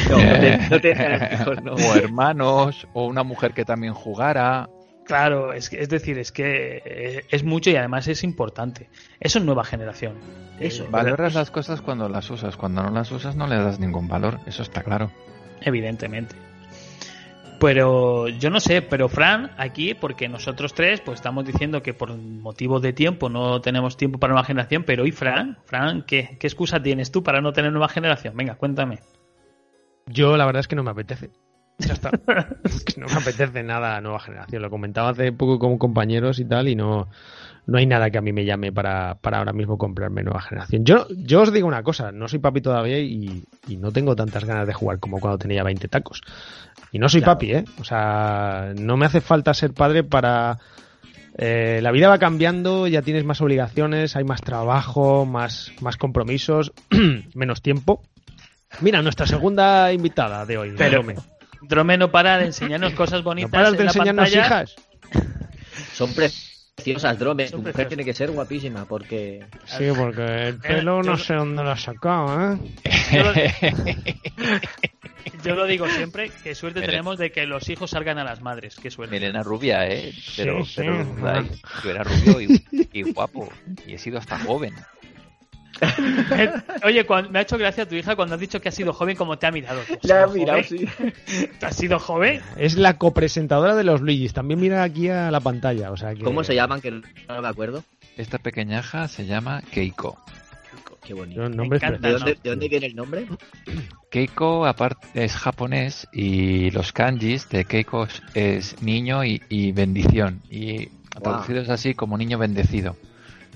[0.09, 0.17] No,
[0.69, 4.69] no, tendrían hijos, O hermanos, o una mujer que también jugara.
[5.11, 8.89] Claro, es, es decir, es que eh, es mucho y además es importante.
[9.19, 10.13] Eso es nueva generación.
[10.57, 10.87] Eso.
[10.89, 14.39] Valoras las cosas cuando las usas, cuando no las usas no le das ningún valor,
[14.45, 15.11] eso está claro.
[15.59, 16.37] Evidentemente.
[17.59, 22.15] Pero yo no sé, pero Fran, aquí, porque nosotros tres, pues estamos diciendo que por
[22.15, 25.57] motivo de tiempo no tenemos tiempo para nueva generación, pero ¿y Fran?
[25.65, 28.33] Fran, ¿qué, qué excusa tienes tú para no tener nueva generación?
[28.37, 28.99] Venga, cuéntame.
[30.05, 31.31] Yo la verdad es que no me apetece.
[31.87, 32.11] Ya está.
[32.97, 34.61] no me apetece nada nueva generación.
[34.61, 37.07] Lo comentaba hace poco con compañeros y tal, y no,
[37.65, 40.83] no hay nada que a mí me llame para, para ahora mismo comprarme nueva generación.
[40.83, 43.43] Yo, yo os digo una cosa, no soy papi todavía y,
[43.77, 46.21] no tengo tantas ganas de jugar como cuando tenía 20 tacos.
[46.91, 47.65] Y no soy papi, ¿eh?
[47.79, 50.59] O sea, no me hace falta ser padre para...
[51.37, 56.73] Eh, la vida va cambiando, ya tienes más obligaciones, hay más trabajo, más, más compromisos,
[57.33, 58.03] menos tiempo.
[58.81, 60.73] Mira, nuestra segunda invitada de hoy.
[60.77, 61.03] Pero,
[61.61, 61.69] Drome.
[61.69, 63.51] Drome no para de enseñarnos cosas ¿No bonitas.
[63.51, 64.45] paras de en la enseñarnos pantalla.
[64.45, 64.75] hijas?
[65.93, 67.47] Son preciosas, Drome.
[67.47, 67.87] Son Tu mujer preciosas.
[67.89, 69.45] tiene que ser guapísima porque.
[69.65, 72.57] Sí, porque el pelo no sé dónde lo ha sacado, ¿eh?
[73.11, 73.33] Yo lo,
[75.43, 78.75] yo lo digo siempre, qué suerte tenemos de que los hijos salgan a las madres.
[78.81, 79.13] Qué suerte.
[79.19, 80.13] Melena rubia, ¿eh?
[80.37, 80.75] Pero, Sí, sí.
[80.81, 81.49] pero ay,
[81.83, 83.49] yo era rubio y, y guapo.
[83.85, 84.73] Y he sido hasta joven.
[86.85, 89.15] Oye, cuando- me ha hecho gracia tu hija cuando has dicho que has sido joven,
[89.15, 89.81] como te ha mirado.
[89.87, 90.87] ¿Tú has La sido mirado, sí.
[91.59, 92.41] ¿Tú has sido joven?
[92.57, 94.33] Es la copresentadora de los Luigis.
[94.33, 95.91] También mira aquí a la pantalla.
[95.91, 96.23] O sea que...
[96.23, 96.81] ¿Cómo se llaman?
[96.81, 97.83] Que no me acuerdo.
[98.17, 100.19] Esta pequeñaja se llama Keiko.
[101.03, 101.43] Qué bonito.
[101.43, 102.07] Encanta.
[102.07, 103.25] ¿De dónde, de dónde viene el nombre?
[104.11, 110.41] Keiko aparte es japonés y los kanjis de Keiko es- niño y, y bendición.
[110.49, 111.23] Y Wow.
[111.23, 112.95] traducidos así como niño bendecido.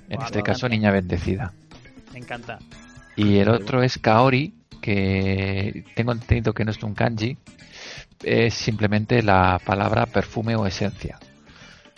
[0.10, 1.54] En Guau, este caso, niña bendecida.
[2.16, 2.60] Me encanta.
[3.18, 7.36] Y el otro es Kaori, que tengo entendido que no es un kanji,
[8.24, 11.20] es simplemente la palabra perfume o esencia.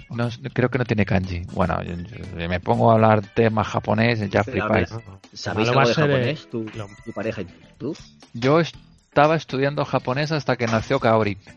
[0.09, 1.41] No, creo que no tiene kanji.
[1.53, 4.89] Bueno, yo- yo- me pongo a hablar tema japonés, ya Pero, flipáis.
[5.33, 6.47] ¿Sabéis algo de japonés?
[6.49, 7.95] Tu, lo- tu pareja y tú.
[8.33, 11.37] Yo estaba estudiando japonés hasta que nació Kaori.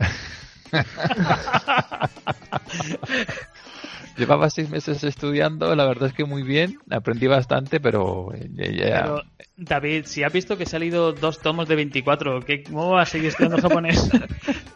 [4.16, 9.02] Llevaba seis meses estudiando, la verdad es que muy bien, aprendí bastante, pero eh, ya-
[9.02, 9.22] Pero,
[9.56, 13.08] David, si has visto que se han salido dos tomos de 24, ¿qué, ¿cómo vas
[13.08, 14.10] a seguir estudiando japonés?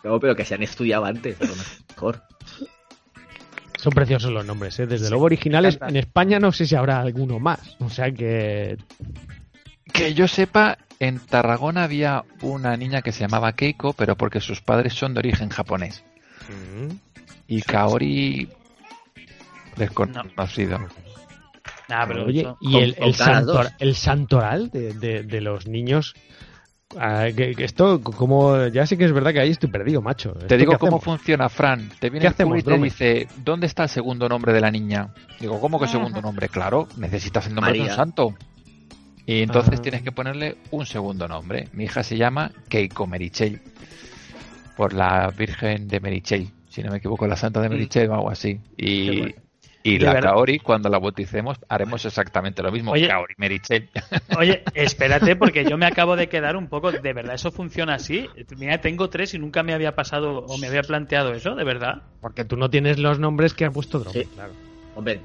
[0.05, 2.23] No, pero que se han estudiado antes, a lo mejor.
[3.79, 4.87] Son preciosos los nombres, ¿eh?
[4.87, 5.79] Desde luego originales.
[5.87, 7.77] En España no sé si habrá alguno más.
[7.81, 8.77] O sea que...
[9.95, 14.61] Que yo sepa, en Tarragona había una niña que se llamaba Keiko, pero porque sus
[14.61, 16.05] padres son de origen japonés.
[17.49, 18.49] Y Kaori
[19.77, 20.79] desconocido.
[21.89, 26.15] Nah, pero Oye, eso- y el, el, santor- el santoral de, de- de los niños...
[26.99, 30.31] ah, que, que esto, como ya sí que es verdad que ahí estoy perdido, macho.
[30.33, 31.05] ¿Esto Te digo cómo hacemos?
[31.05, 31.91] funciona, Fran.
[32.01, 35.09] Te viene ¿Qué el y te dice, ¿dónde está el segundo nombre de la niña?
[35.41, 36.49] Digo, ¿cómo que segundo nombre?
[36.49, 38.35] Claro, necesitas el nombre de un santo.
[39.27, 39.83] Y entonces Ah.
[39.83, 41.69] tienes que ponerle un segundo nombre.
[41.73, 43.61] Mi hija se llama Keiko Merichel,
[44.77, 48.31] por la Virgen de Merichel, si no me equivoco, la Santa de Merichel o algo
[48.31, 48.61] así.
[48.77, 49.35] Y, bueno.
[49.87, 50.31] Y De la verdad.
[50.31, 52.93] Kaori, cuando la bauticemos, haremos exactamente lo mismo.
[52.93, 53.07] Oye.
[53.07, 53.91] Kaori Merichel.
[54.39, 56.91] Oye, espérate, porque yo me acabo de quedar un poco.
[56.91, 58.27] ¿De verdad eso funciona así?
[58.57, 62.03] Mira, tengo tres y nunca me había pasado o me había planteado eso, ¿de verdad?
[62.23, 64.27] Porque tú no tienes los nombres que has puesto Drome, Sí.
[64.35, 64.53] claro.
[64.97, 65.21] Hombre,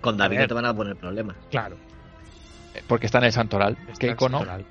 [0.00, 1.36] con David no te van a poner problemas.
[1.50, 1.76] Claro.
[2.88, 3.76] Porque está en el santoral.
[3.88, 4.38] está Keiko el no.
[4.38, 4.64] santoral.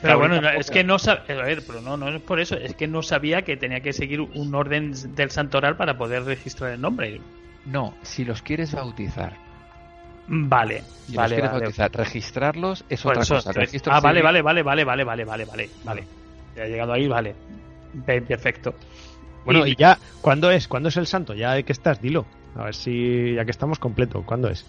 [0.00, 1.22] Pero bueno, no, es que no sabía.
[1.40, 2.56] A ver, pero no, no es por eso.
[2.56, 6.72] Es que no sabía que tenía que seguir un orden del santoral para poder registrar
[6.72, 7.20] el nombre.
[7.66, 9.36] No, si los quieres bautizar.
[10.26, 11.62] Vale, Si vale, los quieres vale.
[11.64, 13.50] bautizar, registrarlos es Pues otra eso, cosa.
[13.50, 16.04] El registro ah, vale, civil- vale, vale, vale, vale, vale, vale, vale, vale.
[16.56, 17.34] Ya he llegado ahí, vale.
[18.06, 18.74] Pe- Perfecto.
[19.44, 20.68] Bueno, Y- y ya, ¿cuándo es?
[20.68, 21.34] ¿Cuándo es el santo?
[21.34, 22.24] Ya de que estás, dilo.
[22.56, 24.64] A ver si, ya que estamos completo, ¿cuándo es?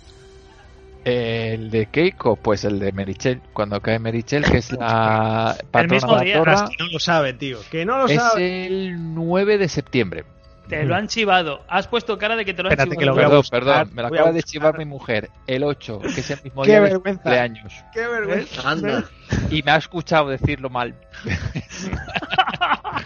[1.06, 3.41] El de Keiko, pues el de Merichel.
[3.52, 7.34] Cuando cae Merichel, que es la patrona mismo de la Torre, las no lo sabe,
[7.34, 7.57] tío.
[7.70, 8.68] Que no lo es sabe.
[8.68, 10.24] el 9 de septiembre.
[10.68, 11.61] Te lo han chivado.
[11.68, 12.99] Has puesto cara de que te lo han Espérate chivado.
[12.99, 14.85] que lo voy a Perdón, buscar, perdón, me la voy a acaba de chivar mi
[14.85, 15.30] mujer.
[15.45, 17.73] El 8, que es el mismo Qué día de cumpleaños.
[17.94, 18.69] Qué vergüenza.
[18.69, 19.03] Anda.
[19.49, 20.95] Y me ha escuchado decirlo mal.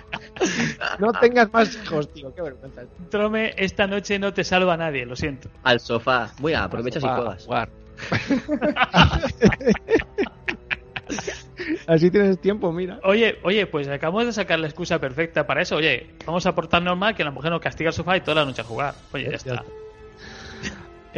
[0.99, 2.33] No tengas más hijos, tío.
[2.33, 2.83] Qué vergüenza.
[3.09, 5.49] Trome, esta noche no te salva nadie, lo siento.
[5.63, 6.31] Al sofá.
[6.39, 7.47] Muy aprovechas y juegas.
[11.87, 12.99] Así tienes tiempo, mira.
[13.03, 15.75] Oye, oye, pues acabamos de sacar la excusa perfecta para eso.
[15.77, 18.45] Oye, vamos a portarnos mal que la mujer nos castiga al sofá y toda la
[18.45, 18.95] noche a jugar.
[19.13, 19.53] Oye, ya Ya está.
[19.55, 19.65] está.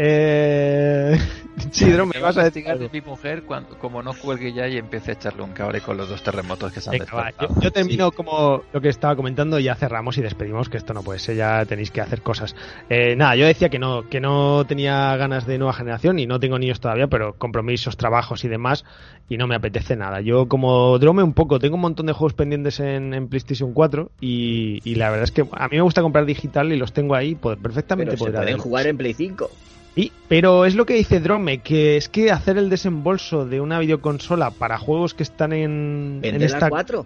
[0.02, 1.20] Eh...
[1.72, 2.88] Sí, Drome, me vas a decir castigar algo.
[2.88, 5.98] de mi mujer cuando, como no cuelgue ya y empiece a echarle un cable con
[5.98, 9.60] los dos terremotos que se han Venga, yo, yo termino como lo que estaba comentando
[9.60, 12.56] y ya cerramos y despedimos, que esto no puede ser, ya tenéis que hacer cosas.
[12.90, 16.40] Eh, nada, yo decía que no, que no tenía ganas de nueva generación y no
[16.40, 18.86] tengo niños todavía, pero compromisos, trabajos y demás,
[19.28, 20.22] y no me apetece nada.
[20.22, 24.12] Yo como Drome un poco, tengo un montón de juegos pendientes en, en PlayStation 4
[24.22, 27.16] y, y la verdad es que a mí me gusta comprar digital y los tengo
[27.16, 29.50] ahí, pues perfectamente Pero se pueden jugar en Play 5.
[29.96, 33.80] Y, pero es lo que dice Drome, que es que hacer el desembolso de una
[33.80, 36.60] videoconsola para juegos que están en, en esta...
[36.62, 37.06] la 4.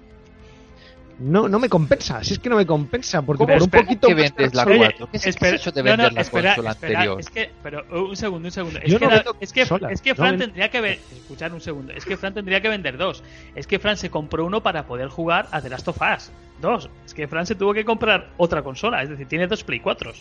[1.19, 3.83] No, no me compensa, si es que no me compensa, porque ¿Cómo por un espera,
[3.83, 5.09] poquito que vendes la caro- Oye, 4?
[5.11, 7.19] ¿Qué es, espera- eso de no, no, vender la espera, consola espera, anterior?
[7.19, 8.79] Es que, pero un segundo, un segundo.
[8.81, 11.61] Es Yo que, no la- vendo es que, es Fran tendría que ver, escuchar un
[11.61, 11.93] segundo.
[11.93, 13.23] Es que Fran tendría que vender dos.
[13.55, 16.31] Es que Fran se compró uno para poder jugar a The Last of Us.
[16.59, 16.89] Dos.
[17.05, 19.03] Es que Fran se tuvo que comprar otra consola.
[19.03, 20.13] Es decir, tiene dos Play 4.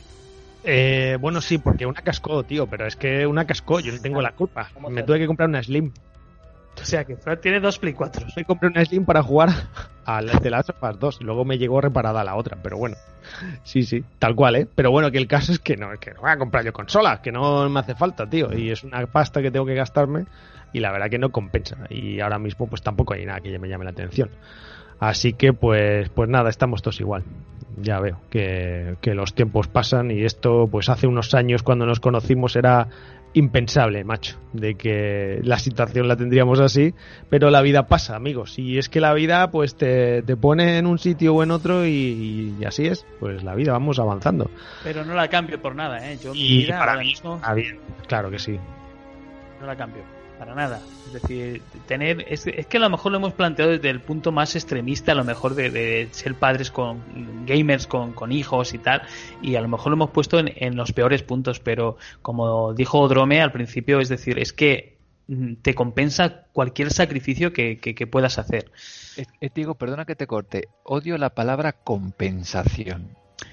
[0.65, 4.23] Eh, bueno, sí, porque una cascó, tío, pero es que una cascó, yo no tengo
[4.23, 4.69] la culpa.
[4.75, 5.93] ¿Cómo Me tuve que comprar una Slim.
[6.81, 8.27] O sea que Fran tiene dos Play 4.
[8.35, 9.51] Me compré una Slim para jugar
[10.07, 12.97] al The Last of Us 2 y luego me llegó reparada la otra, pero bueno.
[13.63, 14.69] Sí, sí, tal cual, ¿eh?
[14.75, 17.21] Pero bueno, que el caso es que no, que no voy a comprar yo consolas,
[17.21, 18.53] que no me hace falta, tío.
[18.57, 20.25] Y es una pasta que tengo que gastarme
[20.73, 21.77] y la verdad que no compensa.
[21.91, 24.31] Y ahora mismo pues tampoco hay nada que me llame la atención.
[24.99, 27.25] Así que pues, pues nada, estamos todos igual.
[27.79, 32.01] Ya veo que, que los tiempos pasan y esto pues hace unos años cuando nos
[32.01, 32.89] conocimos era
[33.35, 36.95] impensable, macho, de que la situación la tendríamos así,
[37.31, 40.87] pero la vida pasa, amigos, y es que la vida pues te, te pone en
[40.87, 44.51] un sitio o en otro y, y, así es, pues la vida vamos avanzando.
[44.85, 46.19] Pero no la cambio por nada, ¿eh?
[46.23, 48.59] Yo mi Y vida para ahora mí mismo bien, claro que sí.
[49.61, 50.03] no la cambio,
[50.43, 50.81] para nada.
[51.07, 54.33] Es decir, tener, es, es que a lo mejor lo hemos planteado desde el punto
[54.33, 57.01] más extremista, a lo mejor de, de ser padres con
[57.47, 59.03] gamers, con, con hijos y tal,
[59.41, 63.07] y a lo mejor lo hemos puesto en, en los peores puntos, pero como dijo
[63.07, 64.97] Drome al principio, es decir, es que
[65.29, 68.73] mm, te compensa cualquier sacrificio que, que, que puedas hacer.
[69.17, 70.67] Eh, eh, Diego, perdona que te corte.
[70.83, 73.11] Odio la palabra compensación.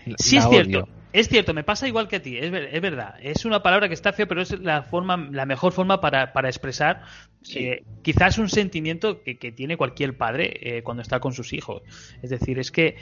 [0.07, 0.87] La- Sí, la es cierto.
[1.11, 3.15] Es cierto, me pasa igual que a ti, es, ver- es verdad.
[3.21, 6.49] Es una palabra que está fea, pero es la forma, la mejor forma para, para
[6.49, 7.01] expresar
[7.41, 7.59] Sí.
[7.59, 11.81] eh, quizás un sentimiento que, que tiene cualquier padre eh, cuando está con sus hijos.
[12.21, 12.97] Es decir, es que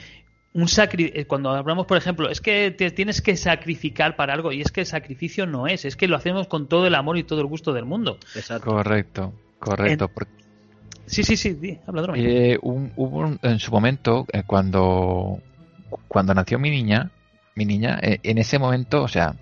[0.54, 4.52] un sacri eh, cuando hablamos, por ejemplo, es que te tienes que sacrificar para algo
[4.52, 7.18] y es que el sacrificio no es, es que lo hacemos con todo el amor
[7.18, 8.18] y todo el gusto del mundo.
[8.36, 8.70] Exacto.
[8.70, 10.04] Correcto, correcto.
[10.06, 10.32] En- porque,
[11.06, 12.20] Sí, sí, sí, habla Drome.
[12.52, 15.40] eh, un- hubo un- en su momento, eh, cuando,
[16.06, 17.10] cuando nació mi niña,
[17.58, 19.34] mi niña, eh, en ese momento, o sea,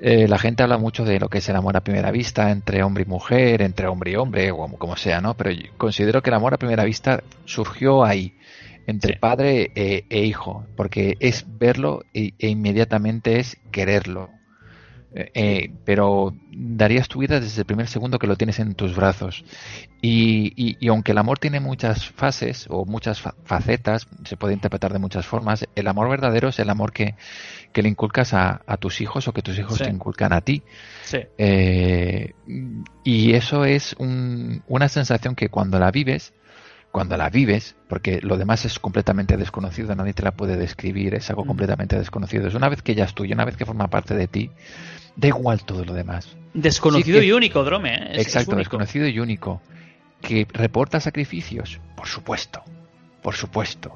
[0.00, 2.82] eh, la gente habla mucho de lo que es el amor a primera vista entre
[2.82, 5.34] hombre y mujer, entre hombre y hombre, o como, sea, ¿no?
[5.34, 8.36] Pero yo considero que el amor a primera vista surgió ahí,
[8.86, 9.18] entre Sí.
[9.18, 14.30] padre e, e hijo, porque es verlo e, e inmediatamente es quererlo.
[15.14, 18.94] Eh, eh, pero darías tu vida desde el primer segundo que lo tienes en tus
[18.94, 19.42] brazos.
[20.02, 24.52] Y, y- y aunque el amor tiene muchas fases o muchas fa- facetas, se puede
[24.52, 27.14] interpretar de muchas formas, el amor verdadero es el amor que,
[27.72, 29.84] que le inculcas a, a tus hijos o que tus hijos Sí.
[29.84, 30.62] te inculcan a ti.
[31.04, 32.34] Sí, Eh,
[33.02, 36.34] y eso es un- una sensación que cuando la vives,
[36.92, 41.28] cuando la vives, porque lo demás es completamente desconocido, nadie te la puede describir, es
[41.30, 41.48] algo Mm.
[41.48, 42.46] completamente desconocido.
[42.46, 44.50] Es una vez que ya es tuyo, una vez que forma parte de ti,
[45.16, 46.36] da igual todo lo demás.
[46.54, 47.94] desconocido Sí que- y único, Drome.
[47.94, 48.08] ¿eh?
[48.12, 48.58] Es- es Exacto, único.
[48.60, 49.60] desconocido y único.
[50.20, 51.80] ¿Que reporta sacrificios?
[51.96, 52.62] Por supuesto,
[53.22, 53.94] por supuesto.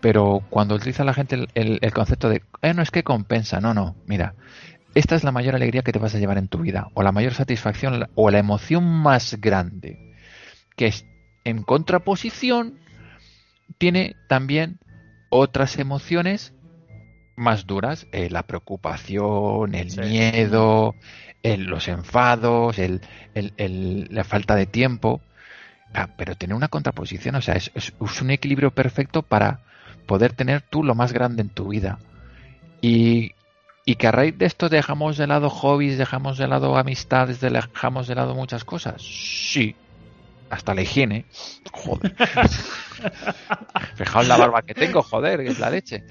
[0.00, 3.60] Pero cuando utiliza la gente el, el- el concepto de, eh, no es que compensa,
[3.60, 4.34] no, no, mira,
[4.94, 7.12] esta es la mayor alegría que te vas a llevar en tu vida, o la
[7.12, 10.14] mayor satisfacción, o la emoción más grande,
[10.76, 11.06] que es
[11.44, 12.78] en contraposición,
[13.78, 14.78] tiene también
[15.30, 16.52] otras emociones
[17.36, 20.00] más duras, eh, la preocupación, el Sí.
[20.00, 20.94] miedo,
[21.42, 23.00] el- los enfados, el,
[24.10, 25.20] la falta de tiempo.
[25.94, 29.60] Ah, pero tener una contraposición, o sea, es, es- es un equilibrio perfecto para
[30.06, 31.98] poder tener tú lo más grande en tu vida.
[32.82, 33.32] Y,
[33.84, 38.08] y que a raíz de esto dejamos de lado hobbies, dejamos de lado amistades, dejamos
[38.08, 39.00] de lado muchas cosas.
[39.02, 39.74] Sí,
[40.50, 41.24] hasta la higiene.
[41.72, 42.14] Joder.
[43.96, 46.04] Fijaos la barba que tengo, joder, que es la leche.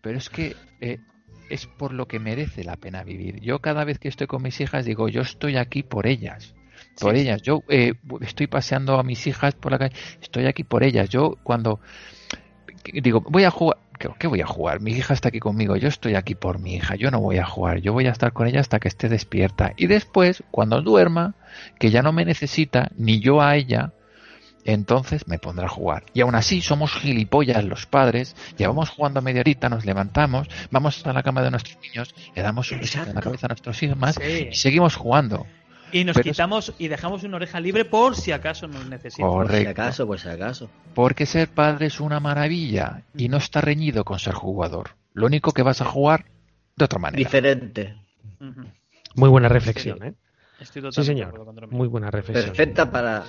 [0.00, 0.98] Pero es que eh,
[1.50, 3.40] es por lo que merece la pena vivir.
[3.40, 6.54] Yo cada vez que estoy con mis hijas digo, yo estoy aquí por ellas.
[7.00, 7.22] Por Sí.
[7.22, 7.42] ellas.
[7.42, 9.94] Yo eh, estoy paseando a mis hijas por la calle.
[10.20, 11.08] Estoy aquí por ellas.
[11.08, 11.80] Yo cuando
[12.92, 13.78] digo, voy a jugar.
[13.98, 14.80] ¿Qué, qué voy a jugar?
[14.80, 15.74] Mi hija está aquí conmigo.
[15.76, 16.94] Yo estoy aquí por mi hija.
[16.94, 17.78] Yo no voy a jugar.
[17.80, 19.72] Yo voy a estar con ella hasta que esté despierta.
[19.76, 21.34] Y después, cuando duerma,
[21.80, 23.92] que ya no me necesita, ni yo a ella,
[24.72, 26.04] entonces me pondrá a jugar.
[26.14, 31.12] Y aún así somos gilipollas los padres, llevamos jugando media horita, nos levantamos, vamos a
[31.12, 33.96] la cama de nuestros niños, le damos un besito en la cabeza a nuestros hijos
[33.96, 34.48] más Sí.
[34.50, 35.46] y seguimos jugando.
[35.90, 39.26] Y nos Pero es- quitamos y dejamos una oreja libre por si acaso nos necesitan.
[39.26, 39.70] Por si Correcto.
[39.70, 40.70] acaso, por si acaso.
[40.94, 44.90] Porque ser padre es una maravilla y no está reñido con ser jugador.
[45.14, 46.26] Lo único que vas a jugar
[46.76, 47.16] de otra manera.
[47.18, 47.96] Diferente.
[49.14, 50.12] Muy buena reflexión, ¿eh?
[50.60, 51.26] Estoy Sí, totalmente de señor.
[51.28, 51.74] acuerdo con Drome.
[51.76, 52.46] Muy buena reflexión.
[52.54, 53.24] Perfecta para,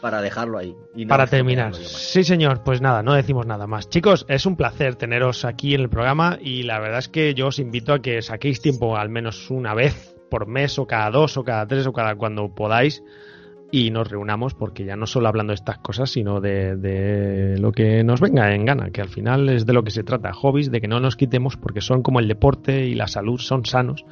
[0.00, 0.74] para dejarlo ahí.
[0.94, 1.74] y no Para terminar.
[1.74, 2.62] Sí, señor.
[2.64, 3.88] Pues nada, no decimos nada más.
[3.88, 7.48] Chicos, es un placer teneros aquí en el programa y la verdad es que yo
[7.48, 11.36] os invito a que saquéis tiempo al menos una vez por mes o cada dos
[11.36, 13.02] o cada tres o cada cuando podáis
[13.72, 17.72] y nos reunamos porque ya no solo hablando de estas cosas sino de, de lo
[17.72, 20.70] que nos venga en gana que al final es de lo que se trata hobbies
[20.70, 24.04] de que no nos quitemos porque son como el deporte y la salud son sanos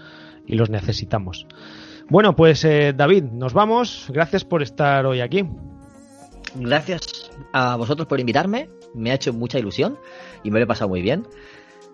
[0.46, 1.46] y los necesitamos
[2.08, 5.44] bueno pues eh, David nos vamos gracias por estar hoy aquí
[6.54, 8.68] Gracias a vosotros por invitarme.
[8.94, 9.98] Me ha hecho mucha ilusión
[10.42, 11.26] y me lo he pasado muy bien.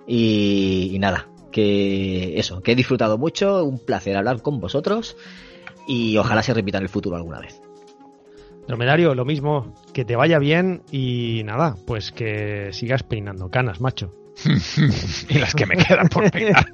[0.06, 3.64] Y, y nada, que eso, que he disfrutado mucho.
[3.64, 5.16] Un placer hablar con vosotros.
[5.86, 7.60] Y ojalá se repita en el futuro alguna vez.
[8.66, 14.14] Dromedario, lo mismo, que te vaya bien y nada, pues que sigas peinando canas, macho.
[15.28, 16.66] y las que me quedan por peinar.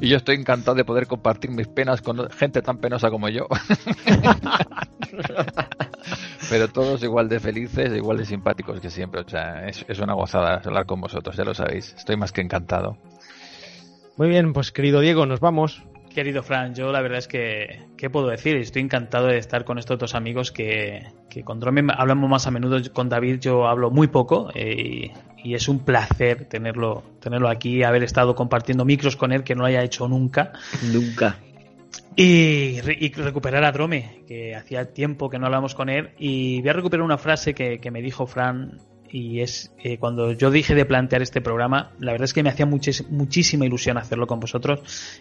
[0.00, 3.46] y yo estoy encantado de poder compartir mis penas con gente tan penosa como yo.
[6.50, 9.20] Pero todos igual de felices, igual de simpáticos que siempre.
[9.20, 11.94] O sea, es, es una gozada hablar con vosotros, ya lo sabéis.
[11.96, 12.98] Estoy más que encantado.
[14.16, 15.82] Muy bien, pues querido Diego, nos vamos.
[16.12, 18.56] Querido Fran, yo la verdad es que, ¿qué puedo decir?
[18.56, 22.50] Estoy encantado de estar con estos dos amigos que, que con Drome hablamos más a
[22.50, 22.78] menudo.
[22.92, 25.12] Con David yo hablo muy poco eh,
[25.42, 29.60] y es un placer tenerlo, tenerlo aquí, haber estado compartiendo micros con él que no
[29.60, 30.52] lo haya hecho nunca.
[30.92, 31.36] Nunca.
[32.22, 36.10] Y, recuperar a Drome, que hacía tiempo que no hablamos con él.
[36.18, 38.78] Y voy a recuperar una frase que, me dijo Fran
[39.10, 42.50] y es eh, cuando yo dije de plantear este programa, la verdad es que me
[42.50, 44.80] hacía muchísima ilusión hacerlo con vosotros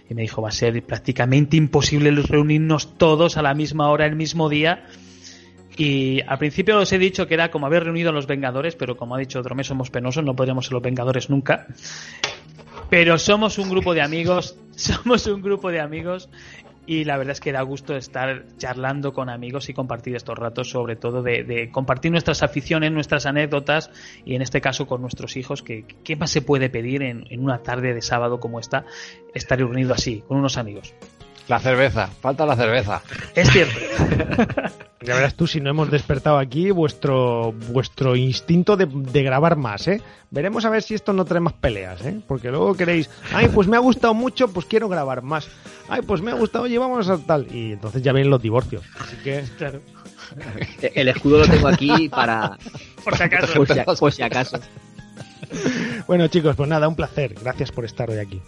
[0.09, 4.17] y me dijo va a ser prácticamente imposible reunirnos todos a la misma hora, el
[4.17, 4.85] mismo día.
[5.77, 8.97] Y al principio os he dicho que era como haber reunido a los Vengadores, pero
[8.97, 11.65] como ha dicho Dromé, somos penosos, no podríamos ser los Vengadores nunca.
[12.89, 16.29] Pero somos un grupo de amigos, somos un grupo de amigos
[16.89, 20.71] y la verdad es que da gusto estar charlando con amigos y compartir estos ratos,
[20.71, 23.91] sobre todo de, compartir nuestras aficiones, nuestras anécdotas
[24.25, 27.43] y en este caso con nuestros hijos, que qué más se puede pedir en, en
[27.43, 28.85] una tarde de sábado como esta,
[29.35, 30.95] estar reunido así, con unos amigos.
[31.47, 33.03] La cerveza, falta la cerveza.
[33.35, 33.77] Es cierto.
[35.01, 39.87] Ya verás tú si no hemos despertado aquí vuestro vuestro instinto de, de, grabar más,
[39.87, 40.01] ¿eh?
[40.29, 42.19] Veremos a ver si esto no trae más peleas, ¿eh?
[42.27, 45.47] Porque luego queréis, ay, pues me ha gustado mucho, pues quiero grabar más.
[45.87, 47.47] Ay, pues me ha gustado, oye, vamos a tal.
[47.55, 48.83] Y entonces ya vienen los divorcios.
[48.99, 49.79] Así que, claro.
[50.81, 52.57] El escudo lo tengo aquí para...
[53.03, 53.53] Por si acaso.
[53.53, 54.59] Por si, por si acaso.
[56.07, 57.33] Bueno, chicos, pues nada, un placer.
[57.33, 58.39] Gracias por estar hoy aquí.